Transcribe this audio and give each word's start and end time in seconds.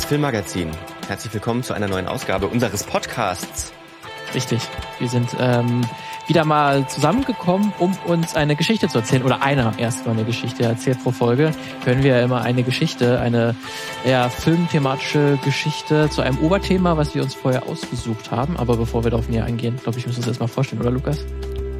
Das 0.00 0.08
Filmmagazin. 0.08 0.70
Herzlich 1.08 1.34
willkommen 1.34 1.62
zu 1.62 1.74
einer 1.74 1.86
neuen 1.86 2.08
Ausgabe 2.08 2.46
unseres 2.46 2.84
Podcasts. 2.84 3.70
Richtig. 4.34 4.62
Wir 4.98 5.10
sind 5.10 5.28
ähm, 5.38 5.82
wieder 6.26 6.46
mal 6.46 6.88
zusammengekommen, 6.88 7.74
um 7.78 7.94
uns 8.06 8.34
eine 8.34 8.56
Geschichte 8.56 8.88
zu 8.88 8.96
erzählen. 8.96 9.22
Oder 9.24 9.42
einer 9.42 9.74
erst 9.76 10.06
mal 10.06 10.12
eine 10.12 10.24
Geschichte 10.24 10.62
erzählt 10.62 11.02
pro 11.02 11.10
Folge. 11.10 11.52
Können 11.84 12.02
wir 12.02 12.16
ja 12.16 12.24
immer 12.24 12.40
eine 12.40 12.62
Geschichte, 12.62 13.20
eine 13.20 13.54
eher 14.02 14.30
filmthematische 14.30 15.38
Geschichte 15.44 16.08
zu 16.08 16.22
einem 16.22 16.38
Oberthema, 16.38 16.96
was 16.96 17.14
wir 17.14 17.22
uns 17.22 17.34
vorher 17.34 17.68
ausgesucht 17.68 18.30
haben. 18.30 18.56
Aber 18.56 18.78
bevor 18.78 19.04
wir 19.04 19.10
darauf 19.10 19.28
näher 19.28 19.44
eingehen, 19.44 19.78
glaube 19.82 19.98
ich, 19.98 20.06
müssen 20.06 20.16
wir 20.16 20.28
uns 20.28 20.28
erstmal 20.28 20.48
vorstellen, 20.48 20.80
oder 20.80 20.92
Lukas? 20.92 21.26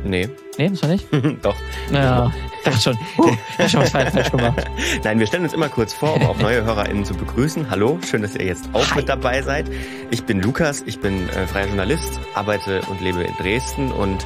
Nee. 0.05 0.29
Nee, 0.59 0.69
muss 0.69 0.83
man 0.83 0.91
nicht? 0.93 1.07
Doch. 1.43 1.57
Naja, 1.91 2.33
dachte 2.65 2.81
schon. 2.81 2.99
Uh, 3.19 3.35
ja, 3.59 3.69
schon 3.69 3.81
was 3.81 3.91
falsch 3.91 4.31
gemacht. 4.31 4.65
Nein, 5.05 5.19
wir 5.19 5.27
stellen 5.27 5.43
uns 5.43 5.53
immer 5.53 5.69
kurz 5.69 5.93
vor, 5.93 6.15
um 6.17 6.23
auch 6.23 6.39
neue 6.41 6.65
HörerInnen 6.65 7.05
zu 7.05 7.15
begrüßen. 7.15 7.71
Hallo, 7.71 7.99
schön, 8.09 8.23
dass 8.23 8.35
ihr 8.35 8.47
jetzt 8.47 8.69
auch 8.73 8.89
Hi. 8.91 8.97
mit 8.97 9.09
dabei 9.09 9.43
seid. 9.43 9.67
Ich 10.11 10.25
bin 10.25 10.41
Lukas, 10.41 10.83
ich 10.87 11.01
bin 11.01 11.29
äh, 11.31 11.47
freier 11.47 11.67
Journalist, 11.67 12.21
arbeite 12.35 12.83
und 12.89 13.01
lebe 13.01 13.23
in 13.23 13.35
Dresden 13.37 13.93
und 13.93 14.25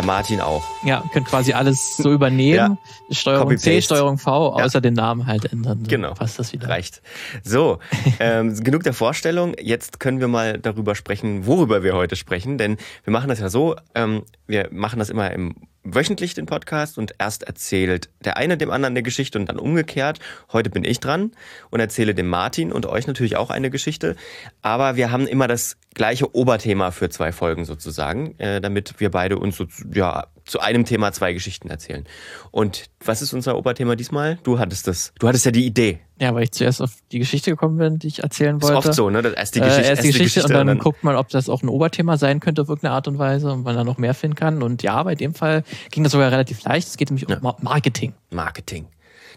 der 0.00 0.06
Martin 0.06 0.40
auch. 0.40 0.64
Ja, 0.82 1.04
könnt 1.12 1.26
quasi 1.26 1.52
alles 1.52 1.96
so 1.96 2.10
übernehmen. 2.12 2.78
Steuerung 3.10 3.44
Copy-paste. 3.48 3.70
C, 3.70 3.82
Steuerung 3.82 4.16
V, 4.18 4.56
Ja. 4.58 4.64
außer 4.64 4.80
den 4.80 4.94
Namen 4.94 5.26
halt 5.26 5.52
ändern. 5.52 5.82
Genau. 5.86 6.14
Passt 6.14 6.38
das 6.38 6.52
wieder. 6.52 6.68
Reicht. 6.68 7.02
So, 7.44 7.78
ähm, 8.20 8.54
genug 8.64 8.82
der 8.82 8.94
Vorstellung. 8.94 9.54
Jetzt 9.60 10.00
können 10.00 10.20
wir 10.20 10.28
mal 10.28 10.58
darüber 10.58 10.94
sprechen, 10.94 11.46
worüber 11.46 11.82
wir 11.82 11.94
heute 11.94 12.16
sprechen. 12.16 12.56
Denn 12.56 12.78
wir 13.04 13.12
machen 13.12 13.28
das 13.28 13.40
ja 13.40 13.50
so, 13.50 13.76
ähm, 13.94 14.22
wir 14.46 14.68
machen 14.70 14.98
das 14.98 15.10
immer 15.10 15.30
im 15.32 15.54
wöchentlich 15.82 16.34
den 16.34 16.46
Podcast 16.46 16.98
und 16.98 17.14
erst 17.18 17.44
erzählt 17.44 18.10
der 18.24 18.36
eine 18.36 18.56
dem 18.56 18.70
anderen 18.70 18.92
eine 18.92 19.02
Geschichte 19.02 19.38
und 19.38 19.46
dann 19.46 19.58
umgekehrt. 19.58 20.18
Heute 20.52 20.70
bin 20.70 20.84
ich 20.84 21.00
dran 21.00 21.32
und 21.70 21.80
erzähle 21.80 22.14
dem 22.14 22.28
Martin 22.28 22.72
und 22.72 22.86
euch 22.86 23.06
natürlich 23.06 23.36
auch 23.36 23.50
eine 23.50 23.70
Geschichte. 23.70 24.16
Aber 24.62 24.96
wir 24.96 25.10
haben 25.10 25.26
immer 25.26 25.48
das 25.48 25.76
gleiche 25.94 26.34
Oberthema 26.34 26.90
für 26.90 27.08
zwei 27.08 27.32
Folgen 27.32 27.64
sozusagen, 27.64 28.38
äh, 28.38 28.60
damit 28.60 29.00
wir 29.00 29.10
beide 29.10 29.38
uns 29.38 29.56
so, 29.56 29.66
ja, 29.92 30.26
zu 30.50 30.60
einem 30.60 30.84
Thema 30.84 31.12
zwei 31.12 31.32
Geschichten 31.32 31.70
erzählen. 31.70 32.04
Und 32.50 32.86
was 33.04 33.22
ist 33.22 33.32
unser 33.32 33.56
Oberthema 33.56 33.94
diesmal? 33.96 34.38
Du 34.42 34.58
hattest 34.58 34.86
das. 34.88 35.12
Du 35.18 35.28
hattest 35.28 35.44
ja 35.46 35.52
die 35.52 35.64
Idee. 35.64 36.00
Ja, 36.20 36.34
weil 36.34 36.42
ich 36.42 36.52
zuerst 36.52 36.82
auf 36.82 36.90
die 37.12 37.18
Geschichte 37.20 37.50
gekommen 37.50 37.78
bin, 37.78 37.98
die 37.98 38.08
ich 38.08 38.22
erzählen 38.22 38.56
Ist 38.56 38.62
wollte. 38.64 38.76
oft 38.76 38.94
so, 38.94 39.08
ne? 39.08 39.22
Das 39.22 39.32
erst 39.32 39.54
die 39.54 39.60
Äh, 39.60 39.64
Geschichte, 39.64 39.88
erst 39.88 40.04
die 40.04 40.08
Geschichte, 40.08 40.42
und 40.42 40.50
dann, 40.52 40.78
guckt 40.78 41.02
man, 41.04 41.16
ob 41.16 41.28
das 41.28 41.48
auch 41.48 41.62
ein 41.62 41.68
Oberthema 41.68 42.18
sein 42.18 42.40
könnte 42.40 42.62
auf 42.62 42.68
irgendeine 42.68 42.94
Art 42.94 43.08
und 43.08 43.18
Weise 43.18 43.52
und 43.52 43.62
man 43.62 43.74
da 43.76 43.84
noch 43.84 43.96
mehr 43.96 44.12
finden 44.12 44.34
kann. 44.36 44.62
Und 44.62 44.82
ja, 44.82 45.02
bei 45.02 45.14
dem 45.14 45.34
Fall 45.34 45.62
ging 45.90 46.02
das 46.02 46.12
sogar 46.12 46.30
relativ 46.30 46.62
leicht. 46.64 46.88
Es 46.88 46.96
geht 46.96 47.10
nämlich 47.10 47.26
um 47.28 47.36
Ma- 47.40 47.56
Marketing. 47.62 48.12
Marketing. 48.30 48.86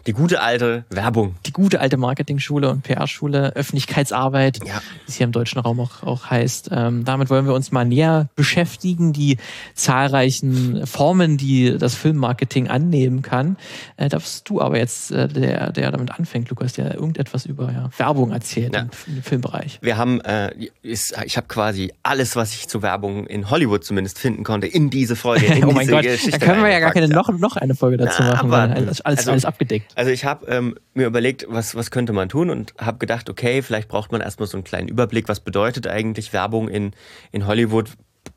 Die 0.06 0.12
gute 0.12 0.42
alte 0.42 0.84
Werbung. 0.90 1.34
Die 1.46 1.52
gute 1.52 1.80
alte 1.80 1.96
Marketing-Schule 1.96 2.68
und 2.70 2.82
PR-Schule, 2.82 3.52
Öffentlichkeitsarbeit, 3.56 4.58
Ja. 4.66 4.82
wie 5.06 5.08
es 5.08 5.14
hier 5.16 5.24
im 5.24 5.32
deutschen 5.32 5.60
Raum 5.60 5.80
auch, 5.80 6.02
auch 6.02 6.26
heißt. 6.30 6.68
Ähm, 6.72 7.04
damit 7.04 7.30
wollen 7.30 7.46
wir 7.46 7.54
uns 7.54 7.72
mal 7.72 7.84
näher 7.86 8.28
beschäftigen, 8.36 9.12
die 9.14 9.38
zahlreichen 9.74 10.86
Formen, 10.86 11.36
die 11.38 11.78
das 11.78 11.94
Filmmarketing 11.94 12.68
annehmen 12.68 13.22
kann. 13.22 13.56
Äh, 13.96 14.08
darfst 14.08 14.48
du 14.50 14.60
aber 14.60 14.76
jetzt, 14.76 15.10
äh, 15.12 15.28
der, 15.28 15.72
der 15.72 15.90
damit 15.92 16.10
anfängt, 16.10 16.50
Lukas, 16.50 16.72
der 16.74 16.94
irgendetwas 16.94 17.46
über 17.46 17.70
ja, 17.72 17.90
Werbung 17.96 18.32
erzählt 18.32 18.74
Ja. 18.74 18.80
im, 19.06 19.16
im 19.16 19.22
Filmbereich. 19.22 19.78
Wir 19.80 19.96
haben, 19.96 20.20
äh, 20.22 20.50
ist, 20.82 21.14
ich 21.24 21.36
habe 21.36 21.46
quasi 21.46 21.92
alles, 22.02 22.36
was 22.36 22.52
ich 22.54 22.68
zu 22.68 22.82
Werbung 22.82 23.26
in 23.26 23.48
Hollywood 23.50 23.84
zumindest 23.84 24.18
finden 24.18 24.44
konnte, 24.44 24.66
in 24.66 24.90
diese 24.90 25.16
Folge. 25.16 25.46
In 25.54 25.64
oh 25.64 25.68
mein 25.72 25.82
diese 25.86 25.92
Gott, 25.92 26.02
Geschichte 26.02 26.38
da 26.38 26.44
können 26.44 26.62
wir 26.62 26.70
ja 26.70 26.80
gar 26.80 26.90
keine 26.92 27.08
noch, 27.08 27.28
noch 27.38 27.56
eine 27.56 27.74
Folge 27.74 27.96
dazu 27.96 28.22
Na, 28.22 28.32
machen, 28.34 28.50
weil 28.50 28.72
alles, 28.72 29.00
alles, 29.00 29.20
also- 29.20 29.30
alles 29.30 29.44
abgedeckt. 29.44 29.93
Also 29.94 30.10
ich 30.10 30.24
habe 30.24 30.46
ähm, 30.46 30.76
mir 30.94 31.06
überlegt, 31.06 31.46
was, 31.48 31.74
was 31.74 31.90
könnte 31.90 32.12
man 32.12 32.28
tun 32.28 32.50
und 32.50 32.74
habe 32.78 32.98
gedacht, 32.98 33.30
okay, 33.30 33.62
vielleicht 33.62 33.88
braucht 33.88 34.12
man 34.12 34.20
erstmal 34.20 34.46
so 34.46 34.56
einen 34.56 34.64
kleinen 34.64 34.88
Überblick, 34.88 35.28
was 35.28 35.40
bedeutet 35.40 35.86
eigentlich 35.86 36.32
Werbung 36.32 36.68
in, 36.68 36.92
in 37.32 37.46
Hollywood. 37.46 37.90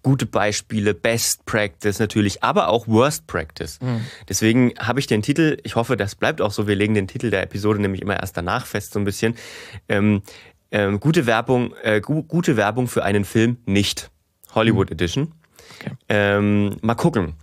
Gute 0.03 0.25
Beispiele, 0.25 0.93
Best 0.93 1.45
Practice 1.45 1.99
natürlich, 1.99 2.43
aber 2.43 2.67
auch 2.67 2.87
Worst 2.87 3.25
Practice. 3.25 3.79
Deswegen 4.27 4.73
habe 4.77 4.99
ich 4.99 5.07
den 5.07 5.21
Titel, 5.21 5.57
ich 5.63 5.75
hoffe, 5.75 5.95
das 5.95 6.15
bleibt 6.15 6.41
auch 6.41 6.51
so, 6.51 6.67
wir 6.67 6.75
legen 6.75 6.93
den 6.93 7.07
Titel 7.07 7.29
der 7.29 7.41
Episode 7.41 7.79
nämlich 7.81 8.01
immer 8.01 8.19
erst 8.19 8.35
danach 8.35 8.65
fest, 8.65 8.93
so 8.93 8.99
ein 8.99 9.05
bisschen. 9.05 9.35
Ähm, 9.87 10.21
ähm, 10.71 10.99
gute 10.99 11.25
Werbung, 11.25 11.73
äh, 11.83 12.01
gu 12.01 12.23
gute 12.23 12.57
Werbung 12.57 12.87
für 12.87 13.03
einen 13.03 13.23
Film 13.23 13.57
nicht. 13.65 14.11
Hollywood 14.53 14.91
Edition. 14.91 15.33
Okay. 15.79 15.91
Ähm, 16.09 16.77
mal 16.81 16.95
gucken. 16.95 17.35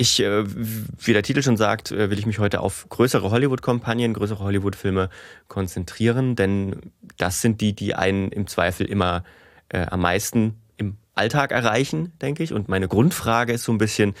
Ich, 0.00 0.18
äh, 0.18 0.44
wie 0.46 1.12
der 1.12 1.22
Titel 1.22 1.42
schon 1.42 1.58
sagt, 1.58 1.92
äh, 1.92 2.08
will 2.08 2.18
ich 2.18 2.24
mich 2.24 2.38
heute 2.38 2.62
auf 2.62 2.86
größere 2.88 3.30
Hollywood-Kampagnen, 3.30 4.14
größere 4.14 4.42
Hollywood-Filme 4.42 5.10
konzentrieren, 5.46 6.36
denn 6.36 6.76
das 7.18 7.42
sind 7.42 7.60
die, 7.60 7.74
die 7.74 7.94
einen 7.94 8.32
im 8.32 8.46
Zweifel 8.46 8.86
immer 8.86 9.24
äh, 9.68 9.84
am 9.84 10.00
meisten 10.00 10.54
im 10.78 10.96
Alltag 11.14 11.52
erreichen, 11.52 12.14
denke 12.22 12.42
ich. 12.42 12.54
Und 12.54 12.66
meine 12.66 12.88
Grundfrage 12.88 13.52
ist 13.52 13.64
so 13.64 13.72
ein 13.72 13.76
bisschen, 13.76 14.14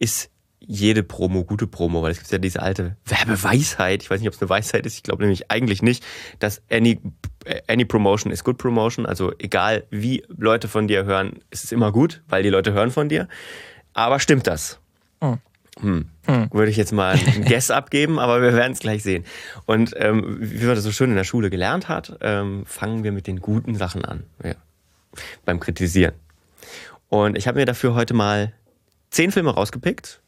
ist 0.00 0.30
jede 0.58 1.04
Promo 1.04 1.44
gute 1.44 1.68
Promo? 1.68 2.02
Weil 2.02 2.10
es 2.10 2.18
gibt 2.18 2.32
ja 2.32 2.38
diese 2.38 2.60
alte 2.60 2.96
Werbeweisheit, 3.04 4.02
ich 4.02 4.10
weiß 4.10 4.18
nicht, 4.18 4.26
ob 4.28 4.34
es 4.34 4.42
eine 4.42 4.50
Weisheit 4.50 4.84
ist, 4.84 4.96
ich 4.96 5.04
glaube 5.04 5.22
nämlich 5.22 5.48
eigentlich 5.48 5.80
nicht, 5.80 6.04
dass 6.40 6.60
any, 6.72 6.98
any 7.68 7.84
promotion 7.84 8.32
is 8.32 8.42
good 8.42 8.58
promotion. 8.58 9.06
Also 9.06 9.30
egal 9.38 9.84
wie 9.90 10.24
Leute 10.26 10.66
von 10.66 10.88
dir 10.88 11.04
hören, 11.04 11.38
ist 11.50 11.62
es 11.62 11.70
immer 11.70 11.92
gut, 11.92 12.24
weil 12.26 12.42
die 12.42 12.50
Leute 12.50 12.72
hören 12.72 12.90
von 12.90 13.08
dir. 13.08 13.28
Aber 13.92 14.18
stimmt 14.18 14.48
das? 14.48 14.80
Hm. 15.80 16.06
Hm. 16.26 16.48
Würde 16.52 16.70
ich 16.70 16.76
jetzt 16.76 16.92
mal 16.92 17.18
einen 17.18 17.44
Guess 17.48 17.70
abgeben, 17.70 18.18
aber 18.18 18.40
wir 18.40 18.54
werden 18.54 18.72
es 18.72 18.78
gleich 18.78 19.02
sehen. 19.02 19.24
Und 19.66 19.94
ähm, 19.96 20.38
wie 20.40 20.64
man 20.64 20.74
das 20.74 20.84
so 20.84 20.92
schön 20.92 21.10
in 21.10 21.16
der 21.16 21.24
Schule 21.24 21.50
gelernt 21.50 21.88
hat, 21.88 22.16
ähm, 22.20 22.64
fangen 22.66 23.04
wir 23.04 23.12
mit 23.12 23.26
den 23.26 23.40
guten 23.40 23.74
Sachen 23.74 24.04
an. 24.04 24.24
Ja. 24.42 24.54
Beim 25.44 25.60
Kritisieren. 25.60 26.14
Und 27.08 27.36
ich 27.36 27.46
habe 27.46 27.58
mir 27.58 27.66
dafür 27.66 27.94
heute 27.94 28.14
mal 28.14 28.52
zehn 29.10 29.30
Filme 29.30 29.54
rausgepickt, 29.54 30.20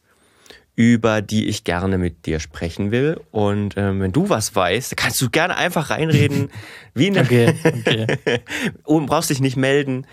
über 0.75 1.21
die 1.21 1.47
ich 1.47 1.63
gerne 1.63 1.97
mit 1.97 2.25
dir 2.25 2.39
sprechen 2.39 2.91
will. 2.91 3.19
Und 3.31 3.75
ähm, 3.77 3.99
wenn 3.99 4.11
du 4.11 4.29
was 4.29 4.55
weißt, 4.55 4.95
kannst 4.95 5.21
du 5.21 5.29
gerne 5.29 5.57
einfach 5.57 5.89
reinreden, 5.89 6.49
wie 6.93 7.07
in 7.07 7.15
der 7.15 7.23
Okay, 7.23 7.55
okay. 7.63 8.41
und 8.83 9.07
brauchst 9.07 9.29
dich 9.29 9.41
nicht 9.41 9.57
melden. 9.57 10.05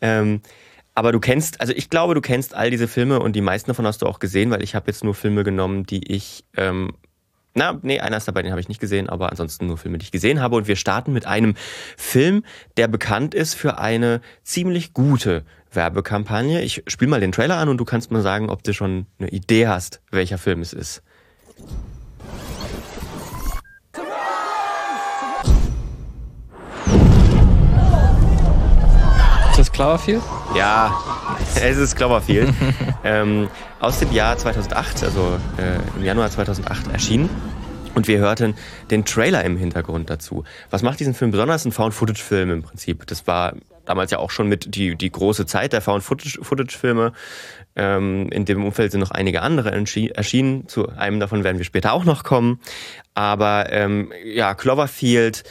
Ähm, 0.00 0.42
aber 0.94 1.12
du 1.12 1.20
kennst, 1.20 1.60
also 1.60 1.72
ich 1.72 1.90
glaube, 1.90 2.14
du 2.14 2.20
kennst 2.20 2.54
all 2.54 2.70
diese 2.70 2.88
Filme 2.88 3.20
und 3.20 3.34
die 3.34 3.40
meisten 3.40 3.70
davon 3.70 3.86
hast 3.86 4.02
du 4.02 4.06
auch 4.06 4.18
gesehen, 4.18 4.50
weil 4.50 4.62
ich 4.62 4.74
habe 4.74 4.88
jetzt 4.88 5.04
nur 5.04 5.14
Filme 5.14 5.42
genommen, 5.44 5.84
die 5.84 6.12
ich, 6.12 6.44
ähm, 6.56 6.92
na, 7.54 7.78
nee, 7.82 8.00
einer 8.00 8.16
ist 8.16 8.28
dabei, 8.28 8.42
den 8.42 8.50
habe 8.50 8.60
ich 8.60 8.68
nicht 8.68 8.80
gesehen, 8.80 9.08
aber 9.08 9.30
ansonsten 9.30 9.66
nur 9.66 9.78
Filme, 9.78 9.98
die 9.98 10.04
ich 10.04 10.12
gesehen 10.12 10.40
habe. 10.40 10.56
Und 10.56 10.68
wir 10.68 10.76
starten 10.76 11.12
mit 11.12 11.26
einem 11.26 11.54
Film, 11.96 12.44
der 12.76 12.88
bekannt 12.88 13.34
ist 13.34 13.54
für 13.54 13.78
eine 13.78 14.20
ziemlich 14.42 14.92
gute 14.92 15.44
Werbekampagne. 15.70 16.62
Ich 16.62 16.82
spiele 16.86 17.10
mal 17.10 17.20
den 17.20 17.32
Trailer 17.32 17.58
an 17.58 17.68
und 17.68 17.78
du 17.78 17.84
kannst 17.84 18.10
mal 18.10 18.22
sagen, 18.22 18.50
ob 18.50 18.62
du 18.62 18.72
schon 18.72 19.06
eine 19.18 19.30
Idee 19.30 19.68
hast, 19.68 20.02
welcher 20.10 20.38
Film 20.38 20.60
es 20.60 20.72
ist. 20.72 21.02
Cloverfield? 29.82 30.22
Ja, 30.54 30.96
es 31.56 31.76
ist 31.76 31.96
Cloverfield. 31.96 32.54
ähm, 33.04 33.48
aus 33.80 33.98
dem 33.98 34.12
Jahr 34.12 34.38
2008, 34.38 35.02
also 35.02 35.40
äh, 35.58 35.98
im 35.98 36.04
Januar 36.04 36.30
2008 36.30 36.86
erschienen. 36.92 37.28
Und 37.96 38.06
wir 38.06 38.20
hörten 38.20 38.54
den 38.92 39.04
Trailer 39.04 39.42
im 39.42 39.56
Hintergrund 39.56 40.08
dazu. 40.08 40.44
Was 40.70 40.84
macht 40.84 41.00
diesen 41.00 41.14
Film 41.14 41.32
besonders? 41.32 41.64
Ein 41.64 41.72
Found-Footage-Film 41.72 42.52
im 42.52 42.62
Prinzip. 42.62 43.08
Das 43.08 43.26
war 43.26 43.54
damals 43.84 44.12
ja 44.12 44.18
auch 44.18 44.30
schon 44.30 44.46
mit 44.46 44.76
die, 44.76 44.94
die 44.94 45.10
große 45.10 45.46
Zeit 45.46 45.72
der 45.72 45.80
Found-Footage-Filme. 45.80 47.12
Ähm, 47.74 48.28
in 48.30 48.44
dem 48.44 48.64
Umfeld 48.64 48.92
sind 48.92 49.00
noch 49.00 49.10
einige 49.10 49.42
andere 49.42 49.72
erschienen. 49.72 50.68
Zu 50.68 50.90
einem 50.90 51.18
davon 51.18 51.42
werden 51.42 51.58
wir 51.58 51.64
später 51.64 51.92
auch 51.92 52.04
noch 52.04 52.22
kommen. 52.22 52.60
Aber 53.14 53.72
ähm, 53.72 54.12
ja, 54.24 54.54
Cloverfield. 54.54 55.42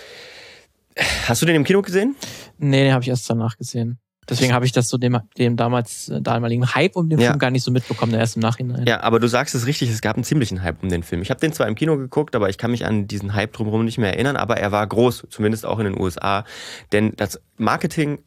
Hast 1.28 1.42
du 1.42 1.46
den 1.46 1.58
im 1.58 1.66
Kino 1.66 1.82
gesehen? 1.82 2.16
Nee, 2.58 2.86
den 2.86 2.94
habe 2.94 3.04
ich 3.04 3.10
erst 3.10 3.30
danach 3.30 3.58
gesehen. 3.58 4.01
Deswegen 4.30 4.54
habe 4.54 4.66
ich 4.66 4.72
das 4.72 4.88
so 4.88 4.98
dem, 4.98 5.20
dem 5.38 5.58
damals 5.58 6.10
äh, 6.10 6.22
damaligen 6.22 6.74
Hype 6.74 6.96
um 6.96 7.10
den 7.10 7.20
Ja. 7.20 7.30
Film 7.30 7.40
gar 7.40 7.50
nicht 7.52 7.64
so 7.64 7.72
mitbekommen, 7.72 8.14
erst 8.14 8.36
im 8.36 8.42
Nachhinein. 8.42 8.86
Ja, 8.86 9.02
aber 9.02 9.20
du 9.20 9.28
sagst 9.28 9.56
es 9.56 9.66
richtig, 9.66 9.90
es 9.90 10.02
gab 10.02 10.16
einen 10.16 10.24
ziemlichen 10.24 10.62
Hype 10.62 10.82
um 10.84 10.90
den 10.90 11.04
Film. 11.04 11.22
Ich 11.22 11.30
habe 11.30 11.40
den 11.40 11.54
zwar 11.54 11.68
im 11.68 11.76
Kino 11.76 11.98
geguckt, 11.98 12.36
aber 12.36 12.50
ich 12.50 12.58
kann 12.58 12.72
mich 12.72 12.86
an 12.86 13.08
diesen 13.08 13.34
Hype 13.34 13.52
drumherum 13.54 13.84
nicht 13.84 13.98
mehr 13.98 14.14
erinnern, 14.14 14.38
aber 14.38 14.58
er 14.58 14.72
war 14.72 14.86
groß, 14.86 15.28
zumindest 15.30 15.66
auch 15.66 15.80
in 15.80 15.86
den 15.86 16.00
USA. 16.00 16.46
Denn 16.92 17.14
das 17.18 17.42
Marketing 17.58 18.20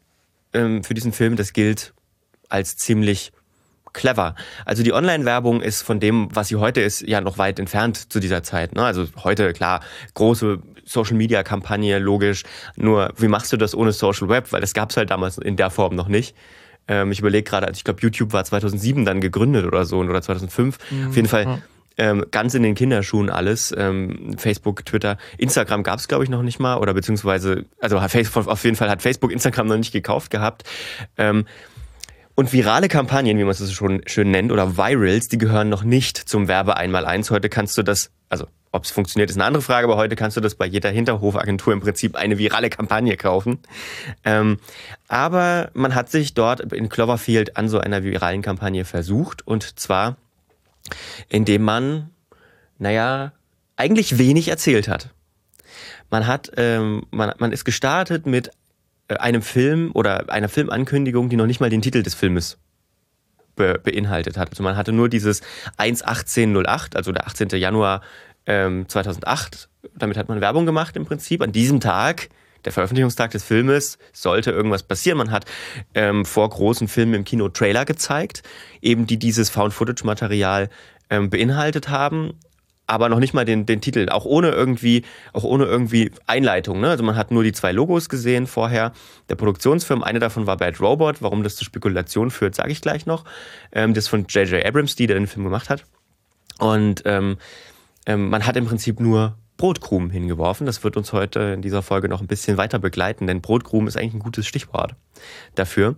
ähm, 0.53 0.83
für 0.83 0.93
diesen 0.93 1.11
Film, 1.13 1.37
das 1.37 1.53
gilt 1.53 1.93
als 2.49 2.77
ziemlich 2.77 3.31
clever. 3.95 4.35
Also 4.65 4.83
die 4.83 4.93
Online-Werbung 4.93 5.61
ist 5.61 5.81
von 5.81 5.99
dem, 5.99 6.27
was 6.31 6.49
sie 6.49 6.57
heute 6.57 6.81
ist, 6.81 7.01
ja 7.01 7.21
noch 7.21 7.39
weit 7.39 7.57
entfernt 7.59 8.11
zu 8.11 8.19
dieser 8.19 8.43
Zeit. 8.43 8.75
Ne? 8.75 8.83
Also 8.83 9.07
heute, 9.23 9.53
klar, 9.53 9.79
große 10.13 10.59
Social-Media-Kampagne, 10.85 11.97
logisch. 11.97 12.43
Nur, 12.75 13.11
wie 13.17 13.27
machst 13.27 13.51
du 13.51 13.57
das 13.57 13.73
ohne 13.73 13.91
Social 13.91 14.29
Web? 14.29 14.51
Weil 14.51 14.61
das 14.61 14.73
gab 14.73 14.91
es 14.91 14.97
halt 14.97 15.09
damals 15.09 15.39
in 15.39 15.55
der 15.55 15.71
Form 15.71 15.95
noch 15.95 16.07
nicht. 16.07 16.35
Ähm, 16.87 17.11
ich 17.11 17.19
überlege 17.19 17.43
gerade, 17.49 17.65
also 17.67 17.77
ich 17.77 17.83
glaube, 17.83 18.01
YouTube 18.01 18.33
war 18.33 18.45
2007 18.45 19.05
dann 19.05 19.19
gegründet 19.21 19.65
oder 19.65 19.85
so 19.85 19.97
oder 19.97 20.21
2005. 20.21 20.77
Auf 21.09 21.15
jeden 21.15 21.27
Fall 21.27 21.61
Ähm, 21.97 22.25
ganz 22.29 22.53
in 22.53 22.61
den 22.61 22.75
Kinderschuhen 22.75 23.29
alles. 23.29 23.73
Ähm, 23.77 24.35
Facebook, 24.37 24.85
Twitter, 24.85 25.17
Instagram 25.37 25.81
gab 25.81 25.99
es, 25.99 26.09
glaube 26.09 26.25
ich, 26.25 26.29
noch 26.29 26.41
nicht 26.43 26.59
mal. 26.59 26.75
Oder 26.75 26.93
beziehungsweise, 26.93 27.63
also 27.79 27.97
auf 27.99 28.63
jeden 28.65 28.75
Fall 28.75 28.89
hat 28.89 29.01
Facebook 29.01 29.31
Instagram 29.31 29.67
noch 29.67 29.77
nicht 29.77 29.93
gekauft 29.93 30.29
gehabt. 30.29 30.63
Ähm, 31.17 31.45
und 32.35 32.51
virale 32.51 32.89
Kampagnen, 32.89 33.37
wie 33.37 33.43
man 33.43 33.51
es 33.51 33.59
so 33.59 33.73
schon 33.73 34.01
schön 34.05 34.29
nennt, 34.29 34.51
oder 34.51 34.77
Virals, 34.77 35.29
die 35.29 35.37
gehören 35.37 35.69
noch 35.69 35.83
nicht 35.83 36.17
zum 36.17 36.47
Werbe 36.47 36.77
einmal 36.77 37.05
eins. 37.05 37.31
Heute 37.31 37.49
kannst 37.49 37.77
du 37.77 37.83
das, 37.83 38.11
also 38.29 38.45
ob 38.73 38.83
es 38.83 38.91
funktioniert, 38.91 39.29
ist 39.29 39.37
eine 39.37 39.45
andere 39.45 39.63
Frage, 39.63 39.87
aber 39.87 39.95
heute 39.95 40.17
kannst 40.17 40.35
du 40.35 40.41
das 40.41 40.55
bei 40.55 40.65
jeder 40.65 40.89
Hinterhofagentur 40.89 41.71
im 41.71 41.79
Prinzip 41.79 42.17
eine 42.17 42.37
virale 42.37 42.69
Kampagne 42.69 43.15
kaufen. 43.15 43.59
Ähm, 44.25 44.59
aber 45.07 45.69
man 45.73 45.95
hat 45.95 46.09
sich 46.09 46.33
dort 46.33 46.73
in 46.73 46.89
Cloverfield 46.89 47.55
an 47.55 47.69
so 47.69 47.79
einer 47.79 48.03
viralen 48.03 48.41
Kampagne 48.41 48.83
versucht 48.83 49.47
und 49.47 49.79
zwar, 49.79 50.17
indem 51.29 51.63
man, 51.63 52.09
naja, 52.77 53.31
eigentlich 53.77 54.17
wenig 54.17 54.49
erzählt 54.49 54.89
hat. 54.89 55.09
Man 56.09 56.27
hat, 56.27 56.51
ähm, 56.57 57.03
man, 57.11 57.33
man 57.37 57.53
ist 57.53 57.63
gestartet 57.63 58.25
mit 58.25 58.51
einem 59.09 59.41
Film 59.41 59.91
oder 59.93 60.29
einer 60.29 60.49
Filmankündigung, 60.49 61.29
die 61.29 61.35
noch 61.35 61.45
nicht 61.45 61.59
mal 61.59 61.69
den 61.69 61.81
Titel 61.81 62.03
des 62.03 62.15
Filmes 62.15 62.57
be 63.55 63.79
beinhaltet 63.81 64.37
hat. 64.37 64.49
Also 64.49 64.63
man 64.63 64.75
hatte 64.75 64.91
nur 64.91 65.09
dieses 65.09 65.41
1.18.08, 65.77 66.95
also 66.95 67.11
der 67.11 67.27
18. 67.27 67.49
Januar 67.49 68.01
ähm, 68.45 68.87
2008. 68.87 69.69
Damit 69.95 70.17
hat 70.17 70.27
man 70.27 70.41
Werbung 70.41 70.65
gemacht 70.65 70.95
im 70.97 71.05
Prinzip. 71.05 71.41
An 71.41 71.51
diesem 71.51 71.79
Tag, 71.79 72.29
der 72.65 72.73
Veröffentlichungstag 72.73 73.31
des 73.31 73.43
Filmes, 73.43 73.97
sollte 74.11 74.51
irgendwas 74.51 74.83
passieren. 74.83 75.17
Man 75.17 75.31
hat 75.31 75.45
ähm, 75.93 76.25
vor 76.25 76.49
großen 76.49 76.87
Filmen 76.87 77.13
im 77.13 77.23
Kino 77.23 77.47
Trailer 77.49 77.85
gezeigt, 77.85 78.43
eben 78.81 79.07
die 79.07 79.17
dieses 79.17 79.49
Found-Footage-Material 79.49 80.69
ähm, 81.09 81.29
beinhaltet 81.29 81.89
haben 81.89 82.33
aber 82.87 83.09
noch 83.09 83.19
nicht 83.19 83.33
mal 83.33 83.45
den, 83.45 83.65
den 83.65 83.81
Titel, 83.81 84.09
auch 84.09 84.25
ohne 84.25 84.51
irgendwie, 84.51 85.03
auch 85.33 85.43
ohne 85.43 85.65
irgendwie 85.65 86.11
Einleitung. 86.27 86.79
Ne? 86.79 86.89
Also 86.89 87.03
man 87.03 87.15
hat 87.15 87.31
nur 87.31 87.43
die 87.43 87.51
zwei 87.51 87.71
Logos 87.71 88.09
gesehen 88.09 88.47
vorher 88.47 88.91
der 89.29 89.35
Produktionsfirmen. 89.35 90.03
Eine 90.03 90.19
davon 90.19 90.45
war 90.45 90.57
Bad 90.57 90.79
Robot. 90.79 91.21
Warum 91.21 91.43
das 91.43 91.55
zu 91.55 91.65
Spekulation 91.65 92.31
führt, 92.31 92.55
sage 92.55 92.71
ich 92.71 92.81
gleich 92.81 93.05
noch. 93.05 93.25
Ähm, 93.71 93.93
das 93.93 94.07
von 94.07 94.25
J.J. 94.27 94.65
Abrams, 94.65 94.95
die 94.95 95.07
der 95.07 95.17
den 95.17 95.27
Film 95.27 95.45
gemacht 95.45 95.69
hat. 95.69 95.85
Und 96.59 97.01
ähm, 97.05 97.37
ähm, 98.05 98.29
man 98.29 98.45
hat 98.45 98.55
im 98.55 98.65
Prinzip 98.65 98.99
nur 98.99 99.35
Brotkrumen 99.57 100.09
hingeworfen. 100.09 100.65
Das 100.65 100.83
wird 100.83 100.97
uns 100.97 101.13
heute 101.13 101.39
in 101.39 101.61
dieser 101.61 101.81
Folge 101.81 102.09
noch 102.09 102.21
ein 102.21 102.27
bisschen 102.27 102.57
weiter 102.57 102.79
begleiten, 102.79 103.27
denn 103.27 103.41
Brotkrumen 103.41 103.87
ist 103.87 103.97
eigentlich 103.97 104.15
ein 104.15 104.19
gutes 104.19 104.45
Stichwort 104.45 104.95
dafür. 105.55 105.95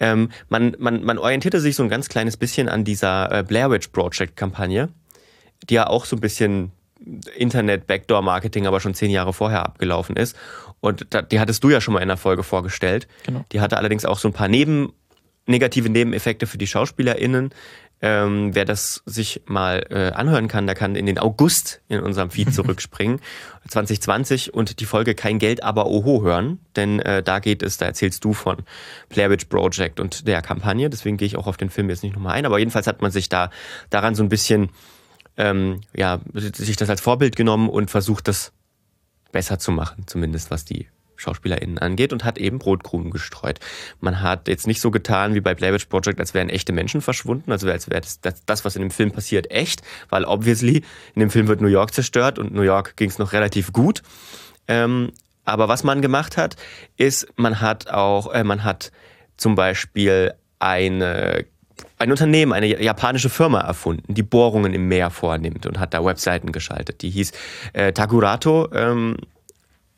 Ähm, 0.00 0.30
man, 0.48 0.76
man, 0.78 1.04
man 1.04 1.18
orientierte 1.18 1.60
sich 1.60 1.74
so 1.74 1.82
ein 1.82 1.88
ganz 1.88 2.08
kleines 2.08 2.36
bisschen 2.36 2.68
an 2.68 2.84
dieser 2.84 3.32
äh, 3.32 3.42
Blair 3.42 3.70
Witch 3.70 3.88
Project 3.88 4.36
Kampagne, 4.36 4.90
die 5.68 5.74
ja 5.74 5.86
auch 5.86 6.04
so 6.04 6.16
ein 6.16 6.20
bisschen 6.20 6.72
Internet-Backdoor-Marketing 7.36 8.66
aber 8.66 8.80
schon 8.80 8.94
zehn 8.94 9.10
Jahre 9.10 9.32
vorher 9.32 9.64
abgelaufen 9.64 10.16
ist. 10.16 10.36
Und 10.80 11.06
die 11.30 11.40
hattest 11.40 11.64
du 11.64 11.70
ja 11.70 11.80
schon 11.80 11.94
mal 11.94 12.00
in 12.00 12.08
der 12.08 12.16
Folge 12.16 12.42
vorgestellt. 12.42 13.08
Genau. 13.24 13.44
Die 13.52 13.60
hatte 13.60 13.76
allerdings 13.76 14.04
auch 14.04 14.18
so 14.18 14.28
ein 14.28 14.32
paar 14.32 14.48
Neben, 14.48 14.92
negative 15.46 15.88
Nebeneffekte 15.88 16.46
für 16.46 16.58
die 16.58 16.66
SchauspielerInnen, 16.66 17.50
ähm, 18.00 18.54
wer 18.54 18.64
das 18.64 19.02
sich 19.06 19.42
mal 19.46 19.84
äh, 19.90 20.12
anhören 20.12 20.46
kann, 20.46 20.66
der 20.66 20.76
kann 20.76 20.94
in 20.94 21.06
den 21.06 21.18
August 21.18 21.80
in 21.88 22.00
unserem 22.00 22.30
Feed 22.30 22.54
zurückspringen, 22.54 23.20
2020 23.68 24.54
und 24.54 24.78
die 24.78 24.84
Folge 24.84 25.14
Kein 25.14 25.38
Geld, 25.38 25.64
aber 25.64 25.86
Oho 25.86 26.22
hören, 26.22 26.60
denn 26.76 27.00
äh, 27.00 27.22
da 27.24 27.40
geht 27.40 27.62
es, 27.62 27.76
da 27.76 27.86
erzählst 27.86 28.24
du 28.24 28.34
von 28.34 28.58
Blair 29.08 29.30
Witch 29.30 29.46
Project 29.46 29.98
und 29.98 30.28
der 30.28 30.42
Kampagne, 30.42 30.88
deswegen 30.90 31.16
gehe 31.16 31.26
ich 31.26 31.36
auch 31.36 31.48
auf 31.48 31.56
den 31.56 31.70
Film 31.70 31.90
jetzt 31.90 32.04
nicht 32.04 32.14
nochmal 32.14 32.34
ein, 32.34 32.46
aber 32.46 32.58
jedenfalls 32.58 32.86
hat 32.86 33.02
man 33.02 33.10
sich 33.10 33.28
da 33.28 33.50
daran 33.90 34.14
so 34.14 34.22
ein 34.22 34.28
bisschen, 34.28 34.70
ähm, 35.38 35.80
ja, 35.96 36.20
sich 36.34 36.76
das 36.76 36.90
als 36.90 37.00
Vorbild 37.00 37.36
genommen 37.36 37.70
und 37.70 37.90
versucht, 37.90 38.28
das 38.28 38.52
besser 39.32 39.58
zu 39.58 39.72
machen, 39.72 40.06
zumindest 40.06 40.50
was 40.50 40.64
die 40.64 40.88
SchauspielerInnen 41.16 41.78
angeht 41.78 42.12
und 42.12 42.24
hat 42.24 42.38
eben 42.38 42.58
Brotkrumen 42.58 43.10
gestreut. 43.10 43.58
Man 44.00 44.22
hat 44.22 44.48
jetzt 44.48 44.66
nicht 44.66 44.80
so 44.80 44.90
getan 44.90 45.34
wie 45.34 45.40
bei 45.40 45.54
Blair 45.54 45.76
Project, 45.88 46.20
als 46.20 46.34
wären 46.34 46.48
echte 46.48 46.72
Menschen 46.72 47.00
verschwunden, 47.00 47.50
also 47.50 47.68
als 47.68 47.88
wäre 47.88 48.00
das, 48.00 48.20
das, 48.20 48.44
das, 48.44 48.64
was 48.64 48.76
in 48.76 48.82
dem 48.82 48.90
Film 48.90 49.10
passiert, 49.10 49.50
echt, 49.50 49.82
weil 50.10 50.24
obviously 50.24 50.82
in 51.14 51.20
dem 51.20 51.30
Film 51.30 51.48
wird 51.48 51.60
New 51.60 51.68
York 51.68 51.92
zerstört 51.92 52.38
und 52.38 52.52
New 52.52 52.62
York 52.62 52.96
ging 52.96 53.10
es 53.10 53.18
noch 53.18 53.32
relativ 53.32 53.72
gut. 53.72 54.02
Ähm, 54.68 55.12
aber 55.44 55.68
was 55.68 55.82
man 55.82 56.02
gemacht 56.02 56.36
hat, 56.36 56.56
ist, 56.96 57.26
man 57.36 57.60
hat 57.60 57.88
auch, 57.88 58.32
äh, 58.32 58.44
man 58.44 58.64
hat 58.64 58.92
zum 59.36 59.54
Beispiel 59.54 60.34
eine 60.58 61.46
ein 61.98 62.10
Unternehmen, 62.10 62.52
eine 62.52 62.66
japanische 62.66 63.28
Firma 63.28 63.60
erfunden, 63.60 64.14
die 64.14 64.22
Bohrungen 64.22 64.72
im 64.74 64.88
Meer 64.88 65.10
vornimmt 65.10 65.66
und 65.66 65.78
hat 65.78 65.94
da 65.94 66.04
Webseiten 66.04 66.52
geschaltet. 66.52 67.02
Die 67.02 67.10
hieß 67.10 67.32
äh, 67.72 67.92
Takurato. 67.92 68.68
Ähm, 68.72 69.16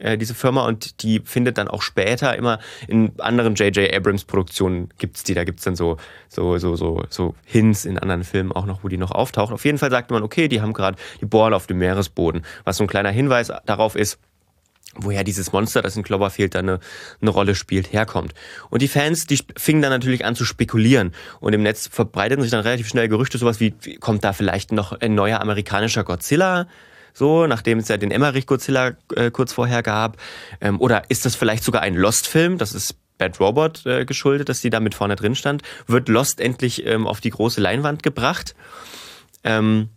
äh, 0.00 0.16
diese 0.16 0.34
Firma 0.34 0.66
und 0.66 1.02
die 1.02 1.20
findet 1.20 1.58
dann 1.58 1.68
auch 1.68 1.82
später 1.82 2.34
immer 2.36 2.58
in 2.88 3.12
anderen 3.18 3.54
J.J. 3.54 3.94
Abrams 3.94 4.24
Produktionen 4.24 4.88
gibt's 4.98 5.24
die, 5.24 5.34
da 5.34 5.44
gibt's 5.44 5.64
dann 5.64 5.76
so, 5.76 5.98
so, 6.28 6.56
so, 6.56 6.74
so, 6.74 7.04
so 7.10 7.34
Hints 7.44 7.84
in 7.84 7.98
anderen 7.98 8.24
Filmen 8.24 8.50
auch 8.50 8.64
noch, 8.64 8.82
wo 8.82 8.88
die 8.88 8.96
noch 8.96 9.10
auftauchen. 9.10 9.54
Auf 9.54 9.64
jeden 9.64 9.76
Fall 9.76 9.90
sagte 9.90 10.14
man, 10.14 10.22
okay, 10.22 10.48
die 10.48 10.62
haben 10.62 10.72
gerade 10.72 10.96
die 11.20 11.26
bohren 11.26 11.52
auf 11.52 11.66
dem 11.66 11.78
Meeresboden, 11.78 12.46
was 12.64 12.78
so 12.78 12.84
ein 12.84 12.88
kleiner 12.88 13.10
Hinweis 13.10 13.52
darauf 13.66 13.94
ist, 13.94 14.18
woher 14.96 15.24
dieses 15.24 15.52
Monster, 15.52 15.82
das 15.82 15.96
in 15.96 16.02
Cloverfield 16.02 16.54
dann 16.54 16.68
eine, 16.68 16.80
eine 17.20 17.30
Rolle 17.30 17.54
spielt, 17.54 17.92
herkommt. 17.92 18.34
Und 18.70 18.82
die 18.82 18.88
Fans, 18.88 19.26
die 19.26 19.38
fingen 19.56 19.82
dann 19.82 19.92
natürlich 19.92 20.24
an 20.24 20.34
zu 20.34 20.44
spekulieren. 20.44 21.12
Und 21.40 21.52
im 21.52 21.62
Netz 21.62 21.88
verbreiteten 21.90 22.42
sich 22.42 22.50
dann 22.50 22.60
relativ 22.60 22.88
schnell 22.88 23.08
Gerüchte, 23.08 23.38
sowas 23.38 23.60
wie, 23.60 23.72
kommt 24.00 24.24
da 24.24 24.32
vielleicht 24.32 24.72
noch 24.72 24.92
ein 24.92 25.14
neuer 25.14 25.40
amerikanischer 25.40 26.04
Godzilla? 26.04 26.66
so, 27.12 27.46
nachdem 27.46 27.78
es 27.78 27.88
ja 27.88 27.96
den 27.96 28.10
Emmerich 28.10 28.46
Godzilla 28.46 28.92
äh, 29.14 29.30
kurz 29.30 29.52
vorher 29.52 29.82
gab? 29.82 30.16
Ähm, 30.60 30.80
oder 30.80 31.02
ist 31.08 31.26
das 31.26 31.34
vielleicht 31.34 31.64
sogar 31.64 31.82
ein 31.82 31.94
Lost-Film? 31.94 32.58
Das 32.58 32.72
ist 32.72 32.96
Bad 33.18 33.38
Robot 33.40 33.84
äh, 33.86 34.04
geschuldet, 34.04 34.48
dass 34.48 34.60
die 34.60 34.70
da 34.70 34.80
mit 34.80 34.94
vorne 34.94 35.16
drin 35.16 35.34
stand. 35.34 35.62
Wird 35.86 36.08
Lost 36.08 36.40
endlich 36.40 36.86
ähm, 36.86 37.06
auf 37.06 37.20
die 37.20 37.30
große 37.30 37.60
Leinwand 37.60 38.02
gebracht? 38.02 38.54
Ähm, 39.44 39.90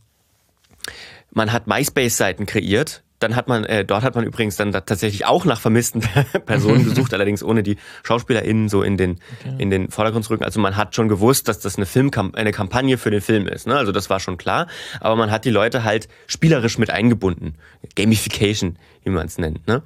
man 1.31 1.51
hat 1.51 1.67
MySpace-Seiten 1.67 2.45
kreiert, 2.45 3.03
dann 3.23 3.35
hat 3.35 3.47
man, 3.47 3.63
äh, 3.63 3.85
dort 3.85 4.03
hat 4.03 4.15
man 4.15 4.25
übrigens 4.25 4.57
dann 4.57 4.71
tatsächlich 4.73 5.25
auch 5.25 5.45
nach 5.45 5.59
vermissten 5.59 6.01
Personen 6.45 6.83
gesucht, 6.89 7.13
allerdings 7.13 7.43
ohne 7.43 7.63
die 7.63 7.77
SchauspielerInnen 8.03 8.69
so 8.69 8.83
in 8.83 8.97
den, 8.97 9.19
okay. 9.39 9.55
in 9.57 9.69
den 9.69 9.89
Vordergrund 9.89 10.25
zu 10.25 10.31
rücken. 10.31 10.43
Also 10.43 10.59
man 10.59 10.75
hat 10.75 10.93
schon 10.93 11.07
gewusst, 11.07 11.47
dass 11.47 11.59
das 11.59 11.77
eine 11.77 11.85
Filmkamp 11.85 12.35
eine 12.35 12.51
Kampagne 12.51 12.97
für 12.97 13.11
den 13.11 13.21
Film 13.21 13.47
ist. 13.47 13.65
Ne? 13.65 13.75
Also 13.75 13.91
das 13.91 14.09
war 14.09 14.19
schon 14.19 14.37
klar. 14.37 14.67
Aber 14.99 15.15
man 15.15 15.31
hat 15.31 15.45
die 15.45 15.49
Leute 15.49 15.83
halt 15.83 16.09
spielerisch 16.27 16.77
mit 16.77 16.89
eingebunden. 16.89 17.55
Gamification, 17.95 18.77
wie 19.03 19.09
man 19.09 19.25
es 19.25 19.37
nennt. 19.37 19.65
Ne? 19.67 19.81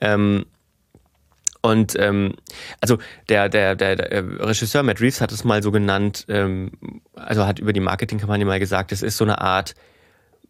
Ähm, 0.00 0.46
und 1.60 1.94
ähm, 1.98 2.34
also 2.80 2.98
der, 3.28 3.48
der, 3.48 3.76
der, 3.76 3.96
der 3.96 4.12
äh, 4.12 4.18
Regisseur 4.18 4.82
Matt 4.82 5.00
Reeves 5.00 5.20
hat 5.20 5.30
es 5.30 5.44
mal 5.44 5.62
so 5.62 5.70
genannt, 5.70 6.24
ähm, 6.28 6.72
also 7.14 7.46
hat 7.46 7.60
über 7.60 7.72
die 7.72 7.80
Marketingkampagne 7.80 8.44
mal 8.44 8.58
gesagt, 8.58 8.90
es 8.90 9.02
ist 9.02 9.16
so 9.16 9.24
eine 9.24 9.40
Art 9.40 9.74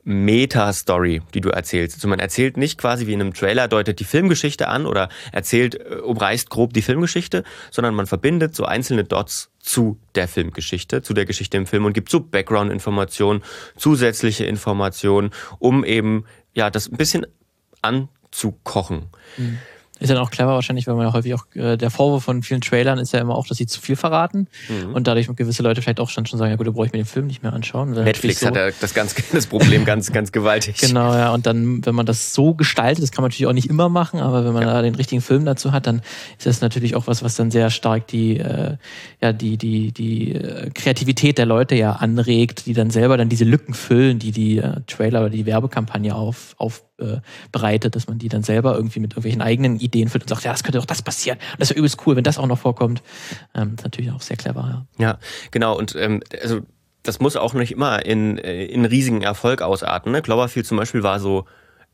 Meta-Story, 0.05 1.23
die 1.33 1.41
du 1.41 1.51
erzählst. 1.51 1.97
Also 1.97 2.09
man 2.09 2.19
erzählt 2.19 2.57
nicht 2.57 2.79
quasi 2.79 3.07
wie 3.07 3.13
in 3.13 3.21
einem 3.21 3.35
Trailer, 3.35 3.69
deutet 3.69 4.01
die 4.01 4.05
Filmgeschichte 4.05 4.69
an 4.69 4.87
oder 4.87 5.09
erzählt, 5.31 5.77
äh, 5.77 5.97
umreißt 5.97 6.51
grob 6.51 6.73
die 6.73 6.83
Filmgeschichte, 6.83 7.45
sondern 7.71 7.95
man 7.95 8.07
verbindet 8.07 8.55
so 8.55 8.65
einzelne 8.65 9.05
Dots 9.05 9.51
zu 9.61 9.99
der 10.15 10.27
Filmgeschichte, 10.27 11.03
zu 11.03 11.15
der 11.15 11.25
Geschichte 11.25 11.57
im 11.57 11.67
Film 11.67 11.85
und 11.85 11.93
gibt 11.93 12.11
so 12.11 12.21
Background-Informationen, 12.21 13.43
zusätzliche 13.77 14.45
Informationen, 14.45 15.31
um 15.59 15.85
eben 15.85 16.25
ja 16.53 16.71
das 16.71 16.91
ein 16.91 16.97
bisschen 16.97 17.27
anzukochen. 17.81 19.07
Mhm. 19.37 19.59
Ist 20.03 20.11
dann 20.11 20.19
auch 20.19 20.31
clever 20.31 20.55
wahrscheinlich, 20.55 20.87
weil 20.87 20.95
man 20.95 21.07
ja 21.07 21.13
häufig 21.13 21.35
auch, 21.35 21.47
äh, 21.55 21.77
der 21.77 21.91
Vorwurf 21.91 22.25
von 22.25 22.43
vielen 22.43 22.61
Trailern 22.61 22.99
ist 22.99 23.13
ja 23.13 23.21
immer 23.21 23.37
auch, 23.37 23.47
dass 23.47 23.59
sie 23.59 23.67
zu 23.67 23.81
viel 23.81 23.95
verraten 23.95 24.49
mhm. 24.69 24.95
und 24.95 25.07
dadurch 25.07 25.29
gewisse 25.37 25.63
Leute 25.63 25.81
vielleicht 25.81 26.01
auch 26.01 26.11
schon 26.11 26.27
sagen, 26.27 26.51
ja 26.51 26.57
gut, 26.57 26.67
da 26.67 26.73
brauche 26.73 26.87
ich 26.87 26.93
mir 26.93 26.99
den 26.99 27.07
Film 27.07 27.29
nicht 27.29 27.43
mehr 27.43 27.53
anschauen. 27.53 27.93
Netflix 27.93 28.41
so, 28.41 28.49
hat 28.49 28.57
ja 28.57 28.71
das, 28.71 28.95
ganz, 28.95 29.15
das 29.33 29.47
Problem 29.47 29.85
ganz, 29.85 30.13
ganz 30.13 30.33
gewaltig. 30.33 30.79
Genau, 30.79 31.15
ja, 31.15 31.33
und 31.33 31.47
dann, 31.47 31.85
wenn 31.87 31.95
man 31.95 32.05
das 32.05 32.35
so 32.35 32.55
gestaltet, 32.55 33.03
das 33.03 33.13
kann 33.13 33.23
man 33.23 33.29
natürlich 33.29 33.47
auch 33.47 33.53
nicht 33.53 33.71
immer 33.71 33.89
machen, 33.89 34.21
aber 34.21 34.45
wenn 34.45 34.53
man 34.53 34.63
ja. 34.63 34.73
da 34.75 34.83
den 34.83 34.97
richtigen 34.97 35.23
Film 35.23 35.45
dazu 35.45 35.73
hat, 35.73 35.87
dann 35.87 36.03
ist 36.37 36.47
das 36.47 36.61
natürlich 36.61 36.97
auch 36.97 37.07
was, 37.07 37.23
was 37.23 37.37
dann 37.37 37.51
sehr 37.51 37.71
stark 37.71 38.09
die, 38.09 38.39
äh, 38.39 38.77
ja, 39.21 39.33
die, 39.33 39.57
die, 39.57 39.93
die 39.93 40.35
äh, 40.35 40.71
Kreativität 40.71 41.39
der 41.39 41.47
Leute 41.47 41.77
ja 41.77 41.93
anregt, 41.93 42.67
die 42.67 42.75
dann 42.75 42.91
selber 42.91 43.17
dann 43.17 43.29
diese 43.29 43.45
Lücken 43.45 43.75
füllen, 43.75 44.19
die 44.19 44.33
die 44.33 44.59
äh, 44.59 44.81
Trailer 44.87 45.21
oder 45.21 45.31
die 45.31 45.47
Werbekampagne 45.47 46.15
auf, 46.15 46.55
auf 46.59 46.83
äh, 47.03 47.21
bereitet, 47.51 47.97
dass 47.97 48.07
man 48.07 48.19
die 48.19 48.29
dann 48.29 48.43
selber 48.43 48.75
irgendwie 48.75 49.01
mit 49.01 49.13
irgendwelchen 49.13 49.43
eigenen 49.43 49.79
Ideen 49.79 50.09
füllt 50.09 50.25
und 50.25 50.29
sagt, 50.29 50.45
ja, 50.45 50.53
es 50.53 50.63
könnte 50.63 50.79
doch 50.79 50.87
das 50.87 51.03
passieren. 51.03 51.39
Und 51.53 51.61
das 51.61 51.71
wäre 51.71 51.79
übelst 51.79 51.99
cool, 52.07 52.17
wenn 52.17 52.25
das 52.25 52.39
auch 52.39 52.47
noch 52.47 52.59
vorkommt. 52.59 53.03
Ähm, 53.55 53.75
ist 53.77 53.85
natürlich 53.85 54.11
auch 54.11 54.23
sehr 54.23 54.37
clever, 54.37 54.87
ja. 54.99 55.05
Ja, 55.05 55.19
genau. 55.51 55.77
Und 55.77 55.95
ähm, 55.97 56.23
also 56.43 56.61
das 57.03 57.21
muss 57.21 57.37
auch 57.37 57.55
nicht 57.55 57.73
immer 57.73 58.05
in, 58.05 58.39
äh, 58.39 58.65
in 58.65 58.85
riesigen 58.85 59.23
Erfolg 59.23 59.63
ausarten. 59.63 60.13
Ne? 60.13 60.23
Cloverfield 60.23 60.67
zum 60.67 60.79
Beispiel 60.79 61.03
war 61.03 61.21
so 61.21 61.45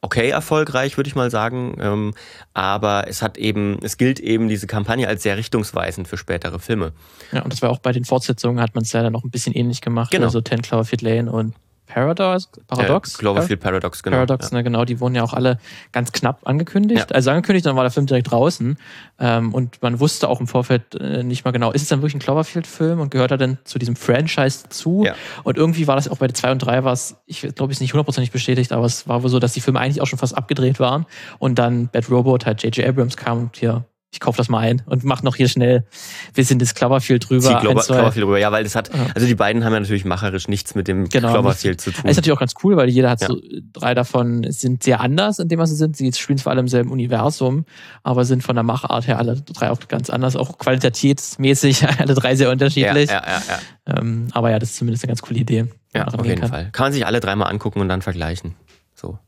okay 0.01 0.29
erfolgreich, 0.29 0.97
würde 0.97 1.09
ich 1.09 1.17
mal 1.17 1.31
sagen. 1.31 1.77
Ähm, 1.81 2.15
aber 2.55 3.09
es 3.09 3.23
hat 3.23 3.37
eben, 3.39 3.79
es 3.83 3.97
gilt 3.97 4.21
eben 4.21 4.49
diese 4.49 4.67
Kampagne 4.67 5.09
als 5.09 5.23
sehr 5.23 5.37
richtungsweisend 5.37 6.09
für 6.09 6.17
spätere 6.17 6.59
Filme. 6.59 6.93
Ja, 7.33 7.43
und 7.43 7.53
das 7.53 7.63
war 7.63 7.71
auch 7.71 7.79
bei 7.79 7.93
den 7.93 8.05
Fortsetzungen, 8.05 8.61
hat 8.61 8.75
man 8.75 8.83
es 8.83 8.93
ja 8.93 9.03
dann 9.03 9.13
noch 9.13 9.25
ein 9.25 9.31
bisschen 9.31 9.55
ähnlich 9.55 9.81
gemacht. 9.81 10.11
Genau. 10.11 10.27
Also 10.27 10.41
Ten 10.41 10.63
Cloverfield 10.63 11.03
Lane 11.03 11.31
und 11.31 11.55
Paradox, 11.89 12.51
Paradox, 12.67 13.15
äh, 13.15 13.19
Cloverfield 13.19 13.61
Paradox, 13.61 14.03
genau. 14.03 14.17
Paradox, 14.17 14.51
ja. 14.51 14.59
ne, 14.59 14.65
genau, 14.65 14.85
die 14.85 15.01
wurden 15.01 15.15
ja 15.15 15.23
auch 15.23 15.33
alle 15.33 15.59
ganz 15.91 16.13
knapp 16.13 16.47
angekündigt. 16.47 17.11
Ja. 17.11 17.15
Also 17.17 17.31
angekündigt, 17.31 17.65
dann 17.65 17.77
war 17.77 17.83
der 17.83 17.91
Film 17.91 18.07
direkt 18.07 18.31
draußen. 18.31 18.77
Ähm, 19.19 19.55
und 19.55 19.81
man 19.83 19.99
wusste 19.99 20.29
auch 20.29 20.39
im 20.39 20.47
Vorfeld 20.47 20.95
äh, 20.95 21.23
nicht 21.23 21.45
mal 21.45 21.51
genau, 21.51 21.73
ist 21.73 21.83
es 21.83 21.89
dann 21.89 22.01
wirklich 22.01 22.15
ein 22.15 22.21
Cloverfield-Film 22.21 23.01
und 23.01 23.11
gehört 23.11 23.31
er 23.31 23.39
denn 23.39 23.57
zu 23.65 23.79
diesem 23.79 23.97
Franchise 23.97 24.69
zu? 24.69 25.05
Ja. 25.05 25.15
Und 25.45 25.57
irgendwie 25.57 25.87
war 25.87 25.97
das 25.97 26.09
auch 26.09 26.19
bei 26.19 26.29
2 26.29 26.53
und 26.53 26.59
3 26.59 26.85
war 26.85 26.93
es, 26.93 27.17
ich 27.27 27.41
glaube, 27.41 27.73
es 27.73 27.79
ist 27.79 27.81
nicht 27.81 27.95
hundertprozentig 27.95 28.33
bestätigt, 28.33 28.73
aber 28.73 28.85
es 28.85 29.09
war 29.09 29.23
wohl 29.23 29.31
so, 29.31 29.39
dass 29.39 29.55
die 29.55 29.61
Filme 29.63 29.81
eigentlich 29.81 30.03
auch 30.03 30.07
schon 30.07 30.19
fast 30.19 30.37
abgedreht 30.37 30.79
waren. 30.79 31.07
Und 31.39 31.59
dann 31.59 31.89
Bad 31.89 32.11
Robot, 32.11 32.45
halt 32.45 32.63
J.J. 32.63 32.87
Abrams 32.87 33.17
kam 33.17 33.39
und 33.39 33.57
hier 33.57 33.85
ich 34.11 34.21
kaufe 34.21 34.39
das 34.39 34.49
mal 34.49 34.61
ein 34.61 34.83
und 34.87 35.05
mach 35.05 35.23
noch 35.23 35.37
hier 35.37 35.49
schnell 35.49 35.85
wir 36.33 36.45
sind 36.45 36.63
das 36.63 36.75
Cloverfield 36.75 37.29
drüber. 37.29 37.49
Die 37.49 37.67
Clover, 37.67 37.83
Cloverfield 37.83 38.25
drüber, 38.25 38.39
ja, 38.39 38.51
weil 38.51 38.65
das 38.65 38.75
hat, 38.75 38.91
also 39.15 39.27
die 39.27 39.35
beiden 39.35 39.65
haben 39.65 39.75
ja 39.75 39.81
natürlich 39.81 40.07
macherisch 40.07 40.49
nichts 40.49 40.75
mit 40.75 40.89
dem 40.89 41.09
genau, 41.09 41.33
Cloverfield 41.33 41.81
zu 41.81 41.91
tun. 41.91 42.03
Das 42.05 42.13
ist 42.13 42.17
natürlich 42.17 42.37
auch 42.37 42.41
ganz 42.41 42.55
cool, 42.63 42.77
weil 42.77 42.89
jeder 42.89 43.11
hat 43.11 43.21
ja. 43.21 43.29
so, 43.29 43.39
drei 43.73 43.95
davon 43.95 44.47
sind 44.51 44.83
sehr 44.83 45.01
anders, 45.01 45.39
indem 45.39 45.59
was 45.59 45.71
sie 45.71 45.77
sind. 45.77 45.97
Sie 45.97 46.11
spielen 46.13 46.39
zwar 46.39 46.53
alle 46.53 46.61
im 46.61 46.69
selben 46.69 46.91
Universum, 46.91 47.67
aber 48.03 48.25
sind 48.25 48.43
von 48.43 48.57
der 48.57 48.63
Machart 48.63 49.07
her 49.07 49.19
alle 49.19 49.37
drei 49.37 49.71
auch 49.71 49.79
ganz 49.89 50.09
anders, 50.09 50.37
auch 50.37 50.57
qualitätsmäßig 50.57 51.87
alle 51.99 52.15
drei 52.15 52.35
sehr 52.35 52.51
unterschiedlich. 52.51 53.11
Ja, 53.11 53.23
ja, 53.27 53.43
ja, 53.49 53.61
ja. 53.87 53.99
Ähm, 53.99 54.29
aber 54.33 54.51
ja, 54.51 54.59
das 54.59 54.71
ist 54.71 54.77
zumindest 54.77 55.05
eine 55.05 55.11
ganz 55.11 55.23
coole 55.23 55.41
Idee. 55.41 55.67
Ja, 55.95 56.07
auf 56.07 56.25
jeden 56.25 56.41
kann. 56.41 56.49
Fall. 56.49 56.71
Kann 56.73 56.87
man 56.87 56.93
sich 56.93 57.05
alle 57.05 57.21
dreimal 57.21 57.51
angucken 57.51 57.81
und 57.81 57.89
dann 57.89 58.03
vergleichen. 58.03 58.55
So. 58.95 59.19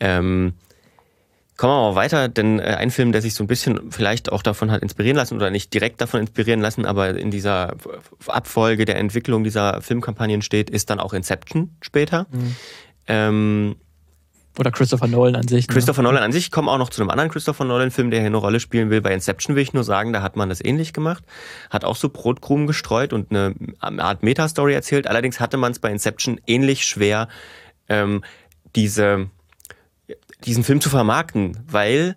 Ähm, 0.00 0.54
Kommen 1.56 1.72
wir 1.72 1.90
mal 1.90 1.94
weiter, 1.94 2.28
denn 2.28 2.58
äh, 2.58 2.76
ein 2.78 2.90
Film, 2.90 3.12
der 3.12 3.22
sich 3.22 3.34
so 3.34 3.42
ein 3.42 3.46
bisschen 3.46 3.90
vielleicht 3.90 4.30
auch 4.30 4.42
davon 4.42 4.70
hat 4.70 4.82
inspirieren 4.82 5.16
lassen 5.16 5.36
oder 5.36 5.50
nicht 5.50 5.72
direkt 5.72 6.00
davon 6.00 6.20
inspirieren 6.20 6.60
lassen, 6.60 6.84
aber 6.84 7.16
in 7.16 7.30
dieser 7.30 7.76
Abfolge 8.26 8.84
der 8.84 8.98
Entwicklung 8.98 9.42
dieser 9.42 9.80
Filmkampagnen 9.80 10.42
steht, 10.42 10.68
ist 10.68 10.90
dann 10.90 11.00
auch 11.00 11.14
Inception 11.14 11.74
später. 11.80 12.26
Mhm. 12.30 12.56
Ähm, 13.06 13.76
oder 14.58 14.70
Christopher 14.70 15.06
Nolan 15.06 15.36
an 15.36 15.48
sich. 15.48 15.68
Ne? 15.68 15.74
Christopher 15.74 16.02
Nolan 16.02 16.22
an 16.22 16.32
sich. 16.32 16.46
Ich 16.46 16.50
komme 16.50 16.70
auch 16.70 16.78
noch 16.78 16.88
zu 16.88 17.02
einem 17.02 17.10
anderen 17.10 17.30
Christopher 17.30 17.64
Nolan-Film, 17.64 18.10
der 18.10 18.20
hier 18.20 18.28
eine 18.28 18.36
Rolle 18.38 18.58
spielen 18.60 18.88
will. 18.88 19.02
Bei 19.02 19.12
Inception 19.12 19.54
will 19.54 19.62
ich 19.62 19.74
nur 19.74 19.84
sagen, 19.84 20.12
da 20.12 20.22
hat 20.22 20.36
man 20.36 20.48
das 20.48 20.64
ähnlich 20.64 20.92
gemacht. 20.92 21.24
Hat 21.68 21.84
auch 21.84 21.96
so 21.96 22.08
Brotkrumen 22.08 22.66
gestreut 22.66 23.12
und 23.12 23.30
eine 23.30 23.54
Art 23.80 24.22
Meta-Story 24.22 24.72
erzählt. 24.72 25.06
Allerdings 25.06 25.40
hatte 25.40 25.58
man 25.58 25.72
es 25.72 25.78
bei 25.78 25.90
Inception 25.90 26.40
ähnlich 26.46 26.86
schwer, 26.86 27.28
ähm, 27.88 28.24
diese 28.74 29.28
diesen 30.44 30.64
Film 30.64 30.80
zu 30.80 30.90
vermarkten, 30.90 31.58
weil 31.66 32.16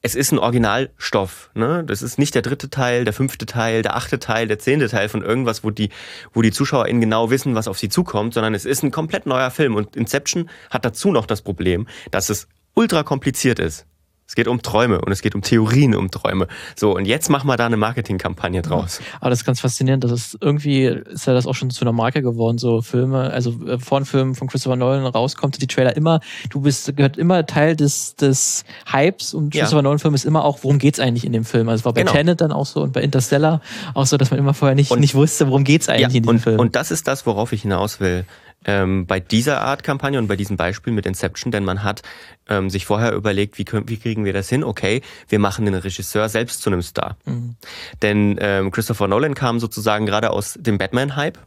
es 0.00 0.14
ist 0.14 0.32
ein 0.32 0.38
Originalstoff. 0.38 1.50
Ne? 1.54 1.84
Das 1.84 2.02
ist 2.02 2.18
nicht 2.18 2.34
der 2.34 2.42
dritte 2.42 2.70
Teil, 2.70 3.04
der 3.04 3.12
fünfte 3.12 3.46
Teil, 3.46 3.82
der 3.82 3.96
achte 3.96 4.18
Teil, 4.18 4.46
der 4.46 4.58
zehnte 4.58 4.88
Teil 4.88 5.08
von 5.08 5.22
irgendwas, 5.22 5.64
wo 5.64 5.70
die, 5.70 5.90
wo 6.32 6.42
die 6.42 6.52
ZuschauerInnen 6.52 7.00
genau 7.00 7.30
wissen, 7.30 7.54
was 7.54 7.68
auf 7.68 7.78
sie 7.78 7.88
zukommt, 7.88 8.34
sondern 8.34 8.54
es 8.54 8.64
ist 8.64 8.82
ein 8.82 8.90
komplett 8.90 9.26
neuer 9.26 9.50
Film. 9.50 9.74
Und 9.74 9.96
Inception 9.96 10.48
hat 10.70 10.84
dazu 10.84 11.10
noch 11.10 11.26
das 11.26 11.42
Problem, 11.42 11.88
dass 12.10 12.30
es 12.30 12.46
ultra 12.74 13.02
kompliziert 13.02 13.58
ist. 13.58 13.86
Es 14.28 14.34
geht 14.34 14.46
um 14.46 14.60
Träume 14.60 15.00
und 15.00 15.10
es 15.10 15.22
geht 15.22 15.34
um 15.34 15.40
Theorien 15.40 15.94
um 15.94 16.10
Träume. 16.10 16.48
So, 16.76 16.94
und 16.94 17.06
jetzt 17.06 17.30
machen 17.30 17.46
wir 17.46 17.56
da 17.56 17.64
eine 17.64 17.78
Marketingkampagne 17.78 18.60
draus. 18.60 19.00
Aber 19.20 19.30
das 19.30 19.38
ist 19.38 19.46
ganz 19.46 19.60
faszinierend. 19.60 20.04
Das 20.04 20.12
ist 20.12 20.36
irgendwie, 20.42 20.84
ist 20.84 21.26
ja 21.26 21.32
das 21.32 21.46
auch 21.46 21.54
schon 21.54 21.70
zu 21.70 21.82
einer 21.82 21.92
Marke 21.92 22.20
geworden, 22.20 22.58
so 22.58 22.82
Filme, 22.82 23.30
also 23.30 23.54
äh, 23.66 23.78
vor 23.78 24.04
Filmen 24.04 24.34
von 24.34 24.46
Christopher 24.48 24.76
Nolan 24.76 25.06
rauskommt, 25.06 25.60
die 25.62 25.66
Trailer 25.66 25.96
immer, 25.96 26.20
du 26.50 26.60
bist, 26.60 26.94
gehört 26.94 27.16
immer 27.16 27.46
Teil 27.46 27.74
des, 27.74 28.16
des 28.16 28.64
Hypes 28.92 29.32
und 29.32 29.50
Christopher 29.50 29.76
ja. 29.76 29.82
Nolan 29.82 29.98
Film 29.98 30.14
ist 30.14 30.26
immer 30.26 30.44
auch, 30.44 30.58
worum 30.62 30.78
geht's 30.78 31.00
eigentlich 31.00 31.24
in 31.24 31.32
dem 31.32 31.46
Film? 31.46 31.70
Also 31.70 31.80
es 31.80 31.84
war 31.86 31.94
bei 31.94 32.02
genau. 32.02 32.12
Tenet 32.12 32.42
dann 32.42 32.52
auch 32.52 32.66
so 32.66 32.82
und 32.82 32.92
bei 32.92 33.00
Interstellar 33.00 33.62
auch 33.94 34.04
so, 34.04 34.18
dass 34.18 34.30
man 34.30 34.38
immer 34.38 34.52
vorher 34.52 34.74
nicht, 34.74 34.90
und, 34.90 35.00
nicht 35.00 35.14
wusste, 35.14 35.46
worum 35.46 35.64
geht's 35.64 35.88
eigentlich 35.88 36.12
ja, 36.12 36.20
in 36.20 36.28
und, 36.28 36.40
Film. 36.40 36.60
Und 36.60 36.76
das 36.76 36.90
ist 36.90 37.08
das, 37.08 37.24
worauf 37.24 37.52
ich 37.54 37.62
hinaus 37.62 37.98
will 37.98 38.26
ähm, 38.64 39.06
bei 39.06 39.20
dieser 39.20 39.60
Art 39.60 39.82
Kampagne 39.82 40.18
und 40.18 40.26
bei 40.26 40.36
diesem 40.36 40.56
Beispiel 40.56 40.92
mit 40.92 41.06
Inception, 41.06 41.52
denn 41.52 41.64
man 41.64 41.82
hat 41.82 42.02
ähm, 42.48 42.70
sich 42.70 42.86
vorher 42.86 43.12
überlegt, 43.12 43.58
wie, 43.58 43.64
können, 43.64 43.88
wie 43.88 43.96
kriegen 43.96 44.24
wir 44.24 44.32
das 44.32 44.48
hin? 44.48 44.64
Okay, 44.64 45.02
wir 45.28 45.38
machen 45.38 45.64
den 45.64 45.74
Regisseur 45.74 46.28
selbst 46.28 46.62
zu 46.62 46.70
einem 46.70 46.82
Star. 46.82 47.16
Mhm. 47.24 47.56
Denn 48.02 48.36
ähm, 48.40 48.70
Christopher 48.70 49.08
Nolan 49.08 49.34
kam 49.34 49.60
sozusagen 49.60 50.06
gerade 50.06 50.30
aus 50.30 50.54
dem 50.58 50.78
Batman-Hype 50.78 51.38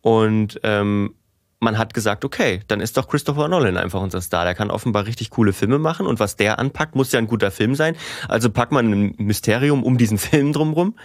und 0.00 0.60
ähm, 0.62 1.14
man 1.58 1.78
hat 1.78 1.94
gesagt, 1.94 2.24
okay, 2.24 2.60
dann 2.68 2.80
ist 2.80 2.96
doch 2.96 3.08
Christopher 3.08 3.48
Nolan 3.48 3.76
einfach 3.76 4.00
unser 4.00 4.20
Star. 4.20 4.44
Der 4.44 4.54
kann 4.54 4.70
offenbar 4.70 5.06
richtig 5.06 5.30
coole 5.30 5.52
Filme 5.52 5.78
machen 5.78 6.06
und 6.06 6.20
was 6.20 6.36
der 6.36 6.58
anpackt, 6.58 6.94
muss 6.94 7.12
ja 7.12 7.18
ein 7.18 7.26
guter 7.26 7.50
Film 7.50 7.74
sein. 7.74 7.96
Also 8.28 8.50
packt 8.50 8.72
man 8.72 8.92
ein 8.92 9.14
Mysterium 9.18 9.82
um 9.82 9.96
diesen 9.96 10.18
Film 10.26 10.52
drumrum. 10.52 10.96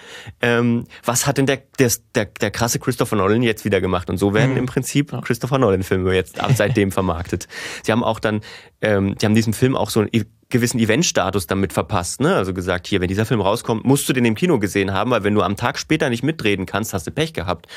Ähm, 0.41 0.85
was 1.05 1.25
hat 1.25 1.37
denn 1.37 1.45
der, 1.45 1.61
der, 1.79 1.91
der, 2.15 2.25
der 2.25 2.51
krasse 2.51 2.79
Christopher 2.79 3.15
Nolan 3.15 3.43
jetzt 3.43 3.63
wieder 3.63 3.79
gemacht? 3.79 4.09
Und 4.09 4.17
so 4.17 4.33
werden 4.33 4.51
mhm. 4.51 4.57
im 4.57 4.65
Prinzip 4.65 5.11
Christopher 5.21 5.57
Nolan-Filme 5.57 6.13
jetzt 6.13 6.37
seitdem 6.55 6.91
vermarktet. 6.91 7.47
Sie 7.83 7.91
haben 7.91 8.03
auch 8.03 8.19
dann, 8.19 8.41
ähm, 8.81 9.15
die 9.17 9.25
haben 9.25 9.35
diesem 9.35 9.53
Film 9.53 9.75
auch 9.75 9.89
so 9.89 10.01
ein 10.01 10.09
gewissen 10.51 10.79
Eventstatus 10.79 11.47
damit 11.47 11.73
verpasst. 11.73 12.21
Ne? 12.21 12.35
Also 12.35 12.53
gesagt, 12.53 12.87
hier, 12.87 13.01
wenn 13.01 13.07
dieser 13.07 13.25
Film 13.25 13.41
rauskommt, 13.41 13.85
musst 13.85 14.07
du 14.07 14.13
den 14.13 14.25
im 14.25 14.35
Kino 14.35 14.59
gesehen 14.59 14.93
haben, 14.93 15.11
weil 15.11 15.23
wenn 15.23 15.33
du 15.33 15.41
am 15.41 15.55
Tag 15.55 15.79
später 15.79 16.09
nicht 16.09 16.23
mitreden 16.23 16.65
kannst, 16.65 16.93
hast 16.93 17.07
du 17.07 17.11
Pech 17.11 17.33
gehabt. 17.33 17.67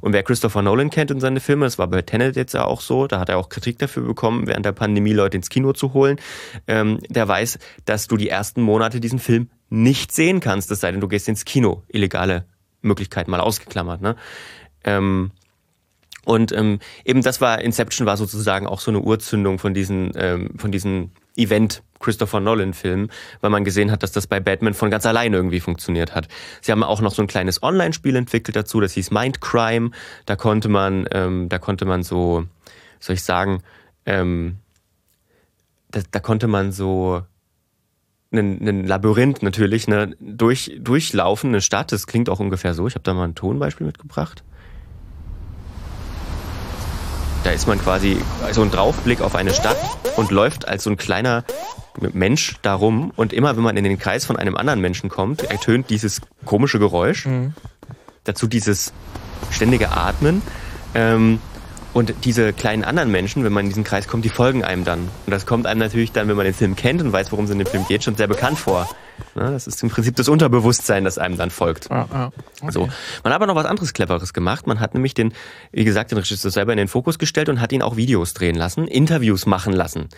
Und 0.00 0.12
wer 0.12 0.22
Christopher 0.22 0.62
Nolan 0.62 0.90
kennt 0.90 1.10
und 1.10 1.20
seine 1.20 1.40
Filme, 1.40 1.64
das 1.64 1.78
war 1.78 1.86
bei 1.86 2.02
Tenet 2.02 2.34
jetzt 2.34 2.54
ja 2.54 2.64
auch 2.64 2.80
so, 2.80 3.06
da 3.06 3.20
hat 3.20 3.28
er 3.28 3.38
auch 3.38 3.48
Kritik 3.48 3.78
dafür 3.78 4.02
bekommen, 4.02 4.46
während 4.46 4.66
der 4.66 4.72
Pandemie 4.72 5.12
Leute 5.12 5.36
ins 5.36 5.48
Kino 5.48 5.72
zu 5.72 5.94
holen, 5.94 6.18
ähm, 6.66 6.98
der 7.08 7.28
weiß, 7.28 7.58
dass 7.84 8.08
du 8.08 8.16
die 8.16 8.28
ersten 8.28 8.62
Monate 8.62 8.98
diesen 8.98 9.20
Film 9.20 9.48
nicht 9.70 10.12
sehen 10.12 10.40
kannst, 10.40 10.70
es 10.70 10.80
sei 10.80 10.90
denn, 10.90 11.00
du 11.00 11.08
gehst 11.08 11.28
ins 11.28 11.44
Kino. 11.44 11.82
Illegale 11.88 12.44
Möglichkeiten 12.82 13.30
mal 13.30 13.40
ausgeklammert. 13.40 14.02
Ne? 14.02 14.16
Ähm, 14.84 15.30
und 16.24 16.52
ähm, 16.52 16.78
eben 17.04 17.22
das 17.22 17.40
war, 17.40 17.60
Inception 17.60 18.06
war 18.06 18.16
sozusagen 18.16 18.66
auch 18.66 18.80
so 18.80 18.90
eine 18.90 19.00
Urzündung 19.00 19.58
von 19.58 19.74
diesen, 19.74 20.12
ähm, 20.14 20.50
von 20.56 20.70
diesen 20.70 21.12
Event 21.36 21.82
Christopher 22.00 22.40
Nolan 22.40 22.74
Film, 22.74 23.08
weil 23.40 23.50
man 23.50 23.64
gesehen 23.64 23.90
hat, 23.90 24.02
dass 24.02 24.12
das 24.12 24.26
bei 24.26 24.40
Batman 24.40 24.74
von 24.74 24.90
ganz 24.90 25.06
allein 25.06 25.32
irgendwie 25.32 25.60
funktioniert 25.60 26.14
hat. 26.14 26.28
Sie 26.60 26.72
haben 26.72 26.82
auch 26.82 27.00
noch 27.00 27.14
so 27.14 27.22
ein 27.22 27.28
kleines 27.28 27.62
Online-Spiel 27.62 28.16
entwickelt 28.16 28.56
dazu, 28.56 28.80
das 28.80 28.92
hieß 28.92 29.10
Mindcrime. 29.10 29.92
Da 30.26 30.36
konnte 30.36 30.68
man, 30.68 31.06
ähm, 31.12 31.48
da 31.48 31.58
konnte 31.58 31.84
man 31.84 32.02
so, 32.02 32.44
soll 33.00 33.14
ich 33.14 33.22
sagen, 33.22 33.62
ähm, 34.04 34.56
da, 35.90 36.00
da 36.10 36.20
konnte 36.20 36.48
man 36.48 36.72
so 36.72 37.22
ein 38.32 38.86
Labyrinth 38.86 39.42
natürlich 39.42 39.88
ne, 39.88 40.16
durch, 40.18 40.72
durchlaufen, 40.78 41.50
eine 41.50 41.60
Stadt. 41.60 41.92
Das 41.92 42.06
klingt 42.06 42.30
auch 42.30 42.40
ungefähr 42.40 42.74
so. 42.74 42.86
Ich 42.86 42.94
habe 42.94 43.02
da 43.02 43.12
mal 43.12 43.24
ein 43.24 43.34
Tonbeispiel 43.34 43.86
mitgebracht. 43.86 44.42
Da 47.44 47.50
ist 47.50 47.66
man 47.66 47.80
quasi 47.80 48.18
so 48.52 48.62
ein 48.62 48.70
Draufblick 48.70 49.20
auf 49.20 49.34
eine 49.34 49.52
Stadt 49.52 49.76
und 50.16 50.30
läuft 50.30 50.68
als 50.68 50.84
so 50.84 50.90
ein 50.90 50.96
kleiner 50.96 51.44
Mensch 52.12 52.56
darum. 52.62 53.12
Und 53.16 53.32
immer, 53.32 53.56
wenn 53.56 53.64
man 53.64 53.76
in 53.76 53.84
den 53.84 53.98
Kreis 53.98 54.24
von 54.24 54.36
einem 54.36 54.56
anderen 54.56 54.80
Menschen 54.80 55.10
kommt, 55.10 55.42
ertönt 55.42 55.90
dieses 55.90 56.20
komische 56.44 56.78
Geräusch. 56.78 57.26
Mhm. 57.26 57.54
Dazu 58.24 58.46
dieses 58.46 58.92
ständige 59.50 59.90
Atmen. 59.90 60.42
Ähm, 60.94 61.40
und 61.92 62.14
diese 62.24 62.52
kleinen 62.52 62.84
anderen 62.84 63.10
Menschen, 63.10 63.44
wenn 63.44 63.52
man 63.52 63.64
in 63.64 63.70
diesen 63.70 63.84
Kreis 63.84 64.08
kommt, 64.08 64.24
die 64.24 64.30
folgen 64.30 64.64
einem 64.64 64.84
dann. 64.84 65.00
Und 65.26 65.30
das 65.30 65.44
kommt 65.44 65.66
einem 65.66 65.80
natürlich 65.80 66.12
dann, 66.12 66.28
wenn 66.28 66.36
man 66.36 66.44
den 66.44 66.54
Film 66.54 66.74
kennt 66.76 67.02
und 67.02 67.12
weiß, 67.12 67.32
worum 67.32 67.44
es 67.44 67.50
in 67.50 67.58
dem 67.58 67.66
Film 67.66 67.84
geht, 67.86 68.04
schon 68.04 68.14
sehr 68.14 68.28
bekannt 68.28 68.58
vor. 68.58 68.88
Das 69.34 69.66
ist 69.66 69.82
im 69.82 69.88
Prinzip 69.90 70.16
das 70.16 70.28
Unterbewusstsein, 70.28 71.04
das 71.04 71.18
einem 71.18 71.36
dann 71.36 71.50
folgt. 71.50 71.88
Ja, 71.90 72.08
ja. 72.12 72.32
Okay. 72.60 72.72
So. 72.72 72.80
Man 73.22 73.32
hat 73.32 73.34
aber 73.34 73.46
noch 73.46 73.54
was 73.54 73.66
anderes 73.66 73.92
Cleveres 73.92 74.32
gemacht. 74.32 74.66
Man 74.66 74.80
hat 74.80 74.94
nämlich 74.94 75.14
den, 75.14 75.32
wie 75.72 75.84
gesagt, 75.84 76.10
den 76.10 76.18
Regisseur 76.18 76.50
selber 76.50 76.72
in 76.72 76.78
den 76.78 76.88
Fokus 76.88 77.18
gestellt 77.18 77.48
und 77.48 77.60
hat 77.60 77.72
ihn 77.72 77.82
auch 77.82 77.96
Videos 77.96 78.34
drehen 78.34 78.54
lassen, 78.54 78.86
Interviews 78.86 79.46
machen 79.46 79.72
lassen. 79.72 80.08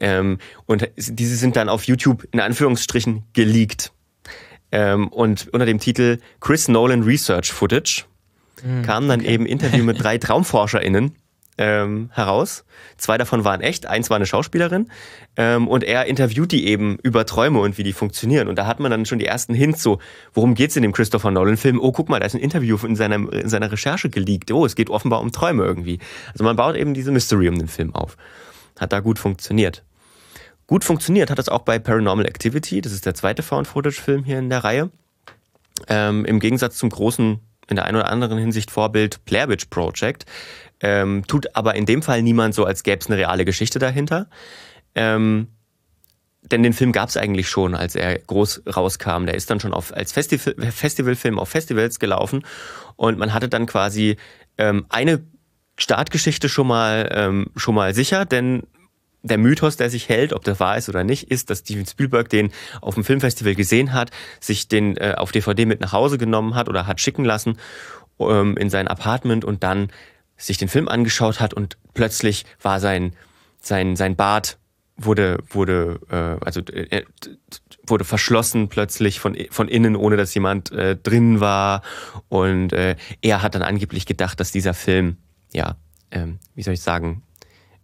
Ähm, 0.00 0.38
und 0.66 0.88
diese 0.96 1.36
sind 1.36 1.56
dann 1.56 1.68
auf 1.68 1.84
YouTube 1.84 2.26
in 2.32 2.40
Anführungsstrichen 2.40 3.24
geleakt. 3.32 3.92
Ähm, 4.72 5.08
und 5.08 5.48
unter 5.52 5.66
dem 5.66 5.80
Titel 5.80 6.18
Chris 6.40 6.68
Nolan 6.68 7.02
Research 7.02 7.52
Footage 7.52 8.04
mhm, 8.62 8.82
kam 8.82 9.08
dann 9.08 9.20
okay. 9.20 9.34
eben 9.34 9.46
Interview 9.46 9.84
mit 9.84 10.02
drei 10.02 10.18
TraumforscherInnen 10.18 11.16
ähm, 11.60 12.08
heraus. 12.14 12.64
Zwei 12.96 13.18
davon 13.18 13.44
waren 13.44 13.60
echt, 13.60 13.84
eins 13.84 14.08
war 14.08 14.16
eine 14.16 14.24
Schauspielerin 14.24 14.88
ähm, 15.36 15.68
und 15.68 15.84
er 15.84 16.06
interviewt 16.06 16.52
die 16.52 16.66
eben 16.66 16.98
über 17.02 17.26
Träume 17.26 17.60
und 17.60 17.76
wie 17.76 17.82
die 17.82 17.92
funktionieren. 17.92 18.48
Und 18.48 18.58
da 18.58 18.66
hat 18.66 18.80
man 18.80 18.90
dann 18.90 19.04
schon 19.04 19.18
die 19.18 19.26
ersten 19.26 19.52
Hints 19.52 19.82
so, 19.82 19.98
worum 20.32 20.54
geht's 20.54 20.76
in 20.76 20.82
dem 20.82 20.92
Christopher 20.92 21.30
Nolan-Film? 21.30 21.78
Oh, 21.78 21.92
guck 21.92 22.08
mal, 22.08 22.18
da 22.18 22.24
ist 22.24 22.34
ein 22.34 22.40
Interview 22.40 22.78
in 22.82 22.96
seiner, 22.96 23.30
in 23.30 23.50
seiner 23.50 23.70
Recherche 23.70 24.08
geleakt. 24.08 24.50
Oh, 24.50 24.64
es 24.64 24.74
geht 24.74 24.88
offenbar 24.88 25.20
um 25.20 25.32
Träume 25.32 25.62
irgendwie. 25.62 25.98
Also 26.32 26.44
man 26.44 26.56
baut 26.56 26.76
eben 26.76 26.94
diese 26.94 27.12
Mystery 27.12 27.50
um 27.50 27.58
den 27.58 27.68
Film 27.68 27.94
auf. 27.94 28.16
Hat 28.78 28.94
da 28.94 29.00
gut 29.00 29.18
funktioniert. 29.18 29.84
Gut 30.66 30.82
funktioniert 30.82 31.30
hat 31.30 31.38
es 31.38 31.50
auch 31.50 31.62
bei 31.62 31.78
Paranormal 31.78 32.24
Activity. 32.24 32.80
Das 32.80 32.92
ist 32.92 33.04
der 33.04 33.14
zweite 33.14 33.42
Found-Footage-Film 33.42 34.24
hier 34.24 34.38
in 34.38 34.48
der 34.48 34.64
Reihe. 34.64 34.90
Ähm, 35.88 36.24
Im 36.24 36.40
Gegensatz 36.40 36.78
zum 36.78 36.88
großen 36.88 37.40
in 37.70 37.76
der 37.76 37.84
einen 37.84 37.96
oder 37.96 38.10
anderen 38.10 38.38
Hinsicht 38.38 38.70
Vorbild 38.70 39.24
Blair 39.24 39.48
Witch 39.48 39.66
Project, 39.66 40.26
ähm, 40.80 41.24
tut 41.26 41.54
aber 41.54 41.74
in 41.74 41.86
dem 41.86 42.02
Fall 42.02 42.22
niemand 42.22 42.54
so, 42.54 42.64
als 42.64 42.82
gäbe 42.82 43.00
es 43.00 43.06
eine 43.06 43.18
reale 43.18 43.44
Geschichte 43.44 43.78
dahinter. 43.78 44.28
Ähm, 44.94 45.48
denn 46.42 46.62
den 46.62 46.72
Film 46.72 46.92
gab 46.92 47.08
es 47.08 47.16
eigentlich 47.16 47.48
schon, 47.48 47.74
als 47.74 47.94
er 47.94 48.18
groß 48.18 48.62
rauskam. 48.74 49.26
Der 49.26 49.34
ist 49.34 49.50
dann 49.50 49.60
schon 49.60 49.74
auf, 49.74 49.94
als 49.94 50.12
Festival, 50.12 50.54
Festivalfilm 50.72 51.38
auf 51.38 51.48
Festivals 51.48 51.98
gelaufen 51.98 52.44
und 52.96 53.18
man 53.18 53.34
hatte 53.34 53.48
dann 53.48 53.66
quasi 53.66 54.16
ähm, 54.58 54.86
eine 54.88 55.22
Startgeschichte 55.78 56.48
schon 56.48 56.66
mal, 56.66 57.08
ähm, 57.12 57.46
schon 57.56 57.74
mal 57.74 57.94
sicher, 57.94 58.24
denn 58.24 58.62
der 59.22 59.38
Mythos, 59.38 59.76
der 59.76 59.90
sich 59.90 60.08
hält, 60.08 60.32
ob 60.32 60.44
das 60.44 60.60
wahr 60.60 60.78
ist 60.78 60.88
oder 60.88 61.04
nicht, 61.04 61.30
ist, 61.30 61.50
dass 61.50 61.60
Steven 61.60 61.86
Spielberg 61.86 62.28
den 62.30 62.52
auf 62.80 62.94
dem 62.94 63.04
Filmfestival 63.04 63.54
gesehen 63.54 63.92
hat, 63.92 64.10
sich 64.40 64.68
den 64.68 64.96
äh, 64.96 65.14
auf 65.16 65.30
DVD 65.32 65.66
mit 65.66 65.80
nach 65.80 65.92
Hause 65.92 66.16
genommen 66.16 66.54
hat 66.54 66.68
oder 66.68 66.86
hat 66.86 67.00
schicken 67.00 67.24
lassen 67.24 67.58
ähm, 68.18 68.56
in 68.56 68.70
sein 68.70 68.88
Apartment 68.88 69.44
und 69.44 69.62
dann 69.62 69.88
sich 70.40 70.58
den 70.58 70.68
Film 70.68 70.88
angeschaut 70.88 71.40
hat 71.40 71.54
und 71.54 71.76
plötzlich 71.94 72.44
war 72.60 72.80
sein 72.80 73.14
sein 73.60 73.96
sein 73.96 74.16
Bart 74.16 74.58
wurde 74.96 75.38
wurde 75.48 76.00
äh, 76.10 76.44
also 76.44 76.60
äh, 76.60 77.04
wurde 77.86 78.04
verschlossen 78.04 78.68
plötzlich 78.68 79.20
von 79.20 79.36
von 79.50 79.68
innen 79.68 79.96
ohne 79.96 80.16
dass 80.16 80.34
jemand 80.34 80.72
äh, 80.72 80.96
drin 80.96 81.40
war. 81.40 81.82
Und 82.28 82.72
äh, 82.72 82.96
er 83.22 83.42
hat 83.42 83.54
dann 83.54 83.62
angeblich 83.62 84.06
gedacht 84.06 84.40
dass 84.40 84.52
dieser 84.52 84.74
Film 84.74 85.16
ja 85.52 85.76
ähm, 86.10 86.38
wie 86.54 86.62
soll 86.62 86.74
ich 86.74 86.82
sagen 86.82 87.22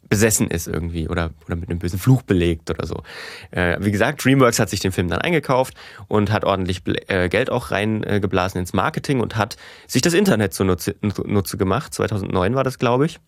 besessen 0.09 0.49
ist 0.49 0.67
irgendwie 0.69 1.09
oder, 1.09 1.31
oder 1.47 1.57
mit 1.57 1.69
einem 1.69 1.79
bösen 1.79 1.99
Fluch 1.99 2.23
belegt 2.23 2.71
oder 2.71 2.87
so. 2.87 3.03
Äh, 3.51 3.77
wie 3.81 3.91
gesagt, 3.91 4.25
DreamWorks 4.25 4.59
hat 4.59 4.71
sich 4.71 4.81
den 4.81 4.93
Film 4.93 5.09
dann 5.09 5.21
eingekauft 5.21 5.75
und 6.09 6.31
hat 6.33 6.45
ordentlich 6.45 6.83
äh, 7.09 7.29
Geld 7.29 7.51
auch 7.51 7.71
reingeblasen 7.71 8.59
äh, 8.59 8.61
ins 8.61 8.73
Marketing 8.73 9.21
und 9.21 9.37
hat 9.37 9.57
sich 9.87 10.03
das 10.03 10.15
Internet 10.15 10.55
zunutze, 10.55 10.95
nutze 11.01 11.57
gemacht. 11.57 11.95
2009 11.95 12.55
war 12.55 12.65
das, 12.65 12.79
glaube 12.79 13.07
ich. 13.07 13.19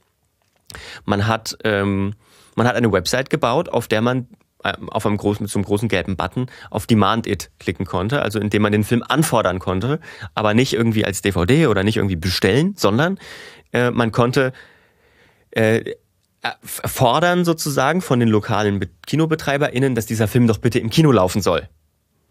Man 1.04 1.26
hat, 1.26 1.56
ähm, 1.64 2.14
man 2.54 2.66
hat 2.66 2.76
eine 2.76 2.92
Website 2.92 3.30
gebaut, 3.30 3.68
auf 3.68 3.88
der 3.88 4.02
man 4.02 4.28
äh, 4.62 4.72
auf 4.88 5.06
einem 5.06 5.16
großen, 5.16 5.44
mit 5.44 5.50
so 5.50 5.58
einem 5.58 5.64
großen 5.64 5.88
gelben 5.88 6.16
Button 6.16 6.46
auf 6.70 6.86
Demand 6.86 7.26
It 7.26 7.50
klicken 7.58 7.86
konnte, 7.86 8.22
also 8.22 8.38
indem 8.38 8.62
man 8.62 8.72
den 8.72 8.84
Film 8.84 9.02
anfordern 9.06 9.58
konnte, 9.58 10.00
aber 10.34 10.54
nicht 10.54 10.74
irgendwie 10.74 11.04
als 11.04 11.22
DVD 11.22 11.66
oder 11.66 11.84
nicht 11.84 11.96
irgendwie 11.96 12.16
bestellen, 12.16 12.74
sondern 12.76 13.18
äh, 13.72 13.90
man 13.90 14.12
konnte 14.12 14.52
äh, 15.52 15.94
fordern 16.62 17.44
sozusagen 17.44 18.00
von 18.00 18.20
den 18.20 18.28
lokalen 18.28 18.84
KinobetreiberInnen, 19.06 19.94
dass 19.94 20.06
dieser 20.06 20.28
Film 20.28 20.46
doch 20.46 20.58
bitte 20.58 20.78
im 20.78 20.90
Kino 20.90 21.12
laufen 21.12 21.42
soll. 21.42 21.68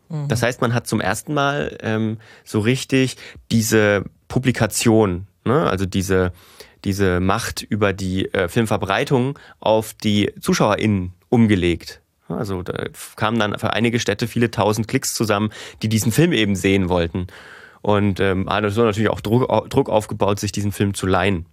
Mhm. 0.10 0.28
Das 0.28 0.44
heißt, 0.44 0.62
man 0.62 0.74
hat 0.74 0.88
zum 0.88 1.02
ersten 1.02 1.34
Mal 1.34 1.78
ähm, 1.82 2.18
so 2.44 2.60
richtig 2.60 3.18
diese 3.52 4.06
Publikation, 4.28 5.28
ne, 5.46 5.70
also 5.70 5.86
diese, 5.86 6.32
diese 6.84 7.20
Macht 7.20 7.62
über 7.62 7.94
die 7.94 8.34
äh, 8.34 8.48
Filmverbreitung 8.48 9.38
auf 9.60 9.94
die 9.94 10.32
ZuschauerInnen 10.40 11.14
umgelegt. 11.30 12.02
Also 12.30 12.62
da 12.62 12.86
kamen 13.16 13.40
dann 13.40 13.58
für 13.58 13.74
einige 13.74 14.00
Städte 14.00 14.28
viele 14.28 14.52
tausend 14.52 14.88
Klicks 14.88 15.14
zusammen, 15.14 15.52
die 15.82 15.90
diesen 15.90 16.12
Film 16.12 16.34
eben 16.34 16.56
sehen 16.56 16.90
wollten. 16.90 17.28
Und 17.82 18.20
ähm, 18.20 18.50
so 18.68 18.84
natürlich 18.84 19.10
auch 19.10 19.22
Druck, 19.22 19.70
Druck 19.70 19.90
aufgebaut, 19.90 20.40
sich 20.40 20.52
diesen 20.52 20.72
Film 20.72 20.94
zu 20.94 21.08
leihen. 21.08 21.46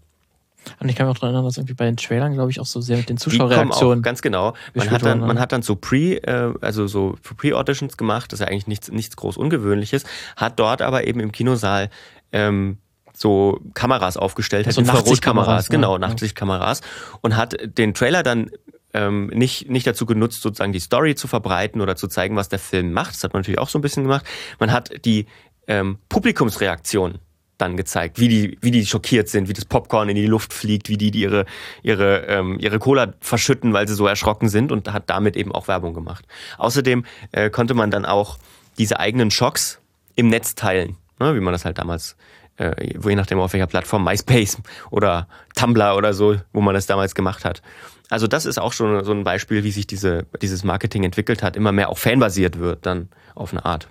Und 0.81 0.89
ich 0.89 0.97
kann 0.97 1.07
mich 1.07 1.17
auch 1.17 1.21
daran 1.21 1.35
erinnern, 1.35 1.45
dass 1.45 1.57
irgendwie 1.57 1.75
bei 1.75 1.85
den 1.85 1.97
Trailern, 1.97 2.35
glaube 2.35 2.51
ich, 2.51 2.61
auch 2.61 2.67
so 2.67 2.81
sehr 2.81 2.97
mit 2.97 3.09
den 3.09 3.17
Zuschauerreaktionen. 3.17 4.03
Ganz 4.03 4.23
genau. 4.23 4.55
Man 4.75 4.91
hat, 4.91 5.03
dann, 5.03 5.21
man 5.21 5.39
hat 5.39 5.53
dann 5.53 5.63
so 5.63 5.77
Pre, 5.77 6.23
äh, 6.23 6.55
also 6.61 6.87
so 6.87 7.17
Pre-Auditions 7.37 7.97
gemacht, 7.97 8.33
das 8.33 8.41
ist 8.41 8.47
ja 8.47 8.51
eigentlich 8.51 8.67
nichts, 8.67 8.91
nichts 8.91 9.17
groß 9.17 9.37
Ungewöhnliches, 9.37 10.05
hat 10.37 10.59
dort 10.59 10.83
aber 10.83 11.07
eben 11.07 11.21
im 11.21 11.33
Kinosaal 11.33 11.91
ähm, 12.33 12.79
so 13.13 13.61
Kameras 13.75 14.17
aufgestellt, 14.17 14.67
also 14.67 14.81
Infrarotkameras, 14.81 15.69
genau, 15.69 15.95
ja. 15.95 15.99
Nachtsichtkameras 16.01 16.81
und 17.21 17.37
hat 17.37 17.57
den 17.79 17.95
Trailer 17.95 18.23
dann 18.23 18.51
ähm, 18.93 19.27
nicht, 19.29 19.71
nicht 19.71 19.87
dazu 19.87 20.07
genutzt, 20.07 20.43
sozusagen 20.43 20.73
die 20.73 20.81
Story 20.81 21.15
zu 21.15 21.29
verbreiten 21.29 21.81
oder 21.81 21.97
zu 21.97 22.09
zeigen, 22.09 22.37
was 22.37 22.49
der 22.49 22.59
Film 22.59 22.93
macht. 22.93 23.15
Das 23.15 23.25
hat 23.25 23.33
man 23.33 23.41
natürlich 23.41 23.59
auch 23.59 23.69
so 23.69 23.79
ein 23.79 23.83
bisschen 23.83 24.05
gemacht. 24.05 24.25
Man 24.59 24.73
hat 24.73 25.05
die 25.05 25.27
ähm, 25.67 25.99
Publikumsreaktion 26.09 27.19
dann 27.59 27.77
gezeigt, 27.77 28.19
wie 28.19 28.29
die, 28.29 28.59
wie 28.61 28.71
die 28.71 28.85
schockiert 28.85 29.29
sind, 29.29 29.49
wie 29.49 29.53
das 29.53 29.65
Popcorn 29.65 30.09
in 30.09 30.17
die 30.17 30.27
Luft 30.27 30.53
fliegt, 30.53 30.89
wie 30.89 30.97
die, 30.97 31.11
die 31.11 31.21
ihre, 31.21 31.47
ihre, 31.83 32.27
ähm, 32.27 32.59
ihre 32.59 32.79
Cola 32.79 33.15
verschütten, 33.21 33.73
weil 33.73 33.87
sie 33.87 33.95
so 33.95 34.07
erschrocken 34.07 34.49
sind 34.49 34.73
und 34.73 34.93
hat 34.93 35.09
damit 35.09 35.37
eben 35.37 35.53
auch 35.53 35.69
Werbung 35.69 35.95
gemacht. 35.95 36.25
Außerdem 36.59 37.05
äh, 37.33 37.51
konnte 37.51 37.75
man 37.75 37.91
dann 37.91 38.05
auch 38.05 38.39
diese 38.79 38.99
eigenen 38.99 39.31
Schocks 39.31 39.81
im 40.17 40.29
Netz 40.29 40.55
teilen, 40.55 40.97
ne, 41.21 41.35
wie 41.35 41.41
man 41.41 41.53
das 41.53 41.65
halt 41.65 41.79
damals, 41.79 42.17
äh, 42.57 42.73
je 42.87 43.15
nachdem 43.15 43.39
auf 43.39 43.53
welcher 43.53 43.67
Plattform, 43.67 44.05
MySpace 44.05 44.59
oder 44.91 45.29
Tumblr 45.55 45.97
oder 45.97 46.13
so, 46.13 46.37
wo 46.53 46.61
man 46.61 46.75
das 46.75 46.87
damals 46.87 47.15
gemacht 47.15 47.45
hat. 47.45 47.63
Also 48.11 48.27
das 48.27 48.47
ist 48.47 48.59
auch 48.59 48.73
schon 48.73 49.05
so 49.05 49.13
ein 49.13 49.25
Beispiel, 49.25 49.65
wie 49.65 49.71
sich 49.71 49.87
diese, 49.87 50.27
dieses 50.43 50.65
Marketing 50.65 51.05
entwickelt 51.05 51.43
hat, 51.43 51.57
immer 51.57 51.73
mehr 51.73 51.89
auch 51.89 51.99
fanbasiert 51.99 52.59
wird 52.59 52.85
dann 52.85 53.09
auf 53.35 53.53
eine 53.53 53.65
Art. 53.65 53.89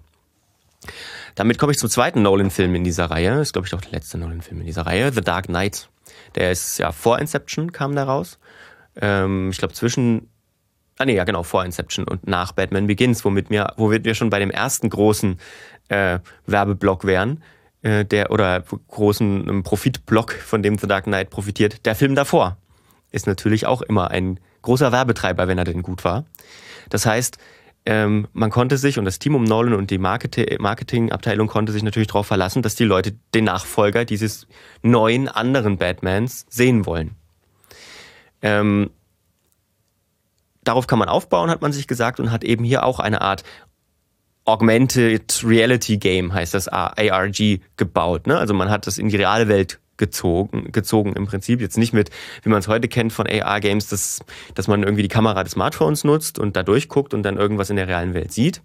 Damit 1.36 1.58
komme 1.58 1.72
ich 1.72 1.80
zum 1.80 1.90
zweiten 1.90 2.22
Nolan-Film 2.22 2.76
in 2.76 2.84
dieser 2.84 3.06
Reihe. 3.06 3.40
Ist, 3.40 3.54
glaube 3.54 3.68
ich, 3.68 3.74
auch 3.74 3.82
der 3.82 3.92
letzte 3.92 4.18
Nolan-Film 4.18 4.62
in 4.62 4.66
dieser 4.66 4.86
Reihe. 4.86 5.12
The 5.12 5.22
Dark 5.22 5.48
Knight. 5.48 5.90
Der 6.36 6.52
ist 6.52 6.78
ja 6.78 6.92
vor 6.92 7.20
Inception 7.20 7.72
kam 7.72 7.96
da 7.96 8.04
raus. 8.04 8.40
Ähm, 8.96 9.50
ich 9.52 9.58
glaube 9.58 9.74
zwischen, 9.74 10.30
ah 10.98 11.06
nee, 11.06 11.16
ja 11.16 11.24
genau, 11.24 11.44
vor 11.44 11.66
Inception 11.66 12.06
und 12.08 12.28
nach 12.28 12.52
Batman 12.52 12.88
Begins, 12.88 13.26
womit 13.26 13.50
wir, 13.50 13.74
womit 13.78 14.06
wir 14.06 14.16
schon 14.16 14.30
bei 14.30 14.40
dem 14.40 14.52
ersten 14.52 14.90
großen 14.90 15.40
äh, 15.90 16.20
Werbeblock 16.46 17.06
wären. 17.06 17.44
Äh, 17.82 18.06
der, 18.06 18.32
oder 18.32 18.64
großen 18.88 19.64
Profitblock, 19.64 20.32
von 20.34 20.64
dem 20.64 20.78
The 20.78 20.88
Dark 20.88 21.06
Knight 21.06 21.30
profitiert. 21.30 21.86
Der 21.86 21.96
Film 21.96 22.16
davor 22.16 22.58
ist 23.12 23.28
natürlich 23.28 23.66
auch 23.66 23.82
immer 23.82 24.10
ein 24.10 24.40
großer 24.62 24.92
Werbetreiber, 24.92 25.48
wenn 25.48 25.58
er 25.58 25.66
denn 25.66 25.84
gut 25.84 26.04
war. 26.04 26.26
Das 26.90 27.06
heißt, 27.06 27.38
ähm, 27.86 28.28
man 28.32 28.50
konnte 28.50 28.78
sich 28.78 28.98
und 28.98 29.06
das 29.06 29.20
Team 29.20 29.36
um 29.36 29.44
Nolan 29.44 29.74
und 29.74 29.92
die 29.92 29.98
Marketingabteilung 29.98 31.48
konnte 31.48 31.74
sich 31.74 31.84
natürlich 31.84 32.08
darauf 32.08 32.28
verlassen, 32.28 32.62
dass 32.62 32.76
die 32.76 32.86
Leute 32.86 33.14
den 33.34 33.44
Nachfolger 33.44 34.06
dieses 34.06 34.48
neuen 34.82 35.28
anderen 35.28 35.78
Batmans 35.78 36.46
sehen 36.50 36.86
wollen. 36.86 37.16
Ähm, 38.42 38.90
darauf 40.64 40.88
kann 40.88 41.00
man 41.00 41.10
aufbauen, 41.10 41.50
hat 41.50 41.62
man 41.62 41.74
sich 41.74 41.88
gesagt, 41.88 42.20
und 42.20 42.32
hat 42.32 42.44
eben 42.44 42.64
hier 42.64 42.86
auch 42.86 43.00
eine 43.00 43.22
Art 43.22 43.44
Augmented 44.46 45.42
Reality 45.46 45.98
Game, 45.98 46.34
heißt 46.34 46.54
das 46.54 46.68
ARG, 46.68 47.60
gebaut. 47.78 48.28
Ne? 48.28 48.38
Also 48.38 48.54
man 48.54 48.70
hat 48.70 48.88
das 48.88 48.98
in 48.98 49.10
die 49.10 49.16
reale 49.16 49.48
Welt 49.48 49.80
gezogen, 49.98 50.72
gezogen 50.72 51.14
im 51.14 51.26
Prinzip. 51.26 51.62
Jetzt 51.62 51.78
nicht 51.78 51.94
mit, 51.94 52.10
wie 52.44 52.50
man 52.50 52.60
es 52.60 52.68
heute 52.68 52.88
kennt 52.88 53.14
von 53.14 53.28
AR-Games, 53.28 53.88
dass, 53.88 54.22
dass 54.56 54.68
man 54.68 54.84
irgendwie 54.84 55.04
die 55.04 55.10
Kamera 55.10 55.44
des 55.44 55.54
Smartphones 55.54 56.04
nutzt 56.04 56.40
und 56.40 56.56
da 56.56 56.64
durchguckt 56.64 57.14
und 57.14 57.24
dann 57.24 57.38
irgendwas 57.38 57.70
in 57.70 57.76
der 57.76 57.88
realen 57.88 58.14
Welt 58.14 58.32
sieht 58.32 58.62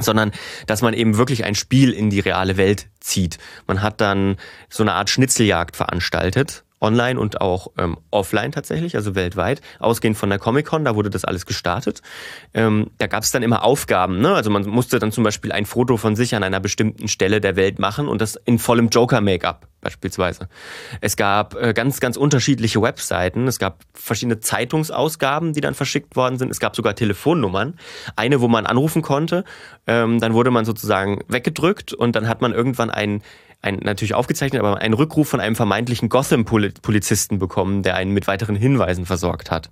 sondern 0.00 0.30
dass 0.66 0.80
man 0.80 0.94
eben 0.94 1.16
wirklich 1.16 1.44
ein 1.44 1.56
Spiel 1.56 1.92
in 1.92 2.08
die 2.08 2.20
reale 2.20 2.56
Welt 2.56 2.86
zieht. 3.00 3.38
Man 3.66 3.82
hat 3.82 4.00
dann 4.00 4.36
so 4.68 4.84
eine 4.84 4.92
Art 4.92 5.10
Schnitzeljagd 5.10 5.74
veranstaltet 5.74 6.62
online 6.80 7.18
und 7.18 7.40
auch 7.40 7.68
ähm, 7.78 7.96
offline 8.10 8.52
tatsächlich, 8.52 8.96
also 8.96 9.14
weltweit, 9.14 9.60
ausgehend 9.78 10.16
von 10.16 10.30
der 10.30 10.38
Comic-Con, 10.38 10.84
da 10.84 10.94
wurde 10.94 11.10
das 11.10 11.24
alles 11.24 11.46
gestartet. 11.46 12.02
Ähm, 12.54 12.90
da 12.98 13.06
gab 13.06 13.22
es 13.22 13.30
dann 13.30 13.42
immer 13.42 13.64
Aufgaben, 13.64 14.20
ne? 14.20 14.34
also 14.34 14.50
man 14.50 14.66
musste 14.66 14.98
dann 14.98 15.12
zum 15.12 15.24
Beispiel 15.24 15.52
ein 15.52 15.66
Foto 15.66 15.96
von 15.96 16.16
sich 16.16 16.34
an 16.34 16.42
einer 16.42 16.60
bestimmten 16.60 17.08
Stelle 17.08 17.40
der 17.40 17.56
Welt 17.56 17.78
machen 17.78 18.08
und 18.08 18.20
das 18.20 18.36
in 18.44 18.58
vollem 18.58 18.88
Joker-Make-up 18.88 19.66
beispielsweise. 19.80 20.48
Es 21.00 21.16
gab 21.16 21.54
äh, 21.54 21.72
ganz, 21.72 22.00
ganz 22.00 22.16
unterschiedliche 22.16 22.82
Webseiten, 22.82 23.46
es 23.46 23.58
gab 23.58 23.84
verschiedene 23.94 24.40
Zeitungsausgaben, 24.40 25.52
die 25.52 25.60
dann 25.60 25.74
verschickt 25.74 26.16
worden 26.16 26.38
sind, 26.38 26.50
es 26.50 26.58
gab 26.58 26.74
sogar 26.74 26.94
Telefonnummern, 26.94 27.74
eine, 28.16 28.40
wo 28.40 28.48
man 28.48 28.66
anrufen 28.66 29.02
konnte, 29.02 29.44
ähm, 29.86 30.20
dann 30.20 30.34
wurde 30.34 30.50
man 30.50 30.64
sozusagen 30.64 31.20
weggedrückt 31.28 31.92
und 31.92 32.16
dann 32.16 32.28
hat 32.28 32.40
man 32.40 32.52
irgendwann 32.52 32.90
einen 32.90 33.22
ein, 33.60 33.76
natürlich 33.82 34.14
aufgezeichnet, 34.14 34.60
aber 34.60 34.78
einen 34.78 34.94
Rückruf 34.94 35.28
von 35.28 35.40
einem 35.40 35.56
vermeintlichen 35.56 36.08
Gotham-Polizisten 36.08 37.38
bekommen, 37.38 37.82
der 37.82 37.96
einen 37.96 38.12
mit 38.12 38.26
weiteren 38.26 38.56
Hinweisen 38.56 39.06
versorgt 39.06 39.50
hat. 39.50 39.70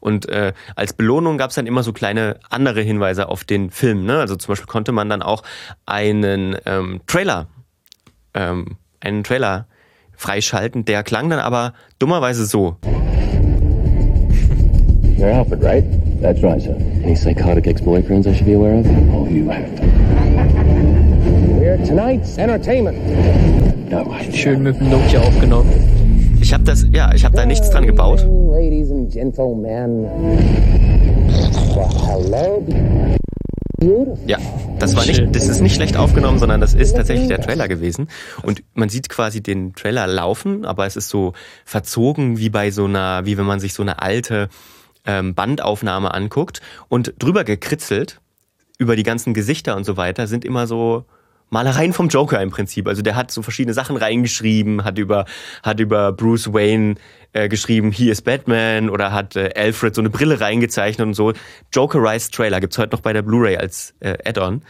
Und 0.00 0.28
äh, 0.28 0.52
als 0.74 0.92
Belohnung 0.92 1.38
gab 1.38 1.50
es 1.50 1.56
dann 1.56 1.66
immer 1.66 1.82
so 1.82 1.92
kleine 1.92 2.38
andere 2.50 2.82
Hinweise 2.82 3.28
auf 3.28 3.44
den 3.44 3.70
Film. 3.70 4.04
Ne? 4.04 4.18
Also 4.18 4.36
zum 4.36 4.52
Beispiel 4.52 4.66
konnte 4.66 4.92
man 4.92 5.08
dann 5.08 5.22
auch 5.22 5.42
einen 5.86 6.56
ähm, 6.66 7.00
Trailer, 7.06 7.46
ähm, 8.34 8.76
einen 9.00 9.24
Trailer 9.24 9.66
freischalten, 10.14 10.84
der 10.84 11.02
klang 11.02 11.30
dann 11.30 11.38
aber 11.38 11.72
dummerweise 11.98 12.44
so. 12.44 12.76
You're 15.16 15.32
Alfred, 15.32 15.62
right? 15.62 15.84
That's 16.20 16.42
right, 16.42 16.60
sir. 16.60 16.76
Any 17.02 17.14
psychotic 17.14 17.66
ex-boyfriends 17.66 18.26
I 18.26 18.34
should 18.34 18.46
be 18.46 18.54
aware 18.54 18.80
of? 18.80 18.86
Oh, 19.14 19.26
you 19.26 19.48
have 19.48 19.70
We're 20.76 20.95
tonight's 21.86 22.36
entertainment. 22.36 22.98
Schön 24.34 24.62
mit 24.62 24.78
dem 24.78 24.90
Nokia 24.90 25.20
aufgenommen. 25.20 26.38
Ich 26.40 26.52
habe 26.52 26.64
das, 26.64 26.84
ja, 26.92 27.12
ich 27.14 27.24
habe 27.24 27.36
da 27.36 27.46
nichts 27.46 27.70
dran 27.70 27.86
gebaut. 27.86 28.26
Ladies 28.50 28.90
and 28.90 29.12
gentlemen. 29.12 30.06
Ja, 34.26 34.38
das 34.78 34.96
war 34.96 35.04
nicht, 35.04 35.36
das 35.36 35.48
ist 35.48 35.60
nicht 35.60 35.74
schlecht 35.74 35.96
aufgenommen, 35.96 36.38
sondern 36.38 36.60
das 36.60 36.74
ist 36.74 36.96
tatsächlich 36.96 37.28
der 37.28 37.40
Trailer 37.40 37.68
gewesen. 37.68 38.08
Und 38.42 38.62
man 38.74 38.88
sieht 38.88 39.08
quasi 39.08 39.42
den 39.42 39.74
Trailer 39.74 40.06
laufen, 40.06 40.64
aber 40.64 40.86
es 40.86 40.96
ist 40.96 41.08
so 41.08 41.34
verzogen 41.64 42.38
wie 42.38 42.48
bei 42.48 42.70
so 42.70 42.86
einer, 42.86 43.26
wie 43.26 43.38
wenn 43.38 43.44
man 43.44 43.60
sich 43.60 43.74
so 43.74 43.82
eine 43.82 44.00
alte 44.02 44.48
ähm, 45.04 45.34
Bandaufnahme 45.34 46.12
anguckt 46.12 46.60
und 46.88 47.14
drüber 47.18 47.44
gekritzelt 47.44 48.20
über 48.78 48.96
die 48.96 49.04
ganzen 49.04 49.34
Gesichter 49.34 49.76
und 49.76 49.84
so 49.84 49.96
weiter 49.96 50.26
sind 50.26 50.44
immer 50.44 50.66
so 50.66 51.04
Malereien 51.50 51.92
vom 51.92 52.08
Joker 52.08 52.40
im 52.42 52.50
Prinzip. 52.50 52.88
Also 52.88 53.02
der 53.02 53.14
hat 53.14 53.30
so 53.30 53.42
verschiedene 53.42 53.74
Sachen 53.74 53.96
reingeschrieben, 53.96 54.84
hat 54.84 54.98
über, 54.98 55.26
hat 55.62 55.80
über 55.80 56.12
Bruce 56.12 56.52
Wayne 56.52 56.96
äh, 57.32 57.48
geschrieben, 57.48 57.92
he 57.92 58.10
is 58.10 58.22
Batman 58.22 58.90
oder 58.90 59.12
hat 59.12 59.36
äh, 59.36 59.52
Alfred 59.54 59.94
so 59.94 60.02
eine 60.02 60.10
Brille 60.10 60.40
reingezeichnet 60.40 61.06
und 61.06 61.14
so. 61.14 61.32
Jokerized 61.72 62.34
Trailer 62.34 62.60
gibt's 62.60 62.78
heute 62.78 62.96
noch 62.96 63.02
bei 63.02 63.12
der 63.12 63.22
Blu-ray 63.22 63.56
als 63.56 63.94
äh, 64.00 64.16
Add-on. 64.24 64.62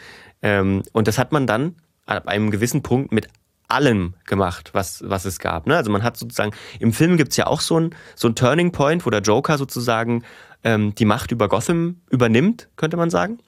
Ähm, 0.43 0.83
und 0.93 1.09
das 1.09 1.19
hat 1.19 1.33
man 1.33 1.47
dann 1.47 1.77
ab 2.05 2.29
einem 2.29 2.51
gewissen 2.51 2.83
Punkt 2.83 3.13
mit 3.13 3.29
allem 3.69 4.15
gemacht, 4.27 4.71
was, 4.73 5.03
was 5.07 5.25
es 5.25 5.39
gab. 5.39 5.67
Ne? 5.67 5.77
Also 5.77 5.91
man 5.91 6.03
hat 6.03 6.17
sozusagen, 6.17 6.53
im 6.79 6.93
Film 6.93 7.17
gibt's 7.17 7.37
ja 7.37 7.47
auch 7.47 7.61
so 7.61 7.81
ein, 7.81 7.95
so 8.15 8.29
ein 8.29 8.35
Turning 8.35 8.71
Point, 8.71 9.07
wo 9.07 9.11
der 9.11 9.23
Joker 9.23 9.59
sozusagen 9.59 10.23
ähm, 10.63 10.95
die 10.95 11.05
Macht 11.05 11.33
über 11.33 11.49
Gotham 11.49 12.01
übernimmt, 12.11 12.69
könnte 12.77 12.97
man 12.97 13.11
sagen. 13.11 13.39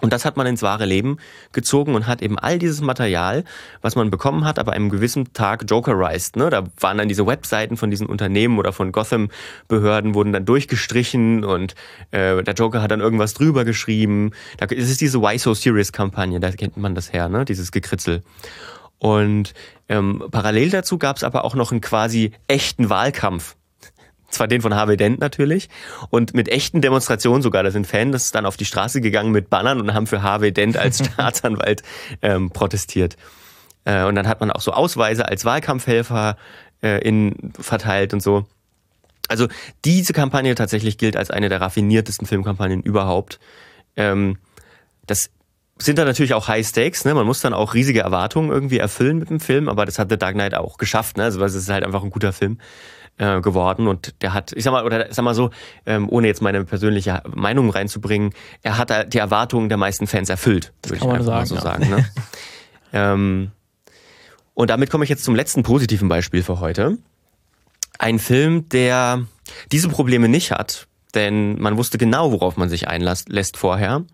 Und 0.00 0.12
das 0.12 0.24
hat 0.24 0.36
man 0.36 0.46
ins 0.46 0.62
wahre 0.62 0.86
Leben 0.86 1.18
gezogen 1.52 1.94
und 1.94 2.06
hat 2.06 2.22
eben 2.22 2.38
all 2.38 2.58
dieses 2.58 2.80
Material, 2.80 3.44
was 3.82 3.96
man 3.96 4.10
bekommen 4.10 4.44
hat, 4.44 4.58
aber 4.58 4.72
einem 4.72 4.90
gewissen 4.90 5.32
Tag 5.32 5.64
jokerized. 5.68 6.36
Ne? 6.36 6.50
Da 6.50 6.64
waren 6.80 6.98
dann 6.98 7.08
diese 7.08 7.26
Webseiten 7.26 7.76
von 7.76 7.90
diesen 7.90 8.06
Unternehmen 8.06 8.58
oder 8.58 8.72
von 8.72 8.92
Gotham-Behörden 8.92 10.14
wurden 10.14 10.32
dann 10.32 10.44
durchgestrichen 10.44 11.44
und 11.44 11.74
äh, 12.10 12.42
der 12.42 12.54
Joker 12.54 12.82
hat 12.82 12.90
dann 12.90 13.00
irgendwas 13.00 13.34
drüber 13.34 13.64
geschrieben. 13.64 14.32
Da 14.58 14.66
ist 14.66 14.90
es 14.90 14.96
diese 14.96 15.20
Why 15.20 15.38
So 15.38 15.54
Serious-Kampagne, 15.54 16.40
da 16.40 16.50
kennt 16.52 16.76
man 16.76 16.94
das 16.94 17.12
her, 17.12 17.28
ne? 17.28 17.44
dieses 17.44 17.72
Gekritzel. 17.72 18.22
Und 18.98 19.54
ähm, 19.88 20.22
parallel 20.30 20.70
dazu 20.70 20.98
gab 20.98 21.16
es 21.16 21.24
aber 21.24 21.44
auch 21.44 21.54
noch 21.54 21.72
einen 21.72 21.80
quasi 21.80 22.32
echten 22.48 22.90
Wahlkampf 22.90 23.56
zwar 24.30 24.48
den 24.48 24.62
von 24.62 24.74
Harvey 24.74 24.96
Dent 24.96 25.20
natürlich, 25.20 25.68
und 26.10 26.34
mit 26.34 26.48
echten 26.48 26.80
Demonstrationen 26.80 27.42
sogar. 27.42 27.62
Da 27.62 27.70
sind 27.70 27.86
Fans 27.86 28.30
dann 28.30 28.46
auf 28.46 28.56
die 28.56 28.64
Straße 28.64 29.00
gegangen 29.00 29.32
mit 29.32 29.50
Bannern 29.50 29.80
und 29.80 29.94
haben 29.94 30.06
für 30.06 30.22
Harvey 30.22 30.52
Dent 30.52 30.76
als 30.76 30.98
Staatsanwalt 31.04 31.82
ähm, 32.22 32.50
protestiert. 32.50 33.16
Äh, 33.84 34.04
und 34.04 34.14
dann 34.14 34.28
hat 34.28 34.40
man 34.40 34.50
auch 34.50 34.60
so 34.60 34.72
Ausweise 34.72 35.28
als 35.28 35.44
Wahlkampfhelfer 35.44 36.36
äh, 36.82 37.06
in, 37.06 37.52
verteilt 37.58 38.14
und 38.14 38.22
so. 38.22 38.46
Also 39.28 39.46
diese 39.84 40.12
Kampagne 40.12 40.54
tatsächlich 40.54 40.98
gilt 40.98 41.16
als 41.16 41.30
eine 41.30 41.48
der 41.48 41.60
raffiniertesten 41.60 42.26
Filmkampagnen 42.26 42.82
überhaupt. 42.82 43.38
Ähm, 43.96 44.38
das 45.06 45.30
sind 45.78 45.98
da 45.98 46.04
natürlich 46.04 46.34
auch 46.34 46.48
High 46.48 46.66
Stakes, 46.66 47.04
ne? 47.04 47.14
Man 47.14 47.26
muss 47.26 47.40
dann 47.40 47.54
auch 47.54 47.74
riesige 47.74 48.00
Erwartungen 48.00 48.50
irgendwie 48.50 48.78
erfüllen 48.78 49.18
mit 49.18 49.30
dem 49.30 49.40
Film, 49.40 49.68
aber 49.68 49.86
das 49.86 49.98
hat 49.98 50.10
The 50.10 50.18
Dark 50.18 50.34
Knight 50.34 50.54
auch 50.54 50.78
geschafft, 50.78 51.16
ne? 51.16 51.24
Also 51.24 51.42
es 51.42 51.54
ist 51.54 51.70
halt 51.70 51.84
einfach 51.84 52.02
ein 52.02 52.10
guter 52.10 52.32
Film 52.32 52.58
äh, 53.20 53.42
geworden 53.42 53.86
und 53.86 54.14
der 54.22 54.32
hat, 54.32 54.52
ich 54.54 54.64
sag 54.64 54.72
mal, 54.72 54.84
oder 54.84 55.12
sag 55.12 55.24
mal 55.24 55.34
so, 55.34 55.50
ähm, 55.84 56.08
ohne 56.08 56.26
jetzt 56.26 56.40
meine 56.40 56.64
persönliche 56.64 57.22
Meinung 57.34 57.68
reinzubringen, 57.68 58.32
er 58.62 58.78
hat 58.78 59.12
die 59.12 59.18
Erwartungen 59.18 59.68
der 59.68 59.76
meisten 59.76 60.06
Fans 60.06 60.30
erfüllt, 60.30 60.72
würde 60.82 60.96
ich 60.96 61.02
einfach 61.02 61.24
sagen, 61.24 61.38
mal 61.38 61.46
so 61.46 61.54
ja. 61.56 61.60
sagen. 61.60 61.90
Ne? 61.90 62.08
ähm, 62.94 63.50
und 64.54 64.70
damit 64.70 64.90
komme 64.90 65.04
ich 65.04 65.10
jetzt 65.10 65.24
zum 65.24 65.34
letzten 65.34 65.62
positiven 65.62 66.08
Beispiel 66.08 66.42
für 66.42 66.60
heute. 66.60 66.96
Ein 67.98 68.18
Film, 68.18 68.70
der 68.70 69.26
diese 69.70 69.90
Probleme 69.90 70.28
nicht 70.28 70.50
hat, 70.50 70.86
denn 71.14 71.60
man 71.60 71.76
wusste 71.76 71.98
genau, 71.98 72.32
worauf 72.32 72.56
man 72.56 72.70
sich 72.70 72.88
einlässt 72.88 73.58
vorher. 73.58 74.04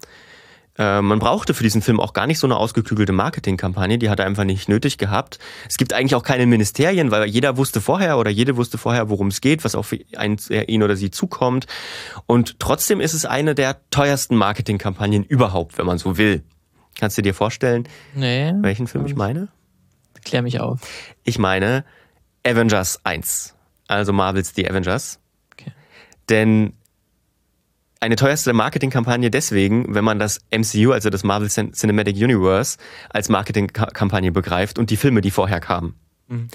Äh, 0.78 1.00
man 1.00 1.18
brauchte 1.18 1.54
für 1.54 1.62
diesen 1.62 1.82
Film 1.82 2.00
auch 2.00 2.12
gar 2.12 2.26
nicht 2.26 2.38
so 2.38 2.46
eine 2.46 2.56
ausgeklügelte 2.56 3.12
Marketingkampagne, 3.12 3.98
die 3.98 4.10
hat 4.10 4.18
er 4.18 4.26
einfach 4.26 4.44
nicht 4.44 4.68
nötig 4.68 4.98
gehabt. 4.98 5.38
Es 5.68 5.76
gibt 5.76 5.92
eigentlich 5.92 6.14
auch 6.14 6.22
keine 6.22 6.46
Ministerien, 6.46 7.10
weil 7.10 7.26
jeder 7.26 7.56
wusste 7.56 7.80
vorher 7.80 8.18
oder 8.18 8.30
jede 8.30 8.56
wusste 8.56 8.78
vorher, 8.78 9.08
worum 9.08 9.28
es 9.28 9.40
geht, 9.40 9.64
was 9.64 9.74
auf 9.74 9.92
ihn 9.92 10.82
oder 10.82 10.96
sie 10.96 11.10
zukommt. 11.10 11.66
Und 12.26 12.58
trotzdem 12.60 13.00
ist 13.00 13.14
es 13.14 13.24
eine 13.24 13.54
der 13.54 13.80
teuersten 13.90 14.36
Marketingkampagnen 14.36 15.24
überhaupt, 15.24 15.78
wenn 15.78 15.86
man 15.86 15.98
so 15.98 16.18
will. 16.18 16.42
Kannst 16.98 17.18
du 17.18 17.22
dir 17.22 17.34
vorstellen, 17.34 17.88
nee, 18.14 18.52
welchen 18.60 18.86
Film 18.86 19.06
ich 19.06 19.14
meine? 19.14 19.48
Klär 20.24 20.42
mich 20.42 20.60
auf. 20.60 20.80
Ich 21.24 21.38
meine 21.38 21.84
Avengers 22.44 23.00
1, 23.04 23.54
also 23.86 24.12
Marvels 24.12 24.54
The 24.54 24.68
Avengers. 24.68 25.20
Okay. 25.52 25.72
Denn 26.28 26.72
eine 28.00 28.16
teuerste 28.16 28.52
Marketingkampagne 28.52 29.30
deswegen, 29.30 29.94
wenn 29.94 30.04
man 30.04 30.18
das 30.18 30.40
MCU, 30.50 30.92
also 30.92 31.10
das 31.10 31.24
Marvel 31.24 31.48
Cinematic 31.48 32.16
Universe, 32.16 32.78
als 33.10 33.28
Marketingkampagne 33.28 34.32
begreift 34.32 34.78
und 34.78 34.90
die 34.90 34.96
Filme, 34.96 35.20
die 35.20 35.30
vorher 35.30 35.60
kamen. 35.60 35.94
Mhm. 36.28 36.48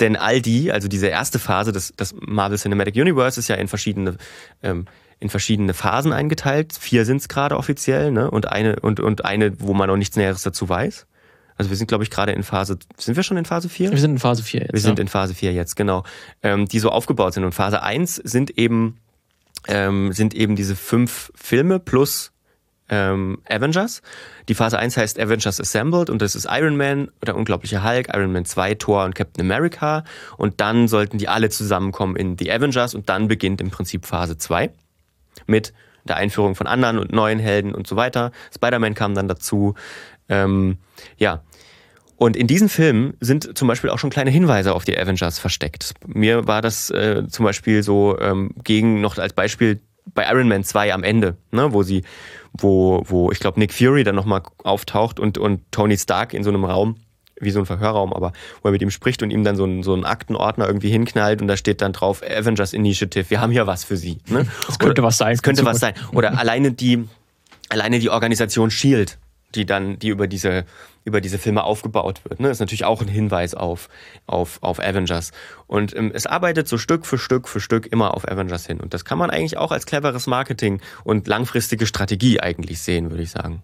Denn 0.00 0.16
all 0.16 0.40
die, 0.40 0.72
also 0.72 0.88
diese 0.88 1.08
erste 1.08 1.38
Phase 1.38 1.72
des, 1.72 1.92
des 1.92 2.14
Marvel 2.18 2.58
Cinematic 2.58 2.96
Universe 2.96 3.38
ist 3.38 3.48
ja 3.48 3.56
in 3.56 3.68
verschiedene 3.68 4.16
ähm, 4.62 4.86
in 5.20 5.30
verschiedene 5.30 5.74
Phasen 5.74 6.12
eingeteilt. 6.12 6.74
Vier 6.78 7.04
sind 7.04 7.18
es 7.18 7.28
gerade 7.28 7.56
offiziell, 7.56 8.12
ne? 8.12 8.30
Und 8.30 8.48
eine 8.48 8.78
und 8.80 9.00
und 9.00 9.24
eine, 9.24 9.60
wo 9.60 9.74
man 9.74 9.88
noch 9.88 9.96
nichts 9.96 10.16
Näheres 10.16 10.42
dazu 10.42 10.68
weiß. 10.68 11.06
Also 11.56 11.70
wir 11.70 11.76
sind, 11.76 11.88
glaube 11.88 12.04
ich, 12.04 12.10
gerade 12.10 12.32
in 12.32 12.44
Phase. 12.44 12.78
Sind 12.96 13.16
wir 13.16 13.24
schon 13.24 13.36
in 13.36 13.44
Phase 13.44 13.68
4? 13.68 13.90
Wir 13.90 13.98
sind 13.98 14.12
in 14.12 14.18
Phase 14.18 14.44
4 14.44 14.60
jetzt. 14.60 14.72
Wir 14.72 14.78
ja. 14.78 14.84
sind 14.84 15.00
in 15.00 15.08
Phase 15.08 15.34
4 15.34 15.52
jetzt, 15.52 15.74
genau. 15.74 16.04
Ähm, 16.42 16.66
die 16.66 16.78
so 16.78 16.90
aufgebaut 16.90 17.34
sind. 17.34 17.44
Und 17.44 17.52
Phase 17.52 17.82
1 17.82 18.14
sind 18.14 18.56
eben 18.56 18.98
ähm, 19.66 20.12
sind 20.12 20.34
eben 20.34 20.56
diese 20.56 20.76
fünf 20.76 21.32
Filme 21.34 21.78
plus 21.78 22.32
ähm, 22.88 23.38
Avengers. 23.48 24.02
Die 24.48 24.54
Phase 24.54 24.78
1 24.78 24.96
heißt 24.96 25.20
Avengers 25.20 25.60
Assembled 25.60 26.10
und 26.10 26.22
das 26.22 26.34
ist 26.34 26.46
Iron 26.50 26.76
Man, 26.76 27.10
der 27.26 27.36
unglaubliche 27.36 27.84
Hulk, 27.84 28.08
Iron 28.14 28.32
Man 28.32 28.44
2, 28.44 28.74
Thor 28.76 29.04
und 29.04 29.14
Captain 29.14 29.44
America. 29.44 30.04
Und 30.36 30.60
dann 30.60 30.88
sollten 30.88 31.18
die 31.18 31.28
alle 31.28 31.50
zusammenkommen 31.50 32.16
in 32.16 32.38
The 32.38 32.50
Avengers 32.50 32.94
und 32.94 33.08
dann 33.08 33.28
beginnt 33.28 33.60
im 33.60 33.70
Prinzip 33.70 34.06
Phase 34.06 34.38
2 34.38 34.70
mit 35.46 35.72
der 36.04 36.16
Einführung 36.16 36.54
von 36.54 36.66
anderen 36.66 36.98
und 36.98 37.12
neuen 37.12 37.38
Helden 37.38 37.74
und 37.74 37.86
so 37.86 37.96
weiter. 37.96 38.32
Spider-Man 38.54 38.94
kam 38.94 39.14
dann 39.14 39.28
dazu. 39.28 39.74
Ähm, 40.30 40.78
ja, 41.16 41.42
und 42.18 42.36
in 42.36 42.48
diesen 42.48 42.68
Filmen 42.68 43.14
sind 43.20 43.56
zum 43.56 43.68
Beispiel 43.68 43.90
auch 43.90 44.00
schon 44.00 44.10
kleine 44.10 44.30
Hinweise 44.30 44.74
auf 44.74 44.84
die 44.84 44.98
Avengers 44.98 45.38
versteckt. 45.38 45.94
Mir 46.04 46.48
war 46.48 46.62
das 46.62 46.90
äh, 46.90 47.28
zum 47.28 47.44
Beispiel 47.44 47.84
so 47.84 48.18
ähm, 48.18 48.50
gegen 48.64 49.00
noch 49.00 49.18
als 49.18 49.32
Beispiel 49.32 49.80
bei 50.14 50.28
Iron 50.28 50.48
Man 50.48 50.64
2 50.64 50.92
am 50.92 51.04
Ende, 51.04 51.36
ne, 51.52 51.72
wo 51.72 51.84
sie, 51.84 52.02
wo, 52.52 53.04
wo 53.06 53.30
ich 53.30 53.38
glaube 53.38 53.60
Nick 53.60 53.72
Fury 53.72 54.02
dann 54.02 54.16
nochmal 54.16 54.42
auftaucht 54.64 55.20
und, 55.20 55.38
und 55.38 55.60
Tony 55.70 55.96
Stark 55.96 56.34
in 56.34 56.42
so 56.42 56.50
einem 56.50 56.64
Raum, 56.64 56.96
wie 57.40 57.52
so 57.52 57.60
ein 57.60 57.66
Verhörraum, 57.66 58.12
aber 58.12 58.32
wo 58.62 58.68
er 58.68 58.72
mit 58.72 58.82
ihm 58.82 58.90
spricht 58.90 59.22
und 59.22 59.30
ihm 59.30 59.44
dann 59.44 59.54
so 59.54 59.62
einen, 59.62 59.84
so 59.84 59.94
einen 59.94 60.04
Aktenordner 60.04 60.66
irgendwie 60.66 60.90
hinknallt 60.90 61.40
und 61.40 61.46
da 61.46 61.56
steht 61.56 61.80
dann 61.82 61.92
drauf 61.92 62.24
Avengers 62.24 62.72
Initiative, 62.72 63.30
wir 63.30 63.40
haben 63.40 63.52
hier 63.52 63.68
was 63.68 63.84
für 63.84 63.96
sie. 63.96 64.18
Ne? 64.26 64.44
Das 64.66 64.80
könnte 64.80 65.02
Oder, 65.02 65.06
was 65.06 65.18
sein. 65.18 65.34
Das 65.34 65.42
könnte 65.42 65.64
was 65.64 65.78
sein. 65.78 65.94
Oder 66.12 66.36
alleine 66.36 66.72
die, 66.72 67.04
alleine 67.68 68.00
die 68.00 68.10
Organisation 68.10 68.72
Shield, 68.72 69.18
die 69.54 69.66
dann, 69.66 69.98
die 69.98 70.08
über 70.08 70.26
diese 70.26 70.64
über 71.08 71.20
diese 71.22 71.38
Filme 71.38 71.64
aufgebaut 71.64 72.20
wird. 72.24 72.38
Ne? 72.38 72.50
ist 72.50 72.60
natürlich 72.60 72.84
auch 72.84 73.00
ein 73.00 73.08
Hinweis 73.08 73.54
auf, 73.54 73.88
auf, 74.26 74.58
auf 74.62 74.78
Avengers. 74.78 75.32
Und 75.66 75.96
ähm, 75.96 76.12
es 76.14 76.26
arbeitet 76.26 76.68
so 76.68 76.76
Stück 76.76 77.06
für 77.06 77.18
Stück 77.18 77.48
für 77.48 77.60
Stück 77.60 77.86
immer 77.86 78.14
auf 78.14 78.28
Avengers 78.28 78.66
hin. 78.66 78.78
Und 78.78 78.92
das 78.92 79.06
kann 79.06 79.18
man 79.18 79.30
eigentlich 79.30 79.56
auch 79.56 79.72
als 79.72 79.86
cleveres 79.86 80.26
Marketing 80.26 80.80
und 81.04 81.26
langfristige 81.26 81.86
Strategie 81.86 82.40
eigentlich 82.40 82.80
sehen, 82.80 83.10
würde 83.10 83.22
ich 83.22 83.30
sagen. 83.30 83.62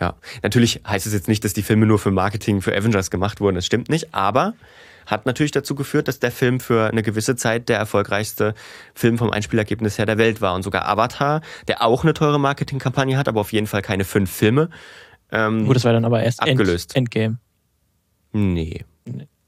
Ja, 0.00 0.14
natürlich 0.42 0.82
heißt 0.86 1.06
es 1.06 1.12
jetzt 1.12 1.26
nicht, 1.26 1.44
dass 1.44 1.52
die 1.52 1.62
Filme 1.62 1.86
nur 1.86 1.98
für 1.98 2.10
Marketing 2.10 2.62
für 2.62 2.76
Avengers 2.76 3.10
gemacht 3.10 3.40
wurden. 3.40 3.56
Das 3.56 3.66
stimmt 3.66 3.88
nicht, 3.88 4.14
aber 4.14 4.54
hat 5.06 5.26
natürlich 5.26 5.52
dazu 5.52 5.74
geführt, 5.74 6.08
dass 6.08 6.18
der 6.18 6.30
Film 6.30 6.60
für 6.60 6.88
eine 6.88 7.02
gewisse 7.02 7.36
Zeit 7.36 7.68
der 7.68 7.78
erfolgreichste 7.78 8.54
Film 8.94 9.18
vom 9.18 9.30
Einspielergebnis 9.30 9.98
her 9.98 10.06
der 10.06 10.18
Welt 10.18 10.40
war. 10.40 10.54
Und 10.54 10.62
sogar 10.62 10.88
Avatar, 10.88 11.40
der 11.68 11.82
auch 11.82 12.02
eine 12.02 12.14
teure 12.14 12.38
Marketingkampagne 12.38 13.16
hat, 13.16 13.28
aber 13.28 13.40
auf 13.40 13.52
jeden 13.52 13.66
Fall 13.66 13.82
keine 13.82 14.04
fünf 14.04 14.30
Filme, 14.30 14.70
ähm, 15.32 15.66
Gut, 15.66 15.76
das 15.76 15.84
war 15.84 15.92
dann 15.92 16.04
aber 16.04 16.22
erst 16.22 16.42
abgelöst. 16.42 16.94
End, 16.94 17.14
Endgame. 17.14 17.38
Nee. 18.32 18.84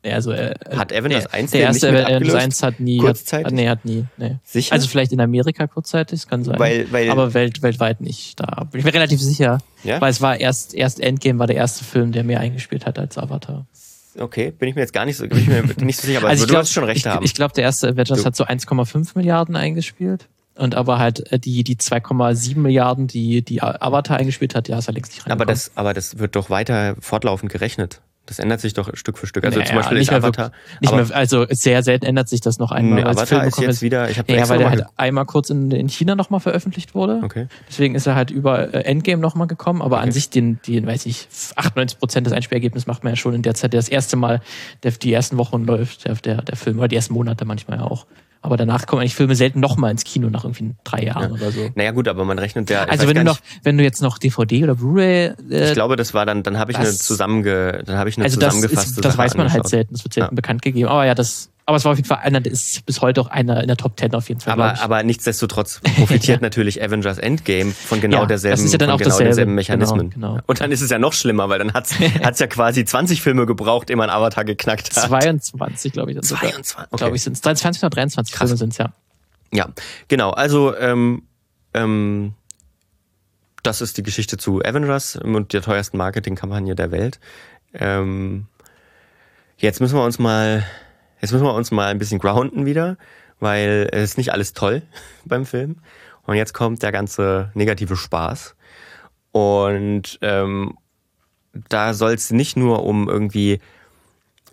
Also, 0.05 0.33
äh, 0.33 0.55
hat 0.75 0.93
Avengers 0.93 1.27
1 1.27 1.51
der 1.51 1.61
erste 1.61 1.89
Avengers 2.07 2.35
1 2.35 2.63
hat 2.63 2.81
nie 2.81 2.99
kurzzeitig? 2.99 3.47
Hat, 3.47 3.53
nee, 3.53 3.69
hat 3.69 3.85
nie. 3.85 4.07
Nee. 4.17 4.37
Sicher? 4.45 4.73
Also 4.73 4.89
vielleicht 4.89 5.13
in 5.13 5.21
Amerika 5.21 5.67
kurzzeitig, 5.67 6.27
kann 6.29 6.45
sein. 6.45 6.59
Weil, 6.59 6.91
weil 6.93 7.11
aber 7.11 7.35
welt, 7.35 7.63
weltweit 7.63 8.01
nicht. 8.01 8.41
Da 8.41 8.65
bin 8.65 8.79
ich 8.79 8.85
mir 8.85 8.95
relativ 8.95 9.21
sicher. 9.21 9.59
Ja? 9.83 10.01
Weil 10.01 10.11
es 10.11 10.21
war 10.21 10.39
erst, 10.39 10.73
erst 10.73 11.01
Endgame 11.01 11.39
war 11.41 11.49
der 11.49 11.57
erste 11.57 11.85
Film, 11.85 12.13
der 12.13 12.25
mehr 12.25 12.41
eingespielt 12.41 12.87
hat 12.87 12.99
als 12.99 13.19
Avatar. 13.19 13.67
Okay, 14.19 14.51
bin 14.51 14.69
ich 14.69 14.75
mir 14.75 14.83
jetzt 14.83 14.93
gar 14.93 15.05
nicht 15.05 15.17
so, 15.17 15.27
bin 15.27 15.39
ich 15.39 15.47
mir 15.47 15.63
nicht 15.85 16.01
so 16.01 16.07
sicher, 16.07 16.19
aber 16.19 16.29
also 16.29 16.45
du 16.45 16.51
glaub, 16.51 16.63
hast 16.63 16.73
schon 16.73 16.85
recht 16.85 16.99
ich, 16.99 17.07
haben. 17.07 17.25
Ich 17.25 17.35
glaube, 17.35 17.55
der 17.55 17.65
erste 17.65 17.89
Avengers 17.89 18.21
du. 18.21 18.25
hat 18.25 18.37
so 18.37 18.45
1,5 18.45 19.13
Milliarden 19.15 19.57
eingespielt. 19.57 20.29
Und 20.55 20.75
aber 20.75 20.99
halt 20.99 21.31
äh, 21.33 21.39
die, 21.39 21.63
die 21.63 21.77
2,7 21.77 22.59
Milliarden, 22.59 23.07
die, 23.07 23.43
die 23.43 23.63
Avatar 23.63 24.17
eingespielt 24.17 24.57
hat, 24.57 24.69
ja, 24.69 24.79
ist 24.79 24.87
ja 24.87 24.93
längst 24.93 25.13
nicht 25.13 25.31
aber 25.31 25.47
das, 25.47 25.71
aber 25.77 25.95
das 25.95 26.19
wird 26.19 26.35
doch 26.35 26.51
weiter 26.51 26.97
fortlaufend 27.01 27.53
gerechnet. 27.53 28.01
Das 28.29 28.39
ändert 28.39 28.61
sich 28.61 28.75
doch 28.75 28.91
Stück 28.95 29.17
für 29.17 29.27
Stück. 29.27 29.43
Also 29.43 29.59
naja, 29.59 29.71
zum 29.71 29.77
Beispiel 29.77 29.99
nicht 29.99 30.11
ist 30.11 30.15
Avatar. 30.15 30.53
Wirklich, 30.53 30.81
nicht 30.93 31.09
mehr, 31.09 31.17
also 31.17 31.47
sehr 31.49 31.83
selten 31.83 32.05
ändert 32.05 32.29
sich 32.29 32.43
das 32.43 32.59
noch 32.59 32.73
einmal. 32.73 33.03
Nee, 33.03 33.09
Avatar 33.09 33.47
ist 33.47 33.59
jetzt 33.59 33.81
wieder. 33.81 34.11
Ich 34.11 34.19
habe 34.19 34.31
ja, 34.31 34.47
weil 34.51 34.59
der 34.59 34.69
halt 34.69 34.85
einmal 34.99 35.25
kurz 35.25 35.49
in, 35.49 35.71
in 35.71 35.89
China 35.89 36.15
nochmal 36.15 36.41
veröffentlicht 36.41 36.95
wurde. 36.95 37.23
Okay. 37.25 37.47
Deswegen 37.71 37.95
ist 37.95 38.07
er 38.07 38.17
halt 38.17 38.31
über 38.31 38.75
äh, 38.75 38.83
Endgame 38.83 39.23
nochmal 39.23 39.47
gekommen. 39.47 39.81
Aber 39.81 39.97
okay. 39.97 40.05
an 40.05 40.13
sich 40.13 40.29
den, 40.29 40.61
den, 40.67 40.87
weiß 40.87 41.07
ich, 41.07 41.27
98 41.57 41.99
Prozent 41.99 42.27
des 42.27 42.35
Einspielergebnisses 42.35 42.87
macht 42.87 43.03
man 43.03 43.15
ja 43.15 43.17
schon 43.17 43.33
in 43.33 43.41
der 43.41 43.55
Zeit, 43.55 43.73
der 43.73 43.79
das 43.79 43.89
erste 43.89 44.17
Mal, 44.17 44.43
der, 44.83 44.93
die 44.93 45.11
ersten 45.11 45.39
Wochen 45.39 45.65
läuft, 45.65 46.05
der, 46.05 46.15
der, 46.17 46.43
der 46.43 46.57
Film 46.57 46.79
oder 46.79 46.89
die 46.89 46.97
ersten 46.97 47.15
Monate 47.15 47.47
manchmal 47.47 47.81
auch. 47.81 48.05
Aber 48.41 48.57
danach 48.57 48.87
kommen 48.87 49.01
eigentlich 49.01 49.17
Filme 49.17 49.35
selten 49.35 49.61
nochmal 49.61 49.91
ins 49.91 50.05
Kino 50.05 50.31
nach 50.31 50.45
irgendwie 50.45 50.75
drei 50.85 51.05
Jahren 51.05 51.31
ja. 51.35 51.41
oder 51.41 51.51
so. 51.51 51.71
Naja 51.75 51.91
gut, 51.91 52.07
aber 52.07 52.25
man 52.25 52.39
rechnet 52.39 52.71
ja. 52.71 52.85
Also 52.85 53.09
wenn 53.09 53.17
du 53.17 53.25
noch, 53.25 53.41
wenn 53.65 53.77
du 53.77 53.83
jetzt 53.83 54.01
noch 54.01 54.19
DVD 54.19 54.65
oder 54.65 54.75
Blu-ray. 54.77 55.33
Äh, 55.51 55.69
ich 55.69 55.73
glaube, 55.75 55.97
das 55.97 56.15
war 56.15 56.25
dann, 56.25 56.43
dann 56.43 56.59
habe 56.59 56.71
ich 56.71 56.79
eine 56.79 56.91
zusammenge, 56.91 57.83
dann 57.85 57.97
habe 57.97 58.09
ich 58.09 58.17
eine 58.17 58.25
also 58.25 58.39
zusammengefasste. 58.39 58.77
Das, 58.77 58.97
ist, 58.97 59.05
das 59.05 59.19
weiß 59.19 59.37
man 59.37 59.53
halt 59.53 59.69
selten, 59.69 59.95
das 59.95 60.05
wird 60.05 60.15
selten 60.15 60.35
ja. 60.35 60.37
bekannt 60.37 60.63
gegeben. 60.63 60.89
Aber 60.89 61.05
ja, 61.05 61.15
das 61.15 61.51
aber 61.69 61.77
es 61.77 61.85
war 61.85 61.93
auf 61.93 61.99
jeden 61.99 62.09
Fall 62.09 62.21
einer, 62.23 62.41
der 62.41 62.51
ist 62.51 62.87
bis 62.87 63.03
heute 63.03 63.21
auch 63.21 63.27
einer 63.27 63.61
in 63.61 63.67
der 63.67 63.77
Top 63.77 63.95
Ten 63.95 64.15
auf 64.15 64.31
jeden 64.31 64.41
Fall. 64.41 64.55
Aber, 64.55 64.81
aber 64.81 65.03
nichtsdestotrotz 65.03 65.81
profitiert 65.97 66.41
ja. 66.41 66.41
natürlich 66.41 66.83
Avengers 66.83 67.19
Endgame 67.19 67.73
von 67.73 68.01
genau 68.01 68.21
ja, 68.21 68.27
derselben, 68.27 68.57
das 68.57 68.65
ist 68.65 68.73
ja 68.73 68.79
dann 68.79 68.89
auch 68.89 68.97
genau 68.97 69.19
denselben 69.19 69.55
Mechanismen. 69.55 70.09
Genau, 70.09 70.33
genau. 70.33 70.43
Und 70.47 70.63
dann 70.63 70.73
ist 70.73 70.81
es 70.81 70.89
ja 70.89 70.99
noch 70.99 71.13
schlimmer, 71.13 71.51
weil 71.51 71.59
dann 71.59 71.75
hat 71.75 71.85
es 71.91 72.39
ja 72.39 72.47
quasi 72.47 72.87
20 72.87 73.21
Filme 73.21 73.45
gebraucht, 73.45 73.91
ehe 73.91 73.97
man 73.97 74.09
Avatar 74.09 74.47
geknackt 74.47 74.97
hat. 74.97 75.09
22, 75.09 75.93
glaube 75.93 76.11
ich. 76.11 76.15
Dann 76.15 76.25
22, 76.25 76.79
okay. 76.79 76.97
Glaube 76.97 77.17
ich, 77.17 77.23
sind 77.23 77.35
es 77.35 77.43
23 77.43 77.83
oder 77.83 77.91
23 77.91 78.35
Krass. 78.35 78.49
Filme 78.49 78.57
sind 78.57 78.73
es, 78.73 78.79
ja. 78.79 78.95
Ja, 79.53 79.69
genau. 80.09 80.31
Also, 80.31 80.75
ähm, 80.75 81.25
ähm, 81.75 82.33
das 83.63 83.83
ist 83.83 83.99
die 83.99 84.03
Geschichte 84.03 84.39
zu 84.39 84.63
Avengers 84.65 85.17
und 85.17 85.53
der 85.53 85.61
teuersten 85.61 85.99
Marketingkampagne 85.99 86.75
der 86.75 86.93
Welt. 86.93 87.21
Ähm, 87.75 88.47
jetzt 89.59 89.83
müssen 89.83 89.97
wir 89.97 90.05
uns 90.05 90.19
mal 90.19 90.65
Jetzt 91.21 91.33
müssen 91.33 91.45
wir 91.45 91.55
uns 91.55 91.71
mal 91.71 91.89
ein 91.89 91.99
bisschen 91.99 92.19
grounden 92.19 92.67
wieder, 92.67 92.97
weil 93.41 93.89
es 93.93 94.11
ist 94.11 94.19
nicht 94.19 94.33
alles 94.33 94.53
toll 94.53 94.83
beim 95.25 95.47
Film. 95.47 95.77
Und 96.25 96.37
jetzt 96.37 96.53
kommt 96.53 96.83
der 96.83 96.93
ganze 96.93 97.51
negative 97.55 97.97
Spaß. 97.97 98.55
Und 99.33 100.19
ähm, 100.23 100.77
da 101.69 101.95
soll 101.95 102.13
es 102.13 102.31
nicht 102.31 102.57
nur 102.57 102.85
um 102.85 103.09
irgendwie 103.09 103.61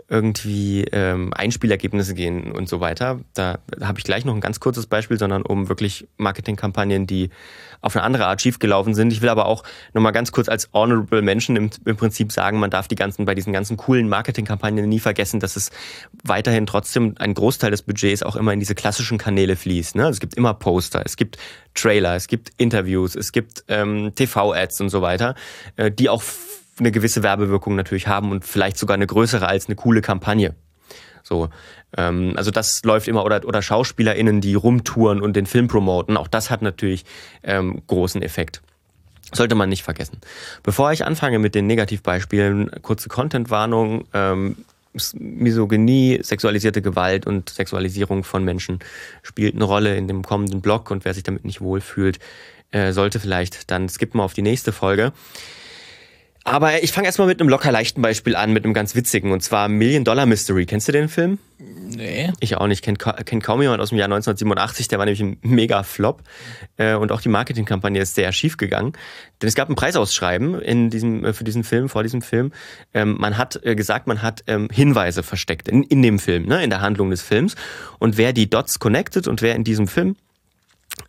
irgendwie 0.07 0.85
ähm, 0.91 1.33
Einspielergebnisse 1.33 2.13
gehen 2.13 2.51
und 2.51 2.69
so 2.69 2.79
weiter. 2.79 3.19
Da 3.33 3.57
habe 3.81 3.97
ich 3.97 4.05
gleich 4.05 4.23
noch 4.23 4.35
ein 4.35 4.41
ganz 4.41 4.59
kurzes 4.59 4.85
Beispiel, 4.85 5.17
sondern 5.17 5.41
um 5.41 5.67
wirklich 5.67 6.07
Marketingkampagnen, 6.17 7.07
die 7.07 7.31
auf 7.81 7.95
eine 7.95 8.03
andere 8.03 8.27
Art 8.27 8.41
schiefgelaufen 8.41 8.93
sind. 8.93 9.11
Ich 9.11 9.21
will 9.21 9.29
aber 9.29 9.47
auch 9.47 9.63
nochmal 9.93 10.11
ganz 10.11 10.31
kurz 10.31 10.47
als 10.47 10.69
Honorable 10.73 11.23
Menschen 11.23 11.55
im, 11.55 11.69
im 11.85 11.97
Prinzip 11.97 12.31
sagen, 12.31 12.59
man 12.59 12.69
darf 12.69 12.87
die 12.87 12.95
ganzen, 12.95 13.25
bei 13.25 13.33
diesen 13.33 13.51
ganzen 13.51 13.77
coolen 13.77 14.07
Marketingkampagnen 14.07 14.87
nie 14.87 14.99
vergessen, 14.99 15.39
dass 15.39 15.55
es 15.55 15.71
weiterhin 16.23 16.67
trotzdem 16.67 17.15
ein 17.17 17.33
Großteil 17.33 17.71
des 17.71 17.81
Budgets 17.81 18.21
auch 18.21 18.35
immer 18.35 18.53
in 18.53 18.59
diese 18.59 18.75
klassischen 18.75 19.17
Kanäle 19.17 19.55
fließt. 19.55 19.95
Ne? 19.95 20.03
Also 20.03 20.17
es 20.17 20.19
gibt 20.19 20.35
immer 20.35 20.53
Poster, 20.53 21.01
es 21.03 21.17
gibt 21.17 21.37
Trailer, 21.73 22.15
es 22.15 22.27
gibt 22.27 22.51
Interviews, 22.57 23.15
es 23.15 23.31
gibt 23.31 23.63
ähm, 23.67 24.13
TV-Ads 24.13 24.81
und 24.81 24.89
so 24.89 25.01
weiter, 25.01 25.33
äh, 25.77 25.91
die 25.91 26.09
auch 26.09 26.23
eine 26.79 26.91
gewisse 26.91 27.23
Werbewirkung 27.23 27.75
natürlich 27.75 28.07
haben 28.07 28.31
und 28.31 28.45
vielleicht 28.45 28.77
sogar 28.77 28.95
eine 28.95 29.07
größere 29.07 29.47
als 29.47 29.67
eine 29.67 29.75
coole 29.75 30.01
Kampagne. 30.01 30.55
So, 31.23 31.49
ähm, 31.97 32.33
also 32.35 32.51
das 32.51 32.83
läuft 32.83 33.07
immer 33.07 33.25
oder 33.25 33.45
oder 33.45 33.61
SchauspielerInnen, 33.61 34.41
die 34.41 34.53
rumtouren 34.53 35.21
und 35.21 35.35
den 35.35 35.45
Film 35.45 35.67
promoten. 35.67 36.17
Auch 36.17 36.27
das 36.27 36.51
hat 36.51 36.61
natürlich 36.61 37.05
ähm, 37.43 37.81
großen 37.87 38.21
Effekt. 38.21 38.61
Sollte 39.33 39.55
man 39.55 39.69
nicht 39.69 39.83
vergessen. 39.83 40.19
Bevor 40.61 40.91
ich 40.91 41.03
anfange 41.03 41.39
mit 41.39 41.55
den 41.55 41.65
Negativbeispielen, 41.65 42.69
kurze 42.81 43.09
Contentwarnung. 43.09 44.05
Ähm, 44.13 44.57
Misogynie, 45.13 46.19
sexualisierte 46.21 46.81
Gewalt 46.81 47.27
und 47.27 47.49
Sexualisierung 47.49 48.23
von 48.23 48.45
Menschen 48.45 48.79
spielt 49.23 49.55
eine 49.55 49.65
Rolle 49.65 49.97
in 49.97 50.07
dem 50.07 50.23
kommenden 50.23 50.61
Blog 50.61 50.89
und 50.89 51.03
wer 51.03 51.13
sich 51.13 51.23
damit 51.23 51.43
nicht 51.43 51.59
wohlfühlt, 51.59 52.19
äh, 52.71 52.93
sollte 52.93 53.19
vielleicht 53.19 53.71
dann 53.71 53.89
skippen 53.89 54.21
auf 54.21 54.33
die 54.33 54.41
nächste 54.41 54.71
Folge. 54.71 55.11
Aber 56.47 56.83
ich 56.83 56.91
fange 56.91 57.07
erstmal 57.07 57.27
mit 57.27 57.41
einem 57.41 57.49
locker 57.49 57.71
leichten 57.71 58.03
Beispiel 58.03 58.35
an, 58.35 58.53
mit 58.53 58.65
einem 58.65 58.75
ganz 58.75 58.93
witzigen, 58.93 59.31
und 59.31 59.41
zwar 59.41 59.67
Million 59.67 60.03
Dollar 60.03 60.27
Mystery. 60.27 60.67
Kennst 60.67 60.87
du 60.87 60.91
den 60.91 61.09
Film? 61.09 61.39
Nee. 61.57 62.31
Ich 62.39 62.55
auch 62.55 62.67
nicht. 62.67 62.83
Kennt, 62.83 62.99
kennt 62.99 63.43
kaum 63.43 63.63
jemand 63.63 63.81
aus 63.81 63.89
dem 63.89 63.97
Jahr 63.97 64.05
1987. 64.05 64.87
Der 64.87 64.99
war 64.99 65.05
nämlich 65.05 65.21
ein 65.21 65.37
mega 65.41 65.81
Flop. 65.81 66.21
Äh, 66.77 66.93
und 66.93 67.11
auch 67.11 67.19
die 67.19 67.29
Marketingkampagne 67.29 67.99
ist 67.99 68.13
sehr 68.13 68.31
schief 68.31 68.57
gegangen. 68.57 68.93
Denn 69.41 69.47
es 69.47 69.55
gab 69.55 69.69
ein 69.69 69.75
Preisausschreiben 69.75 70.61
in 70.61 70.91
diesem, 70.91 71.25
äh, 71.25 71.33
für 71.33 71.45
diesen 71.45 71.63
Film, 71.63 71.89
vor 71.89 72.03
diesem 72.03 72.21
Film. 72.21 72.51
Ähm, 72.93 73.15
man 73.17 73.39
hat 73.39 73.59
äh, 73.63 73.73
gesagt, 73.75 74.05
man 74.05 74.21
hat 74.21 74.43
ähm, 74.45 74.67
Hinweise 74.71 75.23
versteckt 75.23 75.67
in, 75.67 75.81
in 75.81 76.03
dem 76.03 76.19
Film, 76.19 76.45
ne, 76.45 76.63
in 76.63 76.69
der 76.69 76.81
Handlung 76.81 77.09
des 77.09 77.23
Films. 77.23 77.55
Und 77.97 78.17
wer 78.17 78.33
die 78.33 78.51
Dots 78.51 78.77
connected 78.77 79.27
und 79.27 79.41
wer 79.41 79.55
in 79.55 79.63
diesem 79.63 79.87
Film 79.87 80.15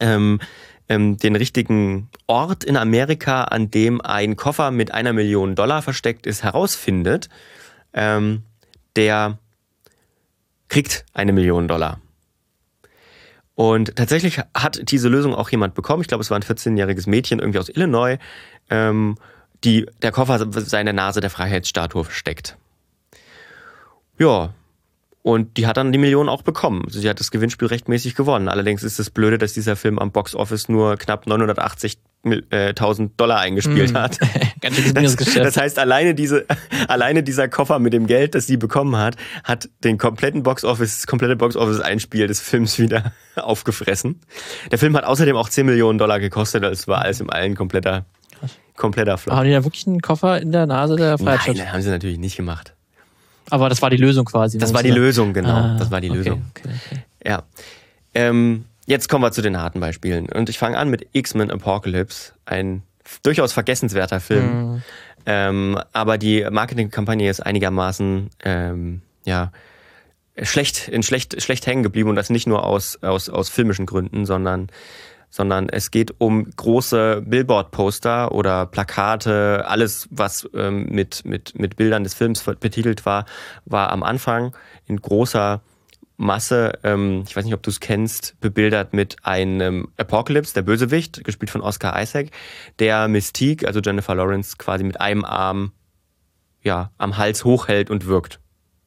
ähm, 0.00 0.40
ähm, 0.88 1.16
den 1.16 1.36
richtigen 1.36 2.08
Ort 2.26 2.64
in 2.64 2.76
Amerika, 2.76 3.44
an 3.44 3.70
dem 3.70 4.00
ein 4.00 4.36
Koffer 4.36 4.70
mit 4.70 4.92
einer 4.92 5.12
Million 5.12 5.54
Dollar 5.54 5.82
versteckt 5.82 6.26
ist, 6.26 6.42
herausfindet, 6.42 7.28
ähm, 7.92 8.42
der 8.94 9.38
kriegt 10.68 11.04
eine 11.12 11.32
Million 11.32 11.68
Dollar. 11.68 12.00
Und 13.54 13.96
tatsächlich 13.96 14.40
hat 14.54 14.90
diese 14.90 15.08
Lösung 15.08 15.34
auch 15.34 15.48
jemand 15.48 15.74
bekommen. 15.74 16.02
Ich 16.02 16.08
glaube, 16.08 16.22
es 16.22 16.30
war 16.30 16.38
ein 16.38 16.42
14-jähriges 16.42 17.08
Mädchen 17.08 17.38
irgendwie 17.38 17.58
aus 17.58 17.70
Illinois, 17.70 18.18
ähm, 18.68 19.16
die 19.64 19.86
der 20.02 20.12
Koffer 20.12 20.46
seine 20.60 20.92
Nase 20.92 21.20
der 21.20 21.30
Freiheitsstatue 21.30 22.04
versteckt. 22.04 22.58
Ja, 24.18 24.52
und 25.26 25.56
die 25.56 25.66
hat 25.66 25.76
dann 25.76 25.90
die 25.90 25.98
Millionen 25.98 26.28
auch 26.28 26.42
bekommen. 26.42 26.84
Also 26.84 27.00
sie 27.00 27.08
hat 27.08 27.18
das 27.18 27.32
Gewinnspiel 27.32 27.66
rechtmäßig 27.66 28.14
gewonnen. 28.14 28.48
Allerdings 28.48 28.84
ist 28.84 28.92
es 28.92 28.98
das 28.98 29.10
blöde, 29.10 29.38
dass 29.38 29.54
dieser 29.54 29.74
Film 29.74 29.98
am 29.98 30.12
Box 30.12 30.36
Office 30.36 30.68
nur 30.68 30.96
knapp 30.98 31.26
980.000 31.26 33.10
Dollar 33.16 33.40
eingespielt 33.40 33.92
mm. 33.92 33.96
hat. 33.96 34.20
Ganz 34.60 34.76
schönes 34.76 35.16
das, 35.16 35.34
das 35.34 35.56
heißt, 35.56 35.80
alleine 35.80 36.14
diese, 36.14 36.46
alleine 36.86 37.24
dieser 37.24 37.48
Koffer 37.48 37.80
mit 37.80 37.92
dem 37.92 38.06
Geld, 38.06 38.36
das 38.36 38.46
sie 38.46 38.56
bekommen 38.56 38.94
hat, 38.94 39.16
hat 39.42 39.68
den 39.82 39.98
kompletten 39.98 40.44
Box 40.44 40.62
Office, 40.62 40.98
das 40.98 41.08
komplette 41.08 41.34
Box 41.34 41.56
Office 41.56 41.80
Einspiel 41.80 42.28
des 42.28 42.40
Films 42.40 42.78
wieder 42.78 43.12
aufgefressen. 43.34 44.20
Der 44.70 44.78
Film 44.78 44.96
hat 44.96 45.02
außerdem 45.02 45.34
auch 45.34 45.48
10 45.48 45.66
Millionen 45.66 45.98
Dollar 45.98 46.20
gekostet, 46.20 46.62
als 46.62 46.86
war 46.86 47.02
alles 47.02 47.18
im 47.18 47.30
allen 47.30 47.56
kompletter, 47.56 48.04
kompletter 48.76 49.18
Flop. 49.18 49.34
Haben 49.34 49.46
die 49.46 49.54
da 49.54 49.64
wirklich 49.64 49.88
einen 49.88 50.02
Koffer 50.02 50.40
in 50.40 50.52
der 50.52 50.66
Nase 50.66 50.94
der 50.94 51.18
Freiheit? 51.18 51.56
Nein, 51.56 51.72
haben 51.72 51.82
sie 51.82 51.90
natürlich 51.90 52.18
nicht 52.18 52.36
gemacht. 52.36 52.75
Aber 53.50 53.68
das 53.68 53.82
war 53.82 53.90
die 53.90 53.96
Lösung 53.96 54.24
quasi. 54.24 54.58
Das 54.58 54.74
war 54.74 54.82
die 54.82 54.90
Lösung, 54.90 55.32
genau. 55.32 55.54
Ah, 55.54 55.76
das 55.78 55.90
war 55.90 56.00
die 56.00 56.10
okay, 56.10 56.18
Lösung. 56.18 56.42
Okay, 56.50 56.68
okay. 56.68 57.02
Ja. 57.24 57.42
Ähm, 58.14 58.64
jetzt 58.86 59.08
kommen 59.08 59.22
wir 59.24 59.32
zu 59.32 59.42
den 59.42 59.58
harten 59.58 59.80
Beispielen. 59.80 60.28
Und 60.28 60.48
ich 60.48 60.58
fange 60.58 60.78
an 60.78 60.88
mit 60.88 61.08
X-Men 61.12 61.50
Apocalypse, 61.50 62.32
ein 62.44 62.82
durchaus 63.22 63.52
vergessenswerter 63.52 64.20
Film. 64.20 64.72
Mhm. 64.74 64.82
Ähm, 65.26 65.78
aber 65.92 66.18
die 66.18 66.46
Marketingkampagne 66.50 67.28
ist 67.28 67.40
einigermaßen 67.40 68.30
ähm, 68.44 69.02
ja, 69.24 69.50
schlecht, 70.42 70.88
in 70.88 71.02
schlecht, 71.02 71.40
schlecht 71.42 71.66
hängen 71.66 71.82
geblieben 71.82 72.10
und 72.10 72.16
das 72.16 72.30
nicht 72.30 72.46
nur 72.46 72.64
aus, 72.64 73.02
aus, 73.02 73.28
aus 73.28 73.48
filmischen 73.48 73.86
Gründen, 73.86 74.26
sondern 74.26 74.68
sondern 75.30 75.68
es 75.68 75.90
geht 75.90 76.14
um 76.18 76.50
große 76.50 77.22
Billboard-Poster 77.26 78.32
oder 78.32 78.66
Plakate, 78.66 79.64
alles, 79.66 80.08
was 80.10 80.48
ähm, 80.54 80.86
mit, 80.90 81.24
mit, 81.24 81.58
mit 81.58 81.76
Bildern 81.76 82.04
des 82.04 82.14
Films 82.14 82.42
betitelt 82.42 83.04
war, 83.04 83.26
war 83.64 83.92
am 83.92 84.02
Anfang 84.02 84.56
in 84.86 85.00
großer 85.00 85.60
Masse, 86.16 86.78
ähm, 86.82 87.24
ich 87.26 87.36
weiß 87.36 87.44
nicht, 87.44 87.54
ob 87.54 87.62
du 87.62 87.70
es 87.70 87.80
kennst, 87.80 88.40
bebildert 88.40 88.94
mit 88.94 89.16
einem 89.22 89.88
Apocalypse, 89.98 90.54
der 90.54 90.62
Bösewicht, 90.62 91.22
gespielt 91.24 91.50
von 91.50 91.60
Oscar 91.60 92.00
Isaac, 92.00 92.30
der 92.78 93.08
Mystique, 93.08 93.66
also 93.66 93.80
Jennifer 93.80 94.14
Lawrence, 94.14 94.56
quasi 94.56 94.84
mit 94.84 95.00
einem 95.00 95.24
Arm 95.24 95.72
ja, 96.62 96.90
am 96.96 97.18
Hals 97.18 97.44
hochhält 97.44 97.90
und 97.90 98.06
wirkt. 98.06 98.40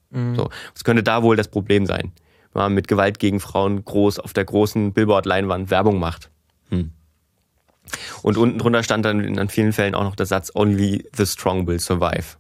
Mhm. 0.10 0.36
So, 0.36 0.50
was 0.74 0.84
könnte 0.84 1.04
da 1.04 1.22
wohl 1.22 1.36
das 1.36 1.48
Problem 1.48 1.86
sein? 1.86 2.12
Man 2.60 2.74
mit 2.74 2.88
Gewalt 2.88 3.20
gegen 3.20 3.40
Frauen 3.40 3.84
groß 3.84 4.20
auf 4.20 4.34
der 4.34 4.46
großen 4.46 4.94
Billboard-Leinwand 4.94 5.72
Werbung 5.72 6.00
macht. 6.00 6.30
Hm. 6.70 6.92
Und 8.22 8.38
unten 8.38 8.60
drunter 8.60 8.84
stand 8.84 9.06
dann 9.06 9.22
in 9.22 9.50
vielen 9.50 9.74
Fällen 9.74 9.96
auch 9.96 10.04
noch 10.04 10.16
der 10.16 10.26
Satz 10.26 10.52
Only 10.54 11.08
the 11.16 11.26
strong 11.26 11.66
will 11.68 11.80
survive. 11.80 12.38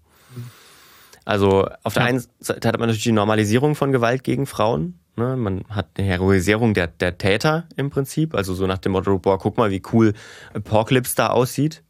Also 1.25 1.69
auf 1.83 1.93
der 1.93 2.03
ja. 2.03 2.09
einen 2.09 2.23
Seite 2.39 2.67
hat 2.67 2.79
man 2.79 2.87
natürlich 2.87 3.03
die 3.03 3.11
Normalisierung 3.11 3.75
von 3.75 3.91
Gewalt 3.91 4.23
gegen 4.23 4.45
Frauen. 4.45 4.99
Ne? 5.15 5.35
Man 5.35 5.63
hat 5.69 5.87
eine 5.97 6.07
Heroisierung 6.07 6.73
der, 6.73 6.87
der 6.87 7.17
Täter 7.17 7.67
im 7.75 7.89
Prinzip. 7.89 8.33
Also 8.33 8.53
so 8.53 8.65
nach 8.65 8.79
dem 8.79 8.93
Motto, 8.93 9.19
boah, 9.19 9.37
guck 9.37 9.57
mal, 9.57 9.69
wie 9.69 9.81
cool 9.93 10.13
Apocalypse 10.53 11.15
da 11.15 11.27
aussieht. 11.27 11.83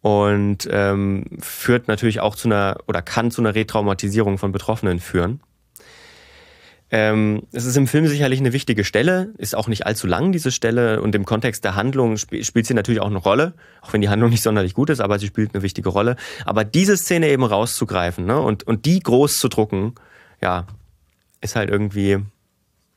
Und 0.00 0.68
ähm, 0.70 1.24
führt 1.40 1.88
natürlich 1.88 2.20
auch 2.20 2.36
zu 2.36 2.48
einer 2.48 2.78
oder 2.86 3.02
kann 3.02 3.32
zu 3.32 3.42
einer 3.42 3.54
Retraumatisierung 3.54 4.38
von 4.38 4.52
Betroffenen 4.52 5.00
führen. 5.00 5.40
Ähm, 6.90 7.42
es 7.52 7.66
ist 7.66 7.76
im 7.76 7.86
Film 7.86 8.06
sicherlich 8.06 8.40
eine 8.40 8.52
wichtige 8.52 8.82
Stelle, 8.82 9.34
ist 9.36 9.54
auch 9.54 9.68
nicht 9.68 9.86
allzu 9.86 10.06
lang, 10.06 10.32
diese 10.32 10.50
Stelle. 10.50 11.02
Und 11.02 11.14
im 11.14 11.26
Kontext 11.26 11.64
der 11.64 11.74
Handlung 11.74 12.14
sp 12.16 12.40
spielt 12.42 12.66
sie 12.66 12.74
natürlich 12.74 13.00
auch 13.00 13.08
eine 13.08 13.18
Rolle, 13.18 13.52
auch 13.82 13.92
wenn 13.92 14.00
die 14.00 14.08
Handlung 14.08 14.30
nicht 14.30 14.42
sonderlich 14.42 14.74
gut 14.74 14.88
ist, 14.88 15.00
aber 15.00 15.18
sie 15.18 15.26
spielt 15.26 15.54
eine 15.54 15.62
wichtige 15.62 15.90
Rolle. 15.90 16.16
Aber 16.46 16.64
diese 16.64 16.96
Szene 16.96 17.28
eben 17.28 17.44
rauszugreifen 17.44 18.24
ne, 18.24 18.40
und, 18.40 18.66
und 18.66 18.86
die 18.86 19.00
groß 19.00 19.38
zu 19.38 19.48
drucken, 19.48 19.94
ja, 20.40 20.66
ist 21.40 21.56
halt 21.56 21.70
irgendwie. 21.70 22.12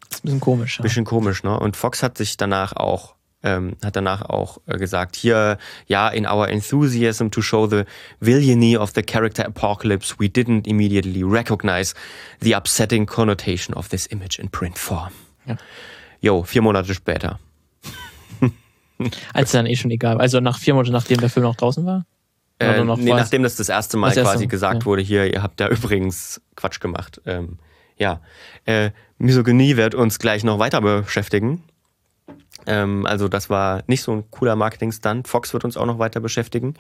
Ist 0.10 0.24
ein 0.24 0.24
bisschen 0.24 0.40
komisch. 0.40 0.78
Ja. 0.78 0.84
Bisschen 0.84 1.06
komisch, 1.06 1.44
ne? 1.44 1.60
Und 1.60 1.76
Fox 1.76 2.04
hat 2.04 2.18
sich 2.18 2.38
danach 2.38 2.74
auch 2.74 3.16
ähm, 3.44 3.76
hat 3.84 3.96
danach 3.96 4.22
auch 4.24 4.60
äh, 4.66 4.78
gesagt, 4.78 5.16
hier, 5.16 5.58
ja, 5.88 6.10
in 6.10 6.26
our 6.28 6.48
enthusiasm 6.50 7.30
to 7.30 7.42
show 7.42 7.68
the 7.68 7.84
villainy 8.20 8.78
of 8.78 8.92
the 8.94 9.02
character 9.02 9.46
apocalypse, 9.46 10.16
we 10.20 10.28
didn't 10.28 10.68
immediately 10.68 11.24
recognize 11.24 11.94
the 12.42 12.56
upsetting 12.56 13.06
connotation 13.06 13.76
of 13.76 13.90
this 13.90 14.06
image 14.08 14.40
in 14.40 14.50
print 14.50 14.78
form. 14.78 15.12
Ja. 15.46 15.58
Jo, 16.20 16.44
vier 16.44 16.62
Monate 16.62 16.94
später. 16.94 17.40
Als 19.34 19.52
dann 19.52 19.66
eh 19.66 19.76
schon 19.76 19.92
egal. 19.92 20.20
Also 20.20 20.40
nach 20.40 20.60
vier 20.60 20.76
Monaten, 20.76 20.94
nachdem 20.94 21.20
der 21.20 21.30
Film 21.30 21.44
noch 21.44 21.56
draußen 21.56 21.86
war? 21.86 22.06
Äh, 22.60 22.84
nee, 22.84 23.12
nachdem 23.12 23.42
das 23.42 23.56
das 23.56 23.70
erste 23.70 23.98
Mal 23.98 24.14
das 24.14 24.24
quasi 24.24 24.46
gesagt 24.46 24.84
ja. 24.84 24.86
wurde, 24.86 25.02
hier, 25.02 25.34
ihr 25.34 25.42
habt 25.42 25.60
da 25.60 25.68
übrigens 25.68 26.42
Quatsch 26.56 26.80
gemacht. 26.80 27.20
Ähm, 27.26 27.58
ja, 27.98 28.22
äh, 28.66 28.92
Misogynie 29.18 29.78
wird 29.78 29.96
uns 29.96 30.20
gleich 30.20 30.44
noch 30.44 30.60
weiter 30.60 30.82
beschäftigen. 30.82 31.64
Ähm, 32.68 33.06
also 33.06 33.28
das 33.28 33.50
war 33.50 33.84
nicht 33.88 34.02
so 34.04 34.12
ein 34.14 34.24
cooler 34.32 34.56
Marketing-Stunt. 34.56 35.28
Fox 35.28 35.54
wird 35.54 35.66
uns 35.66 35.78
auch 35.78 35.86
noch 35.86 36.00
weiter 36.00 36.20
beschäftigen. 36.20 36.76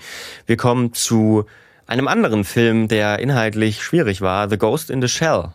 Wir 0.45 0.57
kommen 0.57 0.93
zu 0.93 1.45
einem 1.87 2.07
anderen 2.07 2.43
Film, 2.43 2.87
der 2.87 3.19
inhaltlich 3.19 3.83
schwierig 3.83 4.21
war, 4.21 4.49
The 4.49 4.57
Ghost 4.57 4.89
in 4.89 5.01
the 5.01 5.07
Shell. 5.07 5.53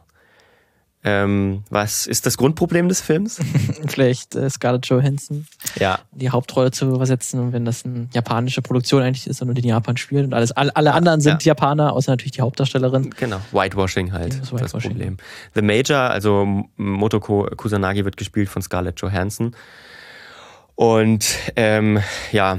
Ähm, 1.08 1.62
was 1.70 2.08
ist 2.08 2.26
das 2.26 2.36
Grundproblem 2.36 2.88
des 2.88 3.00
Films? 3.00 3.38
Vielleicht 3.86 4.34
äh, 4.34 4.50
Scarlett 4.50 4.86
Johansson 4.86 5.46
ja. 5.76 6.00
die 6.10 6.30
Hauptrolle 6.30 6.72
zu 6.72 6.86
übersetzen, 6.86 7.52
wenn 7.52 7.64
das 7.64 7.84
eine 7.84 8.08
japanische 8.12 8.60
Produktion 8.60 9.02
eigentlich 9.02 9.28
ist 9.28 9.40
und 9.40 9.46
nur 9.46 9.56
in 9.56 9.64
Japan 9.64 9.96
spielt 9.96 10.24
und 10.24 10.34
alles. 10.34 10.50
Alle, 10.50 10.74
alle 10.74 10.94
anderen 10.94 11.20
sind 11.20 11.44
ja. 11.44 11.50
Japaner, 11.50 11.92
außer 11.92 12.10
natürlich 12.10 12.32
die 12.32 12.40
Hauptdarstellerin. 12.40 13.10
Genau, 13.10 13.40
Whitewashing 13.52 14.12
halt, 14.12 14.32
das, 14.40 14.52
Whitewashing. 14.52 14.72
das 14.72 14.82
Problem. 14.82 15.16
The 15.54 15.62
Major, 15.62 16.10
also 16.10 16.64
Motoko 16.76 17.48
Kusanagi 17.56 18.04
wird 18.04 18.16
gespielt 18.16 18.48
von 18.48 18.60
Scarlett 18.62 19.00
Johansson. 19.00 19.54
Und 20.76 21.26
ähm, 21.56 22.00
ja, 22.32 22.58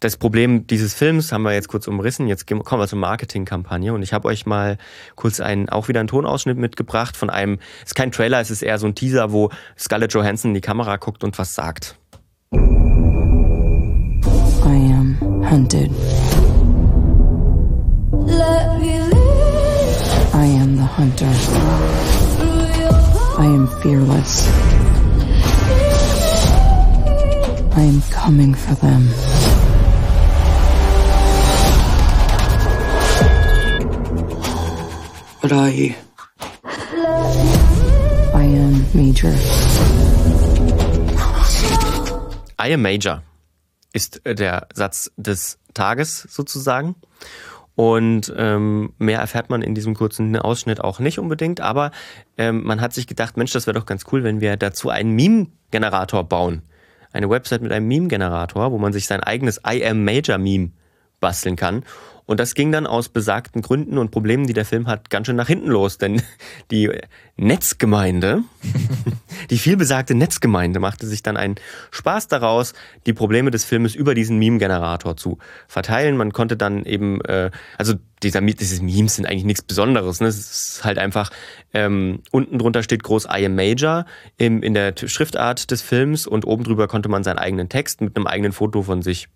das 0.00 0.16
Problem 0.16 0.66
dieses 0.66 0.94
Films 0.94 1.30
haben 1.30 1.42
wir 1.42 1.52
jetzt 1.52 1.68
kurz 1.68 1.86
umrissen. 1.86 2.26
Jetzt 2.26 2.46
kommen 2.46 2.82
wir 2.82 2.88
zur 2.88 2.98
Marketingkampagne 2.98 3.92
und 3.94 4.02
ich 4.02 4.12
habe 4.12 4.26
euch 4.26 4.46
mal 4.46 4.78
kurz 5.14 5.38
einen, 5.38 5.68
auch 5.68 5.86
wieder 5.86 6.00
einen 6.00 6.08
Tonausschnitt 6.08 6.58
mitgebracht 6.58 7.16
von 7.16 7.30
einem, 7.30 7.60
es 7.82 7.90
ist 7.90 7.94
kein 7.94 8.10
Trailer, 8.10 8.40
es 8.40 8.50
ist 8.50 8.62
eher 8.62 8.78
so 8.78 8.86
ein 8.86 8.96
Teaser, 8.96 9.30
wo 9.30 9.50
Scarlett 9.78 10.12
Johansson 10.12 10.50
in 10.50 10.54
die 10.54 10.60
Kamera 10.60 10.96
guckt 10.96 11.22
und 11.22 11.38
was 11.38 11.54
sagt. 11.54 11.96
I 12.54 12.58
am 14.64 15.16
hunted. 15.48 15.90
I 20.34 20.46
am 20.60 20.76
the 20.76 20.88
hunter. 20.96 21.30
I 23.38 23.44
am 23.44 23.68
fearless. 23.82 24.48
I 27.74 27.80
am 27.80 28.02
coming 28.10 28.54
for 28.54 28.74
them. 28.74 29.08
What 35.40 35.52
are 35.52 35.70
you? 35.70 35.94
I 38.34 38.44
am 38.44 38.84
Major. 38.92 39.32
I 42.58 42.74
am 42.74 42.82
Major 42.82 43.22
ist 43.94 44.20
äh, 44.26 44.34
der 44.34 44.68
Satz 44.74 45.10
des 45.16 45.58
Tages 45.72 46.26
sozusagen. 46.28 46.94
Und 47.74 48.30
ähm, 48.36 48.92
mehr 48.98 49.20
erfährt 49.20 49.48
man 49.48 49.62
in 49.62 49.74
diesem 49.74 49.94
kurzen 49.94 50.36
Ausschnitt 50.36 50.82
auch 50.82 50.98
nicht 50.98 51.18
unbedingt, 51.18 51.62
aber 51.62 51.90
ähm, 52.36 52.64
man 52.64 52.82
hat 52.82 52.92
sich 52.92 53.06
gedacht, 53.06 53.38
Mensch, 53.38 53.52
das 53.52 53.66
wäre 53.66 53.78
doch 53.78 53.86
ganz 53.86 54.04
cool, 54.12 54.24
wenn 54.24 54.42
wir 54.42 54.58
dazu 54.58 54.90
einen 54.90 55.12
Meme-Generator 55.12 56.24
bauen. 56.24 56.60
Eine 57.12 57.28
Website 57.28 57.62
mit 57.62 57.72
einem 57.72 57.88
Meme-Generator, 57.88 58.72
wo 58.72 58.78
man 58.78 58.92
sich 58.92 59.06
sein 59.06 59.20
eigenes 59.20 59.60
I 59.66 59.84
am 59.84 60.04
Major 60.04 60.38
Meme 60.38 60.70
basteln 61.22 61.56
kann. 61.56 61.84
Und 62.24 62.38
das 62.38 62.54
ging 62.54 62.70
dann 62.70 62.86
aus 62.86 63.08
besagten 63.08 63.62
Gründen 63.62 63.98
und 63.98 64.10
Problemen, 64.10 64.46
die 64.46 64.52
der 64.52 64.64
Film 64.64 64.86
hat, 64.86 65.10
ganz 65.10 65.26
schön 65.26 65.36
nach 65.36 65.48
hinten 65.48 65.68
los. 65.68 65.98
Denn 65.98 66.22
die 66.70 66.90
Netzgemeinde, 67.36 68.42
die 69.50 69.58
vielbesagte 69.58 70.14
Netzgemeinde, 70.14 70.78
machte 70.78 71.06
sich 71.06 71.22
dann 71.22 71.36
einen 71.36 71.56
Spaß 71.90 72.28
daraus, 72.28 72.74
die 73.06 73.12
Probleme 73.12 73.50
des 73.50 73.64
Filmes 73.64 73.94
über 73.94 74.14
diesen 74.14 74.38
Meme-Generator 74.38 75.16
zu 75.16 75.38
verteilen. 75.66 76.16
Man 76.16 76.32
konnte 76.32 76.56
dann 76.56 76.84
eben, 76.84 77.20
äh, 77.22 77.50
also 77.76 77.94
dieser, 78.22 78.40
diese 78.40 78.82
Memes 78.82 79.16
sind 79.16 79.26
eigentlich 79.26 79.44
nichts 79.44 79.62
Besonderes. 79.62 80.20
Ne? 80.20 80.28
Es 80.28 80.38
ist 80.38 80.84
halt 80.84 80.98
einfach, 80.98 81.30
ähm, 81.74 82.22
unten 82.30 82.58
drunter 82.58 82.84
steht 82.84 83.02
groß 83.02 83.24
I 83.24 83.46
am 83.46 83.56
Major 83.56 84.04
im, 84.36 84.62
in 84.62 84.74
der 84.74 84.94
Schriftart 84.96 85.72
des 85.72 85.82
Films 85.82 86.28
und 86.28 86.46
oben 86.46 86.62
drüber 86.62 86.86
konnte 86.86 87.08
man 87.08 87.24
seinen 87.24 87.38
eigenen 87.38 87.68
Text 87.68 88.00
mit 88.00 88.16
einem 88.16 88.28
eigenen 88.28 88.52
Foto 88.52 88.82
von 88.82 89.02
sich 89.02 89.28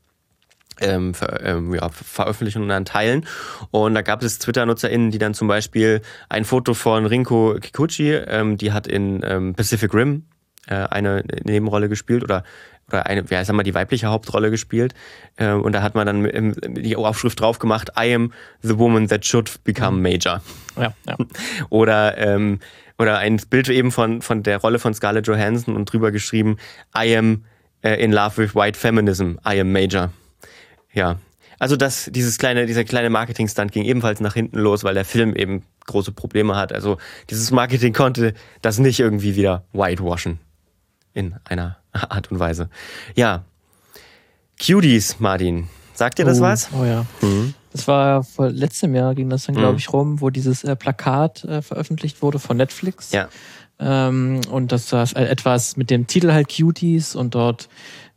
ähm, 0.80 1.14
ver, 1.14 1.40
ähm, 1.44 1.74
ja, 1.74 1.88
veröffentlichen 1.88 2.62
und 2.62 2.68
dann 2.68 2.84
teilen. 2.84 3.26
Und 3.70 3.94
da 3.94 4.02
gab 4.02 4.22
es 4.22 4.38
Twitter-NutzerInnen, 4.38 5.10
die 5.10 5.18
dann 5.18 5.34
zum 5.34 5.48
Beispiel 5.48 6.02
ein 6.28 6.44
Foto 6.44 6.74
von 6.74 7.06
Rinko 7.06 7.56
Kikuchi, 7.60 8.12
ähm, 8.12 8.56
die 8.56 8.72
hat 8.72 8.86
in 8.86 9.22
ähm, 9.24 9.54
Pacific 9.54 9.92
Rim 9.94 10.24
äh, 10.66 10.74
eine 10.74 11.24
Nebenrolle 11.44 11.88
gespielt 11.88 12.22
oder 12.22 12.44
oder 12.88 13.06
eine, 13.06 13.24
ja, 13.28 13.44
sag 13.44 13.56
mal, 13.56 13.62
die 13.62 13.74
weibliche 13.74 14.06
Hauptrolle 14.06 14.50
gespielt. 14.50 14.94
Äh, 15.36 15.50
und 15.50 15.72
da 15.72 15.82
hat 15.82 15.94
man 15.94 16.06
dann 16.06 16.24
ähm, 16.32 16.54
die 16.68 16.96
Aufschrift 16.96 17.40
drauf 17.40 17.58
gemacht, 17.58 17.90
I 17.98 18.14
am 18.14 18.32
the 18.62 18.78
woman 18.78 19.08
that 19.08 19.24
should 19.26 19.64
become 19.64 20.00
major. 20.00 20.40
Ja, 20.76 20.94
ja. 21.08 21.16
Oder, 21.70 22.16
ähm, 22.18 22.60
oder 22.98 23.18
ein 23.18 23.36
Bild 23.50 23.68
eben 23.68 23.92
von, 23.92 24.22
von 24.22 24.42
der 24.42 24.58
Rolle 24.58 24.78
von 24.78 24.94
Scarlett 24.94 25.26
Johansson 25.26 25.76
und 25.76 25.92
drüber 25.92 26.12
geschrieben, 26.12 26.56
I 26.96 27.16
am 27.16 27.44
uh, 27.84 27.88
in 27.88 28.10
love 28.10 28.38
with 28.38 28.54
white 28.54 28.78
feminism, 28.78 29.32
I 29.44 29.60
am 29.60 29.70
major. 29.70 30.10
Ja. 30.96 31.18
Also 31.58 31.76
das, 31.76 32.10
dieses 32.12 32.38
kleine, 32.38 32.66
dieser 32.66 32.84
kleine 32.84 33.08
Marketing-Stunt 33.10 33.72
ging 33.72 33.84
ebenfalls 33.84 34.20
nach 34.20 34.34
hinten 34.34 34.58
los, 34.58 34.84
weil 34.84 34.94
der 34.94 35.04
Film 35.04 35.34
eben 35.34 35.62
große 35.86 36.12
Probleme 36.12 36.56
hat. 36.56 36.72
Also 36.72 36.98
dieses 37.30 37.50
Marketing 37.50 37.92
konnte 37.92 38.34
das 38.60 38.78
nicht 38.78 38.98
irgendwie 38.98 39.36
wieder 39.36 39.64
whitewashen. 39.72 40.38
In 41.14 41.34
einer 41.44 41.78
Art 41.92 42.30
und 42.30 42.38
Weise. 42.38 42.68
Ja. 43.14 43.44
Cuties, 44.60 45.20
Martin. 45.20 45.68
Sagt 45.94 46.18
dir 46.18 46.26
das 46.26 46.40
oh, 46.40 46.42
was? 46.42 46.68
Oh 46.78 46.84
ja. 46.84 47.06
Mhm. 47.22 47.54
Das 47.72 47.88
war 47.88 48.22
vor 48.22 48.50
letztem 48.50 48.94
Jahr 48.94 49.14
ging 49.14 49.30
das 49.30 49.44
dann, 49.44 49.54
glaube 49.54 49.72
mhm. 49.72 49.78
ich, 49.78 49.92
rum, 49.92 50.20
wo 50.20 50.30
dieses 50.30 50.64
äh, 50.64 50.76
Plakat 50.76 51.44
äh, 51.44 51.62
veröffentlicht 51.62 52.22
wurde 52.22 52.38
von 52.38 52.56
Netflix. 52.56 53.12
Ja. 53.12 53.28
Ähm, 53.78 54.40
und 54.50 54.72
das 54.72 54.92
war 54.92 55.04
etwas 55.16 55.76
mit 55.76 55.90
dem 55.90 56.06
Titel 56.06 56.32
halt 56.32 56.48
Cuties 56.54 57.14
und 57.14 57.34
dort 57.34 57.68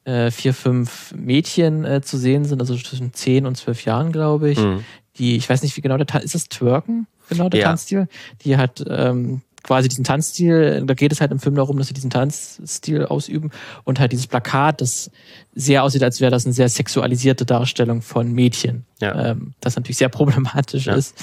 äh, 0.09 0.31
vier, 0.31 0.53
fünf 0.53 1.13
Mädchen 1.15 1.85
äh, 1.85 2.01
zu 2.01 2.17
sehen 2.17 2.43
sind, 2.45 2.59
also 2.61 2.75
zwischen 2.75 3.13
zehn 3.13 3.45
und 3.45 3.55
zwölf 3.55 3.85
Jahren, 3.85 4.11
glaube 4.11 4.49
ich. 4.49 4.57
Mhm. 4.57 4.83
Die, 5.17 5.35
ich 5.35 5.49
weiß 5.49 5.61
nicht, 5.61 5.77
wie 5.77 5.81
genau 5.81 5.97
der 5.97 6.07
Tanz, 6.07 6.25
ist 6.25 6.35
das 6.35 6.49
Twerken? 6.49 7.07
Genau, 7.29 7.49
der 7.49 7.59
ja. 7.59 7.67
Tanzstil? 7.67 8.07
Die 8.41 8.57
hat 8.57 8.83
ähm, 8.89 9.41
quasi 9.63 9.87
diesen 9.87 10.03
Tanzstil, 10.03 10.83
da 10.85 10.93
geht 10.95 11.11
es 11.11 11.21
halt 11.21 11.31
im 11.31 11.39
Film 11.39 11.53
darum, 11.53 11.77
dass 11.77 11.87
sie 11.87 11.93
diesen 11.93 12.09
Tanzstil 12.09 13.05
ausüben 13.05 13.51
und 13.83 13.99
halt 13.99 14.11
dieses 14.11 14.25
Plakat, 14.25 14.81
das 14.81 15.11
sehr 15.53 15.83
aussieht, 15.83 16.01
als 16.01 16.21
wäre 16.21 16.31
das 16.31 16.45
eine 16.45 16.53
sehr 16.53 16.69
sexualisierte 16.69 17.45
Darstellung 17.45 18.01
von 18.01 18.31
Mädchen. 18.31 18.85
Ja. 18.99 19.31
Ähm, 19.31 19.53
das 19.59 19.75
natürlich 19.75 19.97
sehr 19.97 20.09
problematisch 20.09 20.87
ja. 20.87 20.95
ist. 20.95 21.15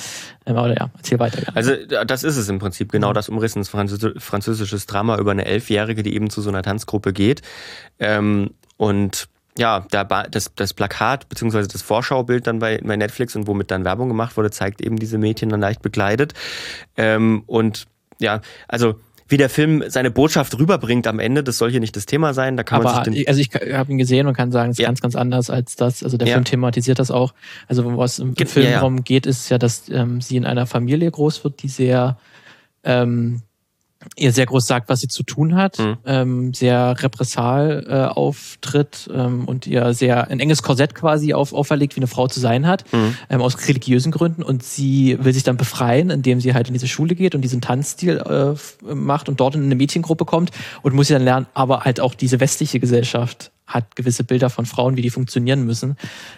Ähm, 0.45 0.57
aber 0.57 0.77
ja, 0.77 0.91
erzähl 0.97 1.19
weiter. 1.19 1.43
Ja. 1.43 1.49
Also 1.55 1.73
das 2.07 2.23
ist 2.23 2.37
es 2.37 2.49
im 2.49 2.61
Prinzip, 2.61 2.93
genau 2.93 3.13
das 3.13 3.29
umrissen, 3.29 3.65
französisches 3.65 4.87
Drama 4.87 5.19
über 5.19 5.33
eine 5.33 5.47
Elfjährige, 5.47 6.05
die 6.05 6.15
eben 6.15 6.31
zu 6.31 6.41
so 6.41 6.51
einer 6.51 6.63
Tanzgruppe 6.63 7.13
geht. 7.13 7.43
Ähm, 7.99 8.51
und 8.77 9.29
ja, 9.59 9.87
das, 10.31 10.53
das 10.55 10.75
Plakat 10.75 11.29
beziehungsweise 11.29 11.69
das 11.69 11.83
Vorschaubild 11.83 12.47
dann 12.47 12.59
bei, 12.59 12.79
bei 12.83 12.97
Netflix 12.97 13.35
und 13.37 13.47
womit 13.47 13.71
dann 13.71 13.85
Werbung 13.85 14.09
gemacht 14.09 14.37
wurde, 14.37 14.51
zeigt 14.51 14.83
eben 14.83 14.97
diese 14.99 15.19
Mädchen 15.19 15.49
dann 15.49 15.61
leicht 15.61 15.83
bekleidet. 15.83 16.35
Ähm, 16.97 17.43
und 17.47 17.87
ja, 18.19 18.43
also 18.69 18.97
wie 19.29 19.37
der 19.37 19.51
Film 19.51 19.83
seine 19.89 20.11
Botschaft 20.11 20.57
rüberbringt 20.59 21.07
am 21.07 21.19
Ende, 21.19 21.43
das 21.43 21.59
soll 21.59 21.71
hier 21.71 21.81
nicht 21.81 21.97
das 21.97 22.07
Thema 22.07 22.33
sein. 22.33 22.57
Da 22.57 22.63
kann 22.63 22.81
Aber 22.81 22.93
man 22.93 23.05
sich 23.05 23.25
den 23.25 23.29
also 23.29 23.41
ich 23.41 23.51
habe 23.75 23.91
ihn 23.91 23.99
gesehen 23.99 24.27
und 24.27 24.37
kann 24.37 24.53
sagen, 24.53 24.71
es 24.71 24.79
ist 24.79 24.83
ja. 24.83 24.89
ganz, 24.89 25.01
ganz 25.01 25.17
anders 25.17 25.51
als 25.51 25.75
das. 25.75 26.05
Also 26.05 26.17
der 26.17 26.29
ja. 26.29 26.35
Film 26.35 26.45
thematisiert 26.45 26.99
das 26.99 27.11
auch. 27.11 27.35
Also 27.67 27.97
was 27.97 28.21
im 28.21 28.35
Ge 28.35 28.47
Film 28.47 28.67
ja, 28.71 29.03
geht, 29.03 29.27
ist 29.27 29.49
ja, 29.49 29.59
dass 29.59 29.89
ähm, 29.89 30.21
sie 30.21 30.37
in 30.37 30.45
einer 30.45 30.67
Familie 30.67 31.11
groß 31.11 31.43
wird, 31.43 31.63
die 31.63 31.69
sehr 31.69 32.19
ähm, 32.85 33.43
ihr 34.17 34.33
sehr 34.33 34.47
groß 34.47 34.67
sagt, 34.67 34.89
was 34.89 35.01
sie 35.01 35.09
zu 35.09 35.23
tun 35.23 35.55
hat, 35.55 35.79
mhm. 35.79 35.97
ähm, 36.05 36.55
sehr 36.55 36.97
repressal 37.03 37.87
äh, 37.89 37.95
auftritt 38.15 39.09
ähm, 39.13 39.45
und 39.47 39.67
ihr 39.67 39.95
sehr 39.95 40.29
ein 40.29 40.41
enges 40.41 40.63
Korsett 40.63 40.95
quasi 40.95 41.35
auf, 41.35 41.53
auferlegt, 41.53 41.97
wie 41.97 42.01
eine 42.01 42.07
Frau 42.07 42.29
zu 42.29 42.41
sein 42.41 42.67
hat, 42.67 42.91
mhm. 42.93 43.17
ähm, 43.29 43.41
aus 43.41 43.69
religiösen 43.69 44.13
Gründen. 44.13 44.43
Und 44.43 44.63
sie 44.63 45.19
will 45.21 45.33
sich 45.33 45.43
dann 45.43 45.57
befreien, 45.57 46.11
indem 46.11 46.41
sie 46.41 46.55
halt 46.55 46.69
in 46.69 46.75
diese 46.75 46.89
Schule 46.89 47.15
geht 47.15 47.35
und 47.35 47.43
diesen 47.43 47.61
Tanzstil 47.61 48.19
äh, 48.19 48.95
macht 48.95 49.29
und 49.29 49.41
dort 49.41 49.55
in 49.55 49.65
eine 49.65 49.75
Mädchengruppe 49.75 50.25
kommt 50.25 50.51
und 50.83 50.95
muss 50.95 51.09
sie 51.09 51.15
dann 51.15 51.25
lernen, 51.25 51.47
aber 51.55 51.81
halt 51.81 52.01
auch 52.01 52.15
diese 52.15 52.41
westliche 52.41 52.81
Gesellschaft 52.81 53.51
hat 53.67 53.97
gewisse 53.97 54.25
Bilder 54.25 54.49
von 54.49 54.65
Frauen, 54.65 54.97
wie 54.97 55.03
die 55.03 55.11
funktionieren 55.11 55.65
müssen. 55.65 55.97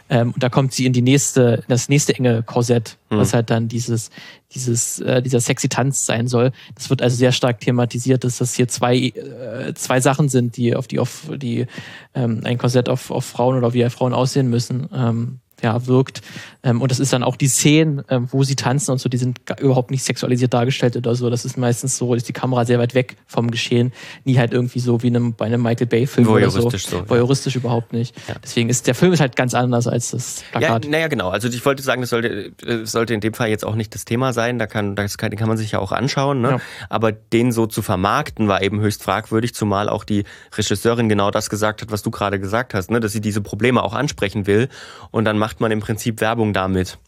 Ähm, 0.09 0.33
und 0.33 0.43
da 0.43 0.49
kommt 0.49 0.73
sie 0.73 0.87
in 0.87 0.93
die 0.93 1.03
nächste, 1.03 1.63
das 1.69 1.89
nächste 1.89 2.15
enge 2.15 2.43
Korsett, 2.43 2.97
mhm. 3.11 3.19
was 3.19 3.35
halt 3.35 3.51
dann 3.51 3.69
dieses, 3.69 4.11
dieses, 4.55 4.99
äh, 5.01 5.23
dieser 5.23 5.41
sexy 5.41 5.69
Tanz 5.69 6.07
sein 6.07 6.27
soll. 6.27 6.53
Das 6.75 6.89
wird 6.89 7.03
also 7.03 7.17
sehr 7.17 7.33
stark 7.33 7.61
thematisiert, 7.61 8.25
dass 8.25 8.39
das 8.39 8.55
hier 8.55 8.69
zwei, 8.69 8.97
äh, 8.97 9.75
zwei 9.75 10.01
Sachen 10.01 10.29
sind, 10.29 10.57
die 10.57 10.75
auf 10.75 10.89
die, 10.89 10.99
auf 10.99 11.29
die 11.37 11.67
ähm, 12.15 12.41
ein 12.45 12.57
Korsett 12.57 12.89
auf, 12.89 13.11
auf 13.11 13.27
Frauen 13.27 13.57
oder 13.57 13.75
wie 13.75 13.89
Frauen 13.91 14.15
aussehen 14.15 14.49
müssen. 14.49 14.89
Ähm, 14.95 15.41
ja, 15.63 15.87
wirkt. 15.87 16.23
Ähm, 16.63 16.83
und 16.83 16.91
das 16.91 17.01
ist 17.01 17.13
dann 17.13 17.23
auch 17.23 17.37
die 17.37 17.49
Szenen, 17.49 18.03
ähm, 18.09 18.29
wo 18.31 18.43
sie 18.43 18.57
tanzen 18.57 18.93
und 18.93 18.99
so, 18.99 19.09
die 19.09 19.17
sind 19.17 19.39
überhaupt 19.61 19.91
nicht 19.91 20.05
sexualisiert 20.05 20.53
dargestellt 20.53 20.97
oder 20.97 21.15
so. 21.15 21.31
Das 21.31 21.45
ist 21.45 21.57
meistens 21.57 21.97
so, 21.97 22.15
ist 22.15 22.29
die 22.29 22.33
Kamera 22.33 22.65
sehr 22.65 22.79
weit 22.79 22.95
weg 22.95 23.17
vom 23.27 23.51
Geschehen. 23.51 23.93
Nie 24.25 24.39
halt 24.39 24.53
irgendwie 24.53 24.81
so 24.81 25.03
wie 25.03 25.07
einem, 25.09 25.35
bei 25.35 25.47
einem 25.47 25.63
Michael 25.63 25.87
Bay-Film 25.87 26.29
oder 26.29 26.51
so. 26.51 26.69
so. 26.71 27.09
Voyeuristisch 27.09 27.55
ja. 27.55 27.61
überhaupt 27.61 27.93
nicht. 27.93 28.15
Ja. 28.29 28.35
Deswegen 28.43 28.69
ist 28.69 28.87
der 28.87 28.95
Film 28.95 29.13
ist 29.13 29.21
halt 29.21 29.37
ganz 29.37 29.55
anders 29.55 29.87
als 29.87 30.11
das 30.11 30.43
Plakat. 30.51 30.85
Ja, 30.85 30.91
naja, 30.91 31.09
genau. 31.09 31.31
Also 31.31 31.49
ich 31.49 31.65
wollte 31.65 31.83
sagen, 31.83 32.01
das 32.01 32.11
sollte, 32.11 32.53
das 32.59 32.93
sollte 32.93 33.15
in 33.15 33.21
dem 33.21 33.35
Fall 33.35 33.49
jetzt 33.49 33.65
auch 33.65 33.75
nicht 33.75 33.95
das 33.95 34.05
Thema 34.05 34.33
sein. 34.33 34.59
Da 34.59 34.67
kann, 34.67 34.97
das 34.97 35.17
kann, 35.17 35.31
den 35.31 35.39
kann 35.39 35.49
man 35.49 35.57
sich 35.57 35.73
ja 35.73 35.79
auch 35.79 35.93
anschauen. 35.93 36.41
Ne? 36.41 36.51
Ja. 36.51 36.61
Aber 36.89 37.13
den 37.13 37.53
so 37.53 37.67
zu 37.67 37.83
vermarkten 37.83 38.49
war 38.49 38.63
eben 38.63 38.81
höchst 38.81 39.03
fragwürdig, 39.03 39.55
zumal 39.55 39.89
auch 39.89 40.05
die 40.05 40.25
Regisseurin 40.57 41.09
genau 41.09 41.31
das 41.31 41.51
gesagt 41.51 41.83
hat, 41.83 41.91
was 41.91 42.03
du 42.03 42.11
gerade 42.11 42.39
gesagt 42.39 42.75
hast, 42.75 42.91
ne? 42.91 43.01
dass 43.01 43.13
sie 43.13 43.21
diese 43.21 43.41
Probleme 43.41 43.83
auch 43.83 43.95
ansprechen 43.95 44.47
will. 44.47 44.69
Und 45.11 45.25
dann 45.25 45.39
macht 45.39 45.48
man 45.61 45.71
im 45.71 45.81
Prinzip 45.81 46.21
Werbung 46.21 46.53
damit. 46.53 46.99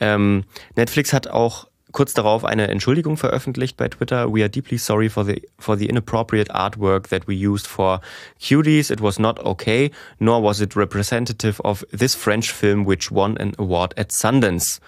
Ähm, 0.00 0.44
Netflix 0.76 1.12
hat 1.12 1.28
auch 1.28 1.68
kurz 1.94 2.12
darauf 2.12 2.44
eine 2.44 2.68
Entschuldigung 2.68 3.16
veröffentlicht 3.16 3.76
bei 3.78 3.88
Twitter. 3.88 4.34
We 4.34 4.40
are 4.40 4.50
deeply 4.50 4.76
sorry 4.76 5.08
for 5.08 5.24
the 5.24 5.40
for 5.58 5.78
the 5.78 5.86
inappropriate 5.86 6.54
artwork 6.54 7.08
that 7.08 7.26
we 7.26 7.34
used 7.34 7.66
for 7.66 8.00
Cuties. 8.40 8.90
It 8.90 9.00
was 9.00 9.18
not 9.18 9.38
okay, 9.38 9.90
nor 10.18 10.42
was 10.42 10.60
it 10.60 10.76
representative 10.76 11.62
of 11.62 11.86
this 11.96 12.14
French 12.14 12.52
film 12.52 12.86
which 12.86 13.10
won 13.10 13.38
an 13.38 13.54
award 13.58 13.96
at 13.96 14.12
Sundance. 14.12 14.80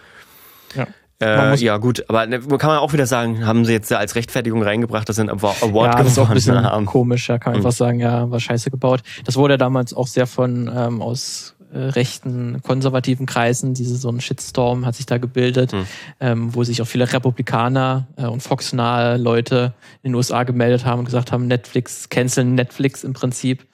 Ja. 0.74 0.86
Äh, 1.18 1.56
ja, 1.56 1.78
gut, 1.78 2.04
aber 2.08 2.26
ne, 2.26 2.40
kann 2.40 2.68
man 2.68 2.78
auch 2.78 2.92
wieder 2.92 3.06
sagen, 3.06 3.46
haben 3.46 3.64
sie 3.64 3.72
jetzt 3.72 3.90
als 3.90 4.16
Rechtfertigung 4.16 4.62
reingebracht, 4.62 5.08
dass 5.08 5.16
sie 5.16 5.22
einen 5.22 5.30
Award 5.30 5.62
ja, 5.62 6.02
das 6.02 6.08
ist 6.08 6.18
auch 6.18 6.28
ein 6.28 6.34
bisschen 6.34 6.62
haben. 6.62 6.84
komisch, 6.84 7.30
ja, 7.30 7.38
kann 7.38 7.54
man 7.54 7.60
mhm. 7.60 7.66
einfach 7.66 7.76
sagen, 7.76 8.00
ja, 8.00 8.30
war 8.30 8.38
scheiße 8.38 8.70
gebaut. 8.70 9.02
Das 9.24 9.36
wurde 9.36 9.56
damals 9.56 9.94
auch 9.94 10.08
sehr 10.08 10.26
von 10.26 10.70
ähm, 10.76 11.00
aus 11.00 11.55
rechten 11.72 12.62
konservativen 12.62 13.26
Kreisen, 13.26 13.74
diese 13.74 13.96
so 13.96 14.08
ein 14.08 14.20
Shitstorm 14.20 14.86
hat 14.86 14.94
sich 14.94 15.06
da 15.06 15.18
gebildet, 15.18 15.72
hm. 15.72 15.86
ähm, 16.20 16.54
wo 16.54 16.64
sich 16.64 16.80
auch 16.82 16.86
viele 16.86 17.12
Republikaner 17.12 18.06
äh, 18.16 18.26
und 18.26 18.42
Fox-nahe 18.42 19.16
Leute 19.16 19.74
in 20.02 20.12
den 20.12 20.14
USA 20.16 20.44
gemeldet 20.44 20.84
haben 20.84 21.00
und 21.00 21.04
gesagt 21.06 21.32
haben, 21.32 21.46
Netflix, 21.46 22.08
canceln 22.08 22.54
Netflix 22.54 23.04
im 23.04 23.12
Prinzip. 23.12 23.66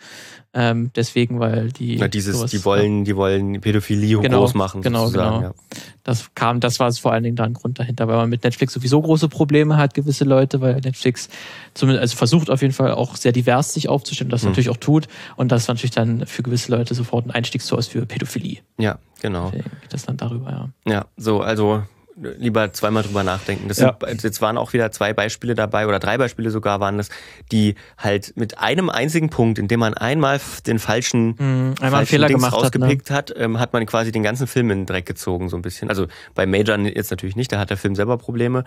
Ähm, 0.54 0.90
deswegen, 0.94 1.40
weil 1.40 1.72
die. 1.72 1.96
Na, 1.96 2.08
dieses, 2.08 2.36
sowas, 2.36 2.50
die 2.50 2.62
wollen, 2.64 3.04
die 3.04 3.16
wollen 3.16 3.60
Pädophilie 3.60 4.20
genau, 4.20 4.40
groß 4.40 4.54
machen. 4.54 4.82
Genau, 4.82 5.10
genau. 5.10 5.40
Ja. 5.40 5.54
Das 6.04 6.34
kam, 6.34 6.60
das 6.60 6.78
war 6.78 6.92
vor 6.92 7.12
allen 7.12 7.22
Dingen 7.22 7.36
da 7.36 7.44
ein 7.44 7.54
Grund 7.54 7.78
dahinter, 7.78 8.06
weil 8.06 8.16
man 8.16 8.28
mit 8.28 8.44
Netflix 8.44 8.74
sowieso 8.74 9.00
große 9.00 9.28
Probleme 9.28 9.78
hat, 9.78 9.94
gewisse 9.94 10.24
Leute, 10.24 10.60
weil 10.60 10.74
Netflix 10.80 11.30
zumindest, 11.72 12.02
also 12.02 12.16
versucht 12.16 12.50
auf 12.50 12.60
jeden 12.60 12.74
Fall 12.74 12.92
auch 12.92 13.16
sehr 13.16 13.32
divers 13.32 13.72
sich 13.72 13.88
aufzustellen, 13.88 14.30
das 14.30 14.42
mhm. 14.42 14.50
natürlich 14.50 14.68
auch 14.68 14.76
tut. 14.76 15.08
Und 15.36 15.52
das 15.52 15.62
ist 15.62 15.68
natürlich 15.68 15.92
dann 15.92 16.26
für 16.26 16.42
gewisse 16.42 16.70
Leute 16.70 16.94
sofort 16.94 17.26
ein 17.26 17.30
Einstiegstor 17.30 17.78
ist 17.78 17.88
für 17.88 18.04
Pädophilie. 18.04 18.58
Ja, 18.78 18.98
genau. 19.22 19.50
Deswegen 19.52 19.70
geht 19.80 19.92
das 19.92 20.04
dann 20.04 20.18
darüber, 20.18 20.50
ja. 20.50 20.68
Ja, 20.86 21.06
so, 21.16 21.40
also 21.40 21.82
lieber 22.16 22.72
zweimal 22.72 23.02
drüber 23.02 23.22
nachdenken. 23.22 23.68
Das 23.68 23.78
ja. 23.78 23.96
sind, 24.06 24.22
jetzt 24.22 24.40
waren 24.40 24.58
auch 24.58 24.72
wieder 24.72 24.90
zwei 24.90 25.12
Beispiele 25.12 25.54
dabei 25.54 25.86
oder 25.86 25.98
drei 25.98 26.18
Beispiele 26.18 26.50
sogar 26.50 26.80
waren 26.80 26.98
das, 26.98 27.08
die 27.50 27.74
halt 27.98 28.36
mit 28.36 28.58
einem 28.58 28.90
einzigen 28.90 29.30
Punkt, 29.30 29.58
in 29.58 29.68
dem 29.68 29.80
man 29.80 29.94
einmal 29.94 30.40
den 30.66 30.78
falschen, 30.78 31.28
mhm, 31.38 31.74
einmal 31.80 31.90
falschen 31.90 32.10
Fehler 32.10 32.26
Dings 32.28 32.40
gemacht 32.40 32.54
rausgepickt 32.54 33.10
hat, 33.10 33.30
ne? 33.30 33.34
hat, 33.36 33.44
ähm, 33.44 33.60
hat 33.60 33.72
man 33.72 33.86
quasi 33.86 34.12
den 34.12 34.22
ganzen 34.22 34.46
Film 34.46 34.70
in 34.70 34.80
den 34.80 34.86
Dreck 34.86 35.06
gezogen 35.06 35.48
so 35.48 35.56
ein 35.56 35.62
bisschen. 35.62 35.88
Also 35.88 36.06
bei 36.34 36.46
Major 36.46 36.78
jetzt 36.78 37.10
natürlich 37.10 37.36
nicht, 37.36 37.52
da 37.52 37.58
hat 37.58 37.70
der 37.70 37.76
Film 37.76 37.94
selber 37.94 38.18
Probleme, 38.18 38.64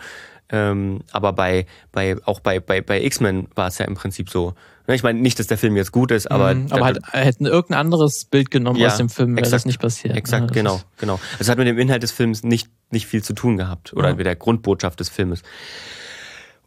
ähm, 0.49 1.01
aber 1.11 1.33
bei, 1.33 1.65
bei 1.91 2.15
auch 2.25 2.39
bei 2.39 2.59
bei 2.59 2.81
bei 2.81 3.03
X-Men 3.03 3.47
war 3.55 3.67
es 3.67 3.77
ja 3.77 3.85
im 3.85 3.95
Prinzip 3.95 4.29
so. 4.29 4.53
Ne, 4.87 4.95
ich 4.95 5.03
meine 5.03 5.19
nicht, 5.19 5.39
dass 5.39 5.47
der 5.47 5.57
Film 5.57 5.75
jetzt 5.75 5.91
gut 5.91 6.11
ist, 6.11 6.29
aber 6.29 6.53
mhm, 6.53 6.67
aber 6.71 6.85
halt 6.85 6.99
hätten 7.11 7.45
irgendein 7.45 7.79
anderes 7.79 8.25
Bild 8.25 8.51
genommen 8.51 8.79
ja, 8.79 8.89
aus 8.89 8.97
dem 8.97 9.09
Film, 9.09 9.35
wäre 9.35 9.49
das 9.49 9.65
nicht 9.65 9.79
passiert. 9.79 10.15
Exakt, 10.15 10.47
ne? 10.47 10.51
genau, 10.51 10.81
genau. 10.97 11.19
Es 11.39 11.49
hat 11.49 11.57
mit 11.57 11.67
dem 11.67 11.79
Inhalt 11.79 12.03
des 12.03 12.11
Films 12.11 12.43
nicht 12.43 12.69
nicht 12.91 13.07
viel 13.07 13.23
zu 13.23 13.33
tun 13.33 13.57
gehabt 13.57 13.93
oder 13.93 14.09
ja. 14.09 14.15
mit 14.15 14.25
der 14.25 14.35
Grundbotschaft 14.35 14.99
des 14.99 15.09
Filmes. 15.09 15.41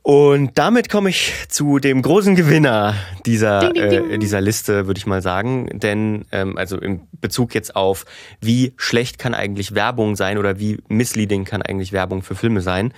Und 0.03 0.57
damit 0.57 0.89
komme 0.89 1.11
ich 1.11 1.35
zu 1.49 1.79
dem 1.81 2.01
großen 2.01 2.35
Gewinner 2.35 2.95
dieser, 3.27 3.61
ding, 3.61 3.75
ding, 3.75 3.91
ding. 3.91 4.11
Äh, 4.13 4.19
dieser 4.19 4.41
Liste, 4.41 4.87
würde 4.87 4.97
ich 4.97 5.07
mal 5.07 5.21
sagen. 5.21 5.69
Denn, 5.79 6.25
ähm, 6.33 6.57
also 6.57 6.79
im 6.79 7.03
Bezug 7.21 7.55
jetzt 7.55 7.77
auf, 7.77 8.07
wie 8.41 8.73
schlecht 8.79 9.19
kann 9.19 9.35
eigentlich 9.35 9.75
Werbung 9.75 10.17
sein 10.17 10.39
oder 10.39 10.59
wie 10.59 10.79
misleading 10.89 11.45
kann 11.45 11.61
eigentlich 11.61 11.93
Werbung 11.93 12.23
für 12.23 12.35
Filme 12.35 12.63
sein. 12.63 12.95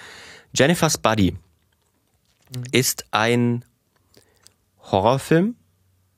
Jennifer's 0.54 0.98
Buddy 0.98 1.32
mhm. 1.32 2.62
ist 2.70 3.06
ein 3.10 3.64
Horrorfilm. 4.90 5.56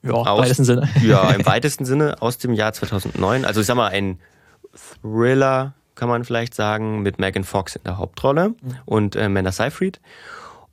Ja, 0.02 0.12
aus, 0.12 0.26
im 0.26 0.44
weitesten 0.44 0.64
Sinne. 0.64 0.88
ja, 1.02 1.30
im 1.30 1.46
weitesten 1.46 1.84
Sinne 1.84 2.20
aus 2.20 2.38
dem 2.38 2.52
Jahr 2.52 2.72
2009. 2.72 3.44
Also 3.44 3.60
ich 3.60 3.66
sag 3.66 3.76
mal, 3.76 3.88
ein 3.88 4.18
Thriller, 5.02 5.74
kann 5.94 6.08
man 6.08 6.24
vielleicht 6.24 6.54
sagen, 6.54 7.02
mit 7.02 7.18
Megan 7.18 7.44
Fox 7.44 7.76
in 7.76 7.84
der 7.84 7.98
Hauptrolle 7.98 8.50
mhm. 8.50 8.76
und 8.84 9.16
äh, 9.16 9.24
Amanda 9.24 9.52
Seyfried. 9.52 10.00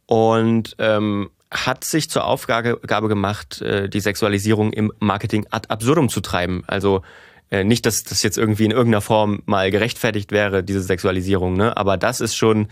Und 0.06 0.76
ähm, 0.80 1.30
hat 1.52 1.84
sich 1.84 2.10
zur 2.10 2.26
Aufgabe 2.26 3.08
gemacht, 3.08 3.62
äh, 3.62 3.90
die 3.90 4.00
Sexualisierung 4.00 4.72
im 4.72 4.92
Marketing 5.00 5.46
ad 5.50 5.70
absurdum 5.70 6.10
zu 6.10 6.22
treiben. 6.22 6.64
Also 6.68 7.02
äh, 7.52 7.64
nicht, 7.64 7.86
dass 7.86 8.04
das 8.04 8.22
jetzt 8.22 8.38
irgendwie 8.38 8.66
in 8.66 8.72
irgendeiner 8.72 9.02
Form 9.02 9.42
mal 9.46 9.72
gerechtfertigt 9.72 10.32
wäre, 10.32 10.64
diese 10.64 10.82
Sexualisierung, 10.82 11.56
ne? 11.56 11.76
aber 11.76 11.98
das 11.98 12.22
ist 12.22 12.36
schon, 12.36 12.68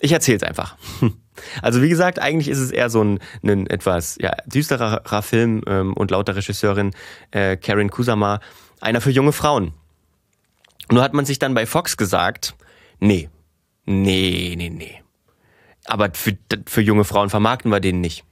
ich 0.00 0.12
erzähle 0.12 0.38
es 0.38 0.42
einfach. 0.42 0.76
Also 1.62 1.80
wie 1.80 1.88
gesagt, 1.88 2.18
eigentlich 2.18 2.48
ist 2.48 2.58
es 2.58 2.70
eher 2.70 2.90
so 2.90 3.02
ein, 3.02 3.18
ein 3.42 3.66
etwas 3.66 4.18
ja, 4.20 4.36
düsterer 4.44 5.22
Film 5.22 5.62
ähm, 5.66 5.94
und 5.94 6.10
laut 6.10 6.28
der 6.28 6.36
Regisseurin 6.36 6.90
äh, 7.30 7.56
Karen 7.56 7.88
Kusama 7.88 8.40
einer 8.80 9.00
für 9.00 9.10
junge 9.10 9.32
Frauen. 9.32 9.72
Nur 10.90 11.02
hat 11.02 11.14
man 11.14 11.24
sich 11.24 11.38
dann 11.38 11.54
bei 11.54 11.64
Fox 11.64 11.96
gesagt, 11.96 12.56
nee, 12.98 13.30
nee, 13.86 14.54
nee, 14.56 14.68
nee. 14.68 15.02
Aber 15.86 16.10
für, 16.12 16.36
für 16.66 16.82
junge 16.82 17.04
Frauen 17.04 17.30
vermarkten 17.30 17.70
wir 17.70 17.80
den 17.80 18.02
nicht. 18.02 18.24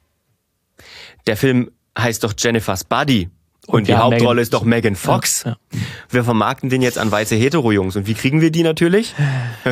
Der 1.27 1.37
Film 1.37 1.71
heißt 1.99 2.25
doch 2.25 2.35
Jennifer's 2.37 2.85
Body. 2.85 3.31
Und, 3.69 3.81
und 3.81 3.89
die 3.89 3.95
Hauptrolle 3.97 4.21
Megan, 4.21 4.39
ist 4.39 4.55
doch 4.55 4.65
Megan 4.65 4.97
Fox. 4.97 5.45
Ja, 5.45 5.51
ja. 5.51 5.79
Wir 6.09 6.25
vermarkten 6.25 6.71
den 6.71 6.81
jetzt 6.81 6.97
an 6.97 7.13
weiße 7.13 7.37
Hetero-Jungs. 7.37 7.97
Und 7.97 8.07
wie 8.07 8.15
kriegen 8.15 8.41
wir 8.41 8.51
die 8.51 8.63
natürlich? 8.63 9.15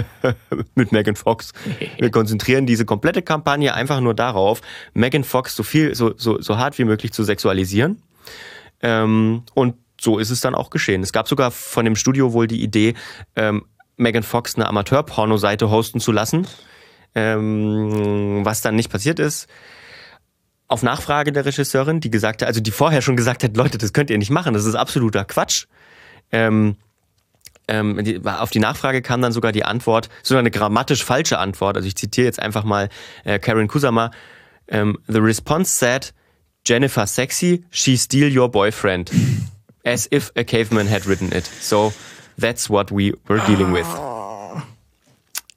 Mit 0.74 0.92
Megan 0.92 1.16
Fox. 1.16 1.54
Wir 1.96 2.10
konzentrieren 2.10 2.66
diese 2.66 2.84
komplette 2.84 3.22
Kampagne 3.22 3.72
einfach 3.72 4.00
nur 4.00 4.12
darauf, 4.12 4.60
Megan 4.92 5.24
Fox 5.24 5.56
so 5.56 5.62
viel, 5.62 5.94
so, 5.94 6.12
so, 6.18 6.42
so 6.42 6.58
hart 6.58 6.78
wie 6.78 6.84
möglich 6.84 7.12
zu 7.12 7.24
sexualisieren. 7.24 8.02
Ähm, 8.82 9.44
und 9.54 9.76
so 9.98 10.18
ist 10.18 10.28
es 10.28 10.42
dann 10.42 10.54
auch 10.54 10.68
geschehen. 10.68 11.02
Es 11.02 11.14
gab 11.14 11.26
sogar 11.26 11.50
von 11.50 11.86
dem 11.86 11.96
Studio 11.96 12.34
wohl 12.34 12.48
die 12.48 12.62
Idee, 12.62 12.92
ähm, 13.34 13.64
Megan 13.96 14.24
Fox 14.24 14.56
eine 14.56 14.66
Amateur-Porno-Seite 14.68 15.70
hosten 15.70 16.00
zu 16.00 16.12
lassen. 16.12 16.46
Ähm, 17.14 18.44
was 18.44 18.60
dann 18.60 18.76
nicht 18.76 18.90
passiert 18.90 19.18
ist. 19.18 19.48
Auf 20.68 20.82
Nachfrage 20.82 21.32
der 21.32 21.44
Regisseurin, 21.44 22.00
die 22.00 22.10
gesagt 22.10 22.42
hat, 22.42 22.48
also 22.48 22.60
die 22.60 22.70
vorher 22.70 23.02
schon 23.02 23.16
gesagt 23.16 23.44
hat, 23.44 23.56
Leute, 23.56 23.78
das 23.78 23.92
könnt 23.92 24.10
ihr 24.10 24.18
nicht 24.18 24.30
machen, 24.30 24.52
das 24.52 24.64
ist 24.64 24.74
absoluter 24.74 25.24
Quatsch. 25.24 25.66
Ähm, 26.32 26.76
ähm, 27.68 28.02
die, 28.04 28.20
auf 28.24 28.50
die 28.50 28.58
Nachfrage 28.58 29.02
kam 29.02 29.22
dann 29.22 29.32
sogar 29.32 29.52
die 29.52 29.64
Antwort, 29.64 30.08
sogar 30.22 30.40
eine 30.40 30.50
grammatisch 30.50 31.04
falsche 31.04 31.38
Antwort. 31.38 31.76
Also 31.76 31.88
ich 31.88 31.96
zitiere 31.96 32.26
jetzt 32.26 32.40
einfach 32.40 32.64
mal 32.64 32.88
äh, 33.24 33.38
Karen 33.38 33.68
Kusama. 33.68 34.10
Ähm, 34.68 34.98
The 35.06 35.18
response 35.18 35.76
said, 35.76 36.12
Jennifer 36.64 37.06
sexy, 37.06 37.64
she 37.70 37.96
steal 37.96 38.36
your 38.36 38.50
boyfriend 38.50 39.10
as 39.84 40.08
if 40.10 40.32
a 40.36 40.44
caveman 40.44 40.88
had 40.88 41.06
written 41.06 41.32
it. 41.32 41.46
So 41.60 41.92
that's 42.38 42.68
what 42.68 42.90
we 42.90 43.14
were 43.28 43.40
dealing 43.46 43.72
with. 43.72 43.86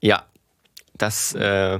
Ja, 0.01 0.23
das. 0.97 1.33
Äh, 1.33 1.79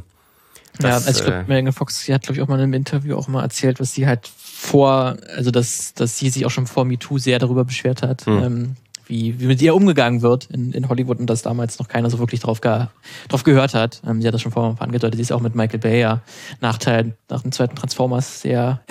das, 0.80 0.90
ja, 0.90 1.08
also 1.08 1.20
ich 1.20 1.26
glaube, 1.26 1.40
äh, 1.40 1.44
Megan 1.48 1.74
Fox, 1.74 2.02
sie 2.02 2.14
hat, 2.14 2.24
glaube 2.24 2.38
ich, 2.38 2.42
auch 2.42 2.48
mal 2.48 2.56
in 2.56 2.62
einem 2.62 2.74
Interview 2.74 3.16
auch 3.18 3.28
mal 3.28 3.44
erzählt, 3.44 3.80
was 3.80 3.94
sie 3.94 4.08
halt 4.08 4.28
vor, 4.28 5.18
also 5.36 5.52
dass, 5.52 5.94
dass 5.94 6.18
sie 6.18 6.30
sich 6.30 6.46
auch 6.46 6.52
schon 6.52 6.68
vor 6.68 6.86
MeToo 6.86 7.18
sehr 7.18 7.40
darüber 7.40 7.66
beschwert 7.66 8.02
hat, 8.02 8.26
hm. 8.26 8.44
ähm, 8.44 8.76
wie, 9.06 9.40
wie 9.40 9.48
mit 9.48 9.62
ihr 9.62 9.76
umgegangen 9.76 10.22
wird 10.22 10.46
in, 10.46 10.72
in 10.72 10.88
Hollywood 10.88 11.20
und 11.20 11.28
dass 11.30 11.42
damals 11.42 11.80
noch 11.80 11.88
keiner 11.88 12.10
so 12.10 12.20
wirklich 12.20 12.40
drauf, 12.40 12.62
ge, 12.62 12.86
drauf 13.28 13.44
gehört 13.44 13.74
hat. 13.74 14.02
Ähm, 14.08 14.22
sie 14.22 14.28
hat 14.28 14.34
das 14.34 14.42
schon 14.42 14.52
vorher 14.52 14.76
angedeutet, 14.80 15.16
sie 15.16 15.24
ist 15.24 15.32
auch 15.32 15.42
mit 15.42 15.56
Michael 15.56 15.80
Bay 15.80 16.00
ja 16.00 16.22
Nachteil 16.62 17.14
nach 17.28 17.42
dem 17.42 17.52
zweiten 17.52 17.76
Transformers 17.76 18.42
sehr 18.42 18.82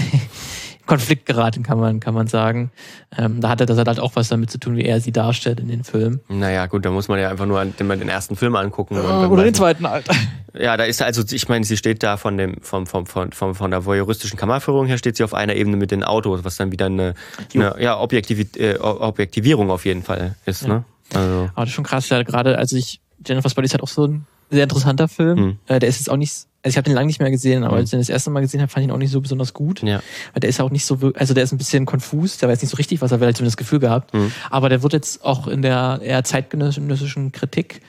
Konflikt 0.88 1.26
geraten, 1.26 1.62
kann 1.62 1.78
man, 1.78 2.00
kann 2.00 2.14
man 2.14 2.26
sagen. 2.26 2.72
Ähm, 3.16 3.40
da 3.40 3.50
hatte 3.50 3.66
das 3.66 3.78
halt 3.78 4.00
auch 4.00 4.16
was 4.16 4.28
damit 4.28 4.50
zu 4.50 4.58
tun, 4.58 4.76
wie 4.76 4.84
er 4.84 5.00
sie 5.00 5.12
darstellt 5.12 5.60
in 5.60 5.68
den 5.68 5.84
Filmen. 5.84 6.20
Naja, 6.28 6.66
gut, 6.66 6.84
da 6.84 6.90
muss 6.90 7.06
man 7.06 7.20
ja 7.20 7.28
einfach 7.28 7.46
nur 7.46 7.64
den, 7.64 7.88
den 7.88 8.08
ersten 8.08 8.34
Film 8.34 8.56
angucken. 8.56 8.96
Ja, 8.96 9.28
oder 9.28 9.44
den 9.44 9.54
zweiten 9.54 9.86
Alter. 9.86 10.14
Ja, 10.58 10.76
da 10.76 10.84
ist 10.84 11.02
also, 11.02 11.22
ich 11.30 11.48
meine, 11.48 11.64
sie 11.64 11.76
steht 11.76 12.02
da 12.02 12.16
von 12.16 12.36
dem, 12.38 12.56
vom, 12.62 12.86
vom, 12.86 13.06
von, 13.06 13.32
von, 13.32 13.54
von 13.54 13.70
der 13.70 13.84
voyeuristischen 13.84 14.38
Kammerführung 14.38 14.86
her, 14.86 14.98
steht 14.98 15.16
sie 15.16 15.22
auf 15.22 15.34
einer 15.34 15.54
Ebene 15.54 15.76
mit 15.76 15.90
den 15.90 16.02
Autos, 16.02 16.42
was 16.42 16.56
dann 16.56 16.72
wieder 16.72 16.86
eine, 16.86 17.14
eine 17.54 17.76
ja, 17.78 18.00
Objektiv 18.00 18.56
äh, 18.56 18.78
Objektivierung 18.78 19.70
auf 19.70 19.84
jeden 19.84 20.02
Fall 20.02 20.36
ist. 20.46 20.62
Ja. 20.62 20.68
Ne? 20.68 20.84
Also. 21.14 21.50
Aber 21.54 21.64
das 21.64 21.68
ist 21.68 21.74
schon 21.74 21.84
krass, 21.84 22.08
ja, 22.08 22.22
gerade, 22.22 22.58
also 22.58 22.76
ich, 22.76 23.00
Jennifer's 23.24 23.54
Body 23.54 23.66
ist 23.66 23.74
halt 23.74 23.82
auch 23.82 23.88
so 23.88 24.06
ein 24.06 24.26
sehr 24.50 24.64
interessanter 24.64 25.06
Film. 25.06 25.38
Hm. 25.38 25.58
Äh, 25.66 25.78
der 25.78 25.88
ist 25.90 25.98
jetzt 25.98 26.10
auch 26.10 26.16
nicht 26.16 26.47
also 26.62 26.74
ich 26.74 26.76
habe 26.76 26.84
den 26.84 26.94
lange 26.94 27.06
nicht 27.06 27.20
mehr 27.20 27.30
gesehen, 27.30 27.62
aber 27.62 27.74
mhm. 27.74 27.78
als 27.78 27.88
ich 27.88 27.90
den 27.92 28.00
das 28.00 28.08
erste 28.08 28.30
Mal 28.30 28.40
gesehen 28.40 28.60
habe, 28.60 28.70
fand 28.70 28.82
ich 28.82 28.88
ihn 28.88 28.92
auch 28.92 28.98
nicht 28.98 29.12
so 29.12 29.20
besonders 29.20 29.54
gut. 29.54 29.82
Ja. 29.82 30.00
Weil 30.32 30.40
der 30.40 30.50
ist 30.50 30.60
auch 30.60 30.70
nicht 30.70 30.84
so, 30.84 31.12
also 31.14 31.32
der 31.32 31.44
ist 31.44 31.52
ein 31.52 31.58
bisschen 31.58 31.86
konfus, 31.86 32.38
der 32.38 32.48
weiß 32.48 32.60
nicht 32.60 32.70
so 32.70 32.76
richtig, 32.76 33.00
was 33.00 33.12
er 33.12 33.20
will, 33.20 33.28
hat 33.28 33.36
zumindest 33.36 33.54
das 33.58 33.64
Gefühl 33.64 33.78
gehabt. 33.78 34.12
Mhm. 34.12 34.32
Aber 34.50 34.68
der 34.68 34.82
wird 34.82 34.92
jetzt 34.92 35.24
auch 35.24 35.46
in 35.46 35.62
der 35.62 36.00
eher 36.02 36.24
zeitgenössischen 36.24 37.30
Kritik 37.30 37.80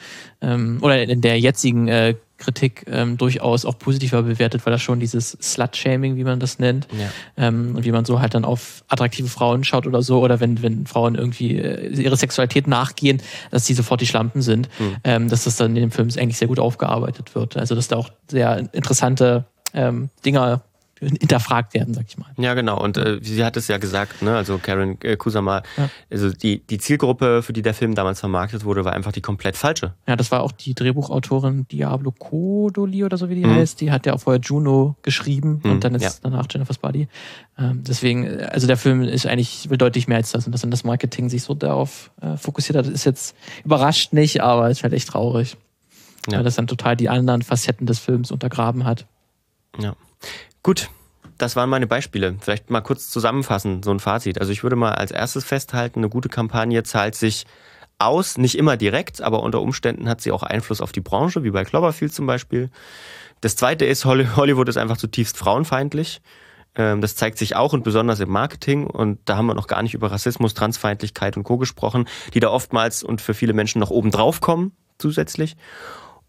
ähm, 0.41 0.78
oder 0.82 1.01
in 1.01 1.22
der 1.22 1.39
jetzigen 1.39 1.88
äh, 1.88 2.15
Kritik 2.39 2.85
ähm, 2.87 3.17
durchaus 3.17 3.65
auch 3.65 3.77
positiver 3.77 4.23
bewertet, 4.23 4.65
weil 4.65 4.71
das 4.71 4.81
schon 4.81 4.99
dieses 4.99 5.37
Slut-Shaming, 5.41 6.15
wie 6.15 6.23
man 6.23 6.39
das 6.39 6.57
nennt, 6.57 6.87
ja. 6.97 7.09
ähm, 7.37 7.75
und 7.75 7.85
wie 7.85 7.91
man 7.91 8.05
so 8.05 8.19
halt 8.19 8.33
dann 8.33 8.45
auf 8.45 8.83
attraktive 8.87 9.27
Frauen 9.27 9.63
schaut 9.63 9.85
oder 9.85 10.01
so, 10.01 10.21
oder 10.21 10.39
wenn, 10.39 10.61
wenn 10.63 10.87
Frauen 10.87 11.15
irgendwie 11.15 11.57
äh, 11.57 11.89
ihre 12.01 12.17
Sexualität 12.17 12.67
nachgehen, 12.67 13.21
dass 13.51 13.65
sie 13.65 13.73
sofort 13.73 14.01
die 14.01 14.07
Schlampen 14.07 14.41
sind, 14.41 14.69
mhm. 14.79 14.95
ähm, 15.03 15.29
dass 15.29 15.43
das 15.43 15.57
dann 15.57 15.75
in 15.75 15.81
dem 15.81 15.91
Film 15.91 16.09
eigentlich 16.17 16.37
sehr 16.37 16.47
gut 16.47 16.59
aufgearbeitet 16.59 17.35
wird. 17.35 17.57
Also 17.57 17.75
dass 17.75 17.87
da 17.87 17.97
auch 17.97 18.09
sehr 18.27 18.69
interessante 18.73 19.45
ähm, 19.73 20.09
Dinger 20.25 20.63
hinterfragt 20.99 21.73
werden, 21.73 21.93
sag 21.93 22.05
ich 22.07 22.17
mal. 22.17 22.29
Ja, 22.37 22.53
genau. 22.53 22.81
Und 22.81 22.97
äh, 22.97 23.19
sie 23.21 23.43
hat 23.43 23.57
es 23.57 23.67
ja 23.67 23.77
gesagt, 23.77 24.21
ne? 24.21 24.35
also 24.35 24.57
Karen 24.57 24.97
äh, 25.01 25.15
Kusama, 25.15 25.63
ja. 25.77 25.89
also 26.11 26.31
die, 26.31 26.59
die 26.59 26.77
Zielgruppe, 26.77 27.41
für 27.41 27.53
die 27.53 27.61
der 27.61 27.73
Film 27.73 27.95
damals 27.95 28.19
vermarktet 28.19 28.65
wurde, 28.65 28.85
war 28.85 28.93
einfach 28.93 29.11
die 29.11 29.21
komplett 29.21 29.55
falsche. 29.55 29.93
Ja, 30.07 30.15
das 30.15 30.31
war 30.31 30.41
auch 30.41 30.51
die 30.51 30.73
Drehbuchautorin 30.73 31.67
Diablo 31.67 32.11
Codoli 32.11 33.03
oder 33.03 33.17
so 33.17 33.29
wie 33.29 33.35
die 33.35 33.45
mhm. 33.45 33.55
heißt. 33.55 33.79
Die 33.81 33.91
hat 33.91 34.05
ja 34.05 34.13
auch 34.13 34.19
vorher 34.19 34.41
Juno 34.41 34.95
geschrieben 35.01 35.61
mhm. 35.63 35.71
und 35.71 35.83
dann 35.83 35.95
ist 35.95 36.03
ja. 36.03 36.11
danach 36.23 36.47
Jennifer's 36.49 36.77
Body. 36.77 37.07
Ähm, 37.57 37.83
deswegen, 37.85 38.41
also 38.41 38.67
der 38.67 38.77
Film 38.77 39.01
ist 39.03 39.25
eigentlich 39.25 39.67
deutlich 39.69 40.07
mehr 40.07 40.17
als 40.17 40.31
das 40.31 40.45
und 40.45 40.51
dass 40.53 40.61
das 40.61 40.83
Marketing 40.83 41.29
sich 41.29 41.43
so 41.43 41.53
darauf 41.53 42.11
äh, 42.21 42.37
fokussiert 42.37 42.77
hat, 42.77 42.87
ist 42.87 43.05
jetzt 43.05 43.35
überrascht 43.63 44.13
nicht, 44.13 44.41
aber 44.41 44.69
ist 44.69 44.83
halt 44.83 44.93
echt 44.93 45.09
traurig. 45.09 45.57
Ja. 46.27 46.37
Weil 46.37 46.43
das 46.43 46.55
dann 46.55 46.67
total 46.67 46.95
die 46.95 47.09
anderen 47.09 47.41
Facetten 47.41 47.87
des 47.87 47.99
Films 47.99 48.31
untergraben 48.31 48.85
hat. 48.85 49.05
Ja. 49.79 49.95
Gut, 50.64 50.89
das 51.38 51.55
waren 51.55 51.70
meine 51.70 51.88
Beispiele. 51.88 52.36
Vielleicht 52.41 52.70
mal 52.70 52.82
kurz 52.82 53.10
zusammenfassen, 53.10 53.82
so 53.84 53.91
ein 53.91 53.99
Fazit. 53.99 54.39
Also 54.39 54.51
ich 54.51 54.64
würde 54.64 54.76
mal 54.76 54.93
als 54.93 55.12
erstes 55.12 55.45
festhalten, 55.45 55.99
eine 55.99 56.10
gute 56.10 56.30
Kampagne 56.30 56.84
zahlt 56.84 57.16
sich 57.16 57.45
aus, 57.97 58.38
nicht 58.38 58.57
immer 58.57 58.78
direkt, 58.78 59.22
aber 59.22 59.43
unter 59.43 59.62
Umständen 59.62 60.07
hat 60.07 60.22
sie 60.22 60.32
auch 60.32 60.43
Einfluss 60.43 60.82
auf 60.82 60.91
die 60.91 61.01
Branche, 61.01 61.43
wie 61.43 61.51
bei 61.51 61.66
Cloverfield 61.66 62.14
zum 62.14 62.28
Beispiel. 62.28 62.70
Das 63.41 63.55
zweite 63.55 63.86
ist, 63.86 64.05
Hollywood 64.05 64.70
ist 64.70 64.78
einfach 64.78 64.97
zutiefst 64.97 65.38
frauenfeindlich. 65.38 66.22
Ähm, 66.76 67.01
das 67.01 67.16
zeigt 67.16 67.38
sich 67.38 67.55
auch 67.55 67.74
und 67.74 67.84
besonders 67.84 68.20
im 68.20 68.30
Marketing. 68.30 68.86
Und 68.88 69.20
da 69.26 69.38
haben 69.38 69.47
wir 69.47 69.53
noch 69.53 69.68
gar 69.68 69.82
nicht 69.82 69.93
über 69.93 70.12
Rassismus, 70.12 70.53
Transfeindlichkeit 70.53 71.38
und 71.38 71.43
Co. 71.43 71.57
gesprochen, 71.57 72.07
die 72.34 72.39
da 72.39 72.49
oftmals 72.49 73.03
und 73.03 73.22
für 73.22 73.34
viele 73.34 73.53
Menschen 73.53 73.80
noch 73.80 73.89
oben 73.89 74.12
drauf 74.12 74.41
kommen 74.41 74.74
zusätzlich. 74.99 75.55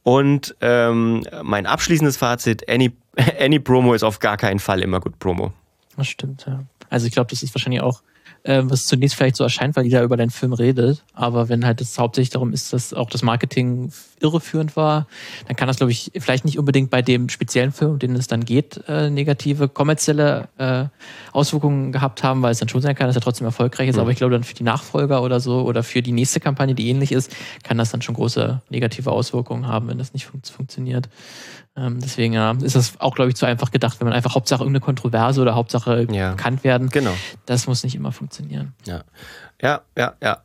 Und 0.03 0.57
ähm, 0.62 1.26
mein 1.43 1.66
abschließendes 1.66 2.16
Fazit, 2.16 2.70
any, 2.70 2.97
any 3.38 3.58
Promo 3.58 3.94
ist 3.94 4.02
auf 4.02 4.18
gar 4.18 4.36
keinen 4.36 4.58
Fall 4.58 4.82
immer 4.82 5.00
gut 5.00 5.18
Promo. 5.18 5.52
Das 5.96 6.08
stimmt, 6.08 6.46
ja. 6.46 6.64
Also 6.88 7.06
ich 7.06 7.12
glaube, 7.12 7.30
das 7.30 7.42
ist 7.42 7.54
wahrscheinlich 7.54 7.82
auch 7.82 8.02
äh, 8.42 8.62
was 8.64 8.86
zunächst 8.86 9.16
vielleicht 9.16 9.36
so 9.36 9.44
erscheint, 9.44 9.76
weil 9.76 9.84
jeder 9.84 10.02
über 10.02 10.16
deinen 10.16 10.30
Film 10.30 10.52
redet. 10.52 11.04
Aber 11.12 11.48
wenn 11.48 11.66
halt 11.66 11.80
es 11.80 11.98
hauptsächlich 11.98 12.30
darum 12.30 12.52
ist, 12.52 12.72
dass 12.72 12.94
auch 12.94 13.11
das 13.11 13.22
Marketing 13.22 13.92
irreführend 14.20 14.76
war, 14.76 15.06
dann 15.46 15.56
kann 15.56 15.68
das, 15.68 15.78
glaube 15.78 15.92
ich, 15.92 16.11
vielleicht 16.18 16.44
nicht 16.44 16.58
unbedingt 16.58 16.90
bei 16.90 17.02
dem 17.02 17.28
speziellen 17.28 17.72
Film, 17.72 17.92
um 17.92 17.98
den 17.98 18.14
es 18.16 18.26
dann 18.26 18.44
geht, 18.44 18.82
äh, 18.88 19.11
negative 19.11 19.68
kommerzielle 19.68 20.48
äh, 20.58 20.84
Auswirkungen 21.32 21.92
gehabt 21.92 22.22
haben, 22.22 22.42
weil 22.42 22.52
es 22.52 22.58
dann 22.58 22.68
schon 22.68 22.82
sein 22.82 22.94
kann, 22.94 23.06
dass 23.06 23.16
er 23.16 23.22
trotzdem 23.22 23.46
erfolgreich 23.46 23.88
ist. 23.88 23.96
Mhm. 23.96 24.02
Aber 24.02 24.11
ich 24.11 24.18
glaube, 24.18 24.32
dann 24.32 24.44
für 24.44 24.54
die 24.54 24.62
Nachfolger 24.64 25.22
oder 25.22 25.40
so 25.40 25.62
oder 25.62 25.82
für 25.82 26.02
die 26.02 26.12
nächste 26.12 26.40
Kampagne, 26.40 26.74
die 26.74 26.88
ähnlich 26.88 27.12
ist, 27.12 27.34
kann 27.62 27.78
das 27.78 27.90
dann 27.90 28.02
schon 28.02 28.14
große 28.14 28.62
negative 28.70 29.11
Auswirkungen 29.11 29.66
haben, 29.66 29.88
wenn 29.88 29.98
das 29.98 30.12
nicht 30.12 30.26
fun 30.26 30.40
funktioniert. 30.42 31.08
Ähm, 31.76 32.00
deswegen 32.00 32.32
ja, 32.32 32.50
ist 32.62 32.74
das 32.74 32.98
auch, 33.00 33.14
glaube 33.14 33.30
ich, 33.30 33.36
zu 33.36 33.46
einfach 33.46 33.70
gedacht, 33.70 34.00
wenn 34.00 34.06
man 34.06 34.14
einfach 34.14 34.34
Hauptsache 34.34 34.62
irgendeine 34.62 34.84
Kontroverse 34.84 35.40
oder 35.40 35.54
Hauptsache 35.54 36.06
ja. 36.10 36.32
bekannt 36.32 36.64
werden. 36.64 36.88
Genau. 36.90 37.14
Das 37.46 37.66
muss 37.66 37.84
nicht 37.84 37.94
immer 37.94 38.12
funktionieren. 38.12 38.74
Ja, 38.86 39.04
ja, 39.62 39.82
ja, 39.96 40.14
ja. 40.22 40.42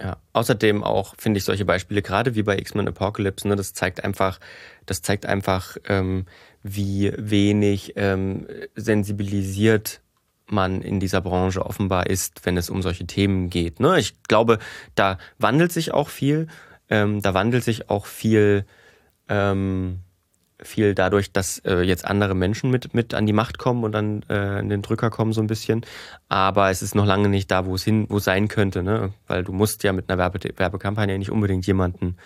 Ja, 0.00 0.16
außerdem 0.32 0.82
auch 0.82 1.14
finde 1.18 1.38
ich 1.38 1.44
solche 1.44 1.64
Beispiele 1.64 2.02
gerade 2.02 2.34
wie 2.34 2.42
bei 2.42 2.58
X-Men 2.58 2.88
Apocalypse, 2.88 3.46
ne, 3.46 3.54
das 3.54 3.74
zeigt 3.74 4.02
einfach, 4.02 4.40
das 4.86 5.02
zeigt 5.02 5.24
einfach, 5.24 5.76
ähm, 5.88 6.26
wie 6.64 7.12
wenig 7.16 7.92
ähm, 7.94 8.48
sensibilisiert 8.74 10.00
man 10.46 10.82
in 10.82 10.98
dieser 10.98 11.20
Branche 11.20 11.64
offenbar 11.64 12.06
ist, 12.08 12.44
wenn 12.44 12.56
es 12.56 12.70
um 12.70 12.82
solche 12.82 13.06
Themen 13.06 13.50
geht. 13.50 13.78
Ne? 13.78 13.98
Ich 14.00 14.22
glaube, 14.24 14.58
da 14.94 15.18
wandelt 15.38 15.72
sich 15.72 15.92
auch 15.92 16.08
viel, 16.08 16.48
ähm, 16.90 17.22
da 17.22 17.34
wandelt 17.34 17.62
sich 17.62 17.88
auch 17.88 18.06
viel 18.06 18.66
ähm, 19.28 20.00
viel 20.66 20.94
dadurch, 20.94 21.32
dass 21.32 21.58
äh, 21.60 21.82
jetzt 21.82 22.04
andere 22.04 22.34
Menschen 22.34 22.70
mit, 22.70 22.94
mit 22.94 23.14
an 23.14 23.26
die 23.26 23.32
Macht 23.32 23.58
kommen 23.58 23.84
und 23.84 23.92
dann 23.92 24.24
äh, 24.28 24.34
an 24.34 24.68
den 24.68 24.82
Drücker 24.82 25.10
kommen 25.10 25.32
so 25.32 25.40
ein 25.40 25.46
bisschen. 25.46 25.84
Aber 26.28 26.70
es 26.70 26.82
ist 26.82 26.94
noch 26.94 27.06
lange 27.06 27.28
nicht 27.28 27.50
da, 27.50 27.66
wo 27.66 27.74
es 27.74 27.84
hin, 27.84 28.06
wo 28.08 28.18
sein 28.18 28.48
könnte, 28.48 28.82
ne? 28.82 29.12
Weil 29.26 29.44
du 29.44 29.52
musst 29.52 29.82
ja 29.84 29.92
mit 29.92 30.08
einer 30.08 30.18
Werbe 30.18 30.40
Werbekampagne 30.56 31.18
nicht 31.18 31.30
unbedingt 31.30 31.66
jemanden 31.66 32.16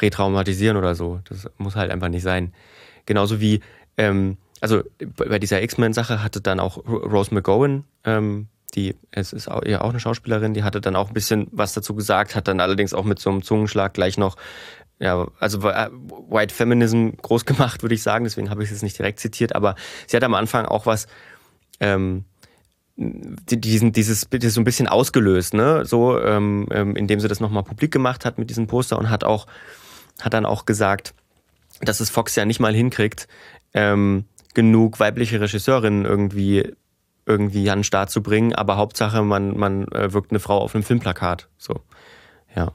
retraumatisieren 0.00 0.76
oder 0.76 0.94
so. 0.94 1.20
Das 1.28 1.48
muss 1.58 1.76
halt 1.76 1.90
einfach 1.90 2.08
nicht 2.08 2.22
sein. 2.22 2.52
Genauso 3.06 3.40
wie, 3.40 3.60
ähm, 3.96 4.38
also 4.60 4.82
bei 5.16 5.38
dieser 5.38 5.62
X-Men-Sache 5.62 6.22
hatte 6.22 6.40
dann 6.40 6.58
auch 6.58 6.78
Rose 6.86 7.34
McGowan, 7.34 7.84
ähm, 8.04 8.48
die, 8.74 8.96
es 9.10 9.32
ist 9.32 9.48
auch, 9.48 9.64
ja 9.64 9.82
auch 9.82 9.90
eine 9.90 10.00
Schauspielerin, 10.00 10.54
die 10.54 10.64
hatte 10.64 10.80
dann 10.80 10.96
auch 10.96 11.08
ein 11.08 11.14
bisschen 11.14 11.46
was 11.52 11.74
dazu 11.74 11.94
gesagt, 11.94 12.34
hat 12.34 12.48
dann 12.48 12.60
allerdings 12.60 12.94
auch 12.94 13.04
mit 13.04 13.18
so 13.18 13.30
einem 13.30 13.42
Zungenschlag 13.42 13.94
gleich 13.94 14.18
noch 14.18 14.36
ja, 14.98 15.26
also 15.38 15.68
äh, 15.68 15.90
White 16.28 16.54
Feminism 16.54 17.10
groß 17.20 17.44
gemacht, 17.46 17.82
würde 17.82 17.94
ich 17.94 18.02
sagen, 18.02 18.24
deswegen 18.24 18.50
habe 18.50 18.62
ich 18.62 18.70
es 18.70 18.82
nicht 18.82 18.98
direkt 18.98 19.20
zitiert, 19.20 19.54
aber 19.54 19.74
sie 20.06 20.16
hat 20.16 20.24
am 20.24 20.34
Anfang 20.34 20.66
auch 20.66 20.86
was, 20.86 21.06
ähm, 21.80 22.24
diesen, 22.96 23.92
dieses 23.92 24.24
Bild 24.24 24.44
so 24.44 24.60
ein 24.60 24.64
bisschen 24.64 24.86
ausgelöst, 24.86 25.54
ne? 25.54 25.84
So, 25.84 26.20
ähm, 26.20 26.68
ähm, 26.70 26.94
indem 26.94 27.18
sie 27.18 27.26
das 27.26 27.40
nochmal 27.40 27.64
publik 27.64 27.90
gemacht 27.90 28.24
hat 28.24 28.38
mit 28.38 28.50
diesem 28.50 28.68
Poster 28.68 28.98
und 28.98 29.10
hat 29.10 29.24
auch, 29.24 29.48
hat 30.20 30.32
dann 30.32 30.46
auch 30.46 30.64
gesagt, 30.64 31.12
dass 31.80 31.98
es 31.98 32.10
Fox 32.10 32.36
ja 32.36 32.44
nicht 32.44 32.60
mal 32.60 32.72
hinkriegt, 32.72 33.26
ähm, 33.72 34.26
genug 34.54 35.00
weibliche 35.00 35.40
Regisseurinnen 35.40 36.04
irgendwie 36.04 36.72
irgendwie 37.26 37.70
an 37.70 37.78
den 37.78 37.84
Start 37.84 38.10
zu 38.10 38.22
bringen, 38.22 38.54
aber 38.54 38.76
Hauptsache 38.76 39.22
man, 39.22 39.56
man 39.56 39.88
äh, 39.88 40.12
wirkt 40.12 40.30
eine 40.30 40.40
Frau 40.40 40.58
auf 40.58 40.74
einem 40.74 40.84
Filmplakat. 40.84 41.48
So. 41.56 41.80
Ja. 42.54 42.72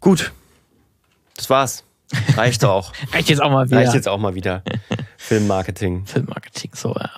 Gut, 0.00 0.32
das 1.42 1.50
war's. 1.50 1.84
Reicht 2.36 2.64
auch. 2.64 2.92
Reicht 3.12 3.28
jetzt 3.28 3.42
auch 3.42 3.50
mal 3.50 3.66
wieder. 3.66 3.78
Reicht 3.78 3.94
jetzt 3.94 4.08
auch 4.08 4.18
mal 4.18 4.34
wieder. 4.34 4.62
Filmmarketing. 5.16 6.06
Filmmarketing, 6.06 6.70
so, 6.74 6.94
ja. 6.94 7.10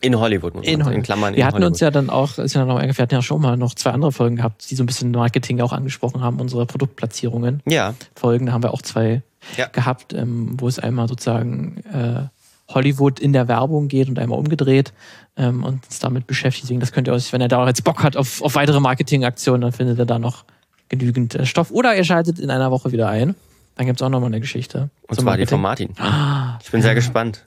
In 0.00 0.18
Hollywood, 0.18 0.54
muss 0.54 0.66
man 0.66 0.80
in, 0.80 0.86
in 0.88 1.02
Klammern. 1.02 1.34
Wir 1.34 1.46
hatten 1.46 1.54
Hollywood. 1.54 1.72
uns 1.72 1.80
ja 1.80 1.90
dann 1.90 2.10
auch, 2.10 2.38
ist 2.38 2.54
ja 2.54 2.64
noch, 2.64 2.80
wir 2.80 2.88
hatten 2.88 3.14
ja 3.14 3.22
schon 3.22 3.40
mal 3.40 3.56
noch 3.56 3.74
zwei 3.74 3.90
andere 3.90 4.10
Folgen 4.10 4.36
gehabt, 4.36 4.68
die 4.68 4.74
so 4.74 4.82
ein 4.82 4.86
bisschen 4.86 5.12
Marketing 5.12 5.60
auch 5.60 5.72
angesprochen 5.72 6.22
haben, 6.22 6.40
unsere 6.40 6.66
Produktplatzierungen. 6.66 7.62
Ja. 7.66 7.94
Folgen, 8.16 8.46
da 8.46 8.52
haben 8.52 8.64
wir 8.64 8.74
auch 8.74 8.82
zwei 8.82 9.22
ja. 9.56 9.66
gehabt, 9.66 10.12
ähm, 10.12 10.56
wo 10.58 10.66
es 10.66 10.80
einmal 10.80 11.08
sozusagen 11.08 11.82
äh, 11.92 12.74
Hollywood 12.74 13.20
in 13.20 13.32
der 13.32 13.46
Werbung 13.46 13.88
geht 13.88 14.08
und 14.08 14.18
einmal 14.18 14.38
umgedreht 14.38 14.92
ähm, 15.36 15.62
und 15.62 15.84
uns 15.84 15.98
damit 16.00 16.26
beschäftigt. 16.26 16.64
Deswegen, 16.64 16.80
das 16.80 16.92
könnt 16.92 17.06
ihr 17.06 17.12
euch, 17.14 17.32
wenn 17.32 17.40
ihr 17.40 17.48
da 17.48 17.62
auch 17.62 17.66
jetzt 17.66 17.84
Bock 17.84 18.02
hat 18.02 18.16
auf, 18.16 18.42
auf 18.42 18.54
weitere 18.56 18.80
Marketingaktionen, 18.80 19.60
dann 19.60 19.72
findet 19.72 19.98
ihr 19.98 20.04
da 20.04 20.18
noch 20.18 20.44
genügend 20.88 21.34
äh, 21.36 21.46
Stoff. 21.46 21.70
Oder 21.70 21.96
ihr 21.96 22.04
schaltet 22.04 22.38
in 22.38 22.50
einer 22.50 22.70
Woche 22.70 22.90
wieder 22.90 23.08
ein. 23.08 23.34
Dann 23.76 23.86
gibt 23.86 24.00
es 24.00 24.04
auch 24.04 24.10
nochmal 24.10 24.28
eine 24.28 24.40
Geschichte. 24.40 24.90
Und 25.08 25.16
zwar 25.16 25.24
Marketing. 25.24 25.46
die 25.46 25.50
von 25.50 25.60
Martin. 25.60 25.94
Ah, 25.98 26.58
ich 26.62 26.70
bin 26.70 26.80
ja. 26.80 26.84
sehr 26.84 26.94
gespannt. 26.94 27.46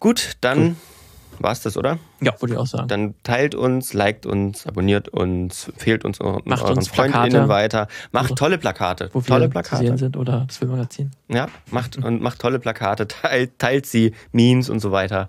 Gut, 0.00 0.36
dann 0.40 0.76
war 1.38 1.52
es 1.52 1.60
das, 1.62 1.76
oder? 1.76 1.98
Ja, 2.20 2.40
würde 2.40 2.54
ich 2.54 2.58
auch 2.58 2.66
sagen. 2.66 2.88
Dann 2.88 3.14
teilt 3.22 3.54
uns, 3.54 3.92
liked 3.92 4.26
uns, 4.26 4.66
abonniert 4.66 5.08
uns, 5.08 5.72
fehlt 5.76 6.04
uns 6.04 6.18
Macht 6.20 6.62
euren 6.64 6.78
uns 6.78 6.88
Freundinnen 6.88 7.48
weiter. 7.48 7.88
Macht 8.10 8.36
tolle 8.36 8.58
Plakate. 8.58 9.10
Wo 9.12 9.20
tolle 9.20 9.48
Plakate. 9.48 9.86
Zu 9.86 9.98
sind 9.98 10.16
oder 10.16 10.44
das 10.46 10.58
Filmmagazin. 10.58 11.10
Ja, 11.28 11.48
macht 11.70 11.96
und 11.96 12.20
macht 12.22 12.40
tolle 12.40 12.58
Plakate, 12.58 13.06
teilt, 13.06 13.58
teilt 13.58 13.86
sie, 13.86 14.14
Memes 14.32 14.68
und 14.68 14.80
so 14.80 14.92
weiter. 14.92 15.28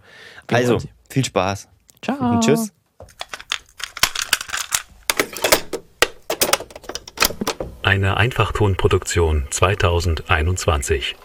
Also, 0.51 0.79
viel 1.09 1.25
Spaß. 1.25 1.67
Ciao. 2.01 2.33
Und 2.33 2.43
tschüss. 2.43 2.71
Eine 7.89 8.17
Einfachtonproduktion 8.17 9.45
2021. 9.49 11.15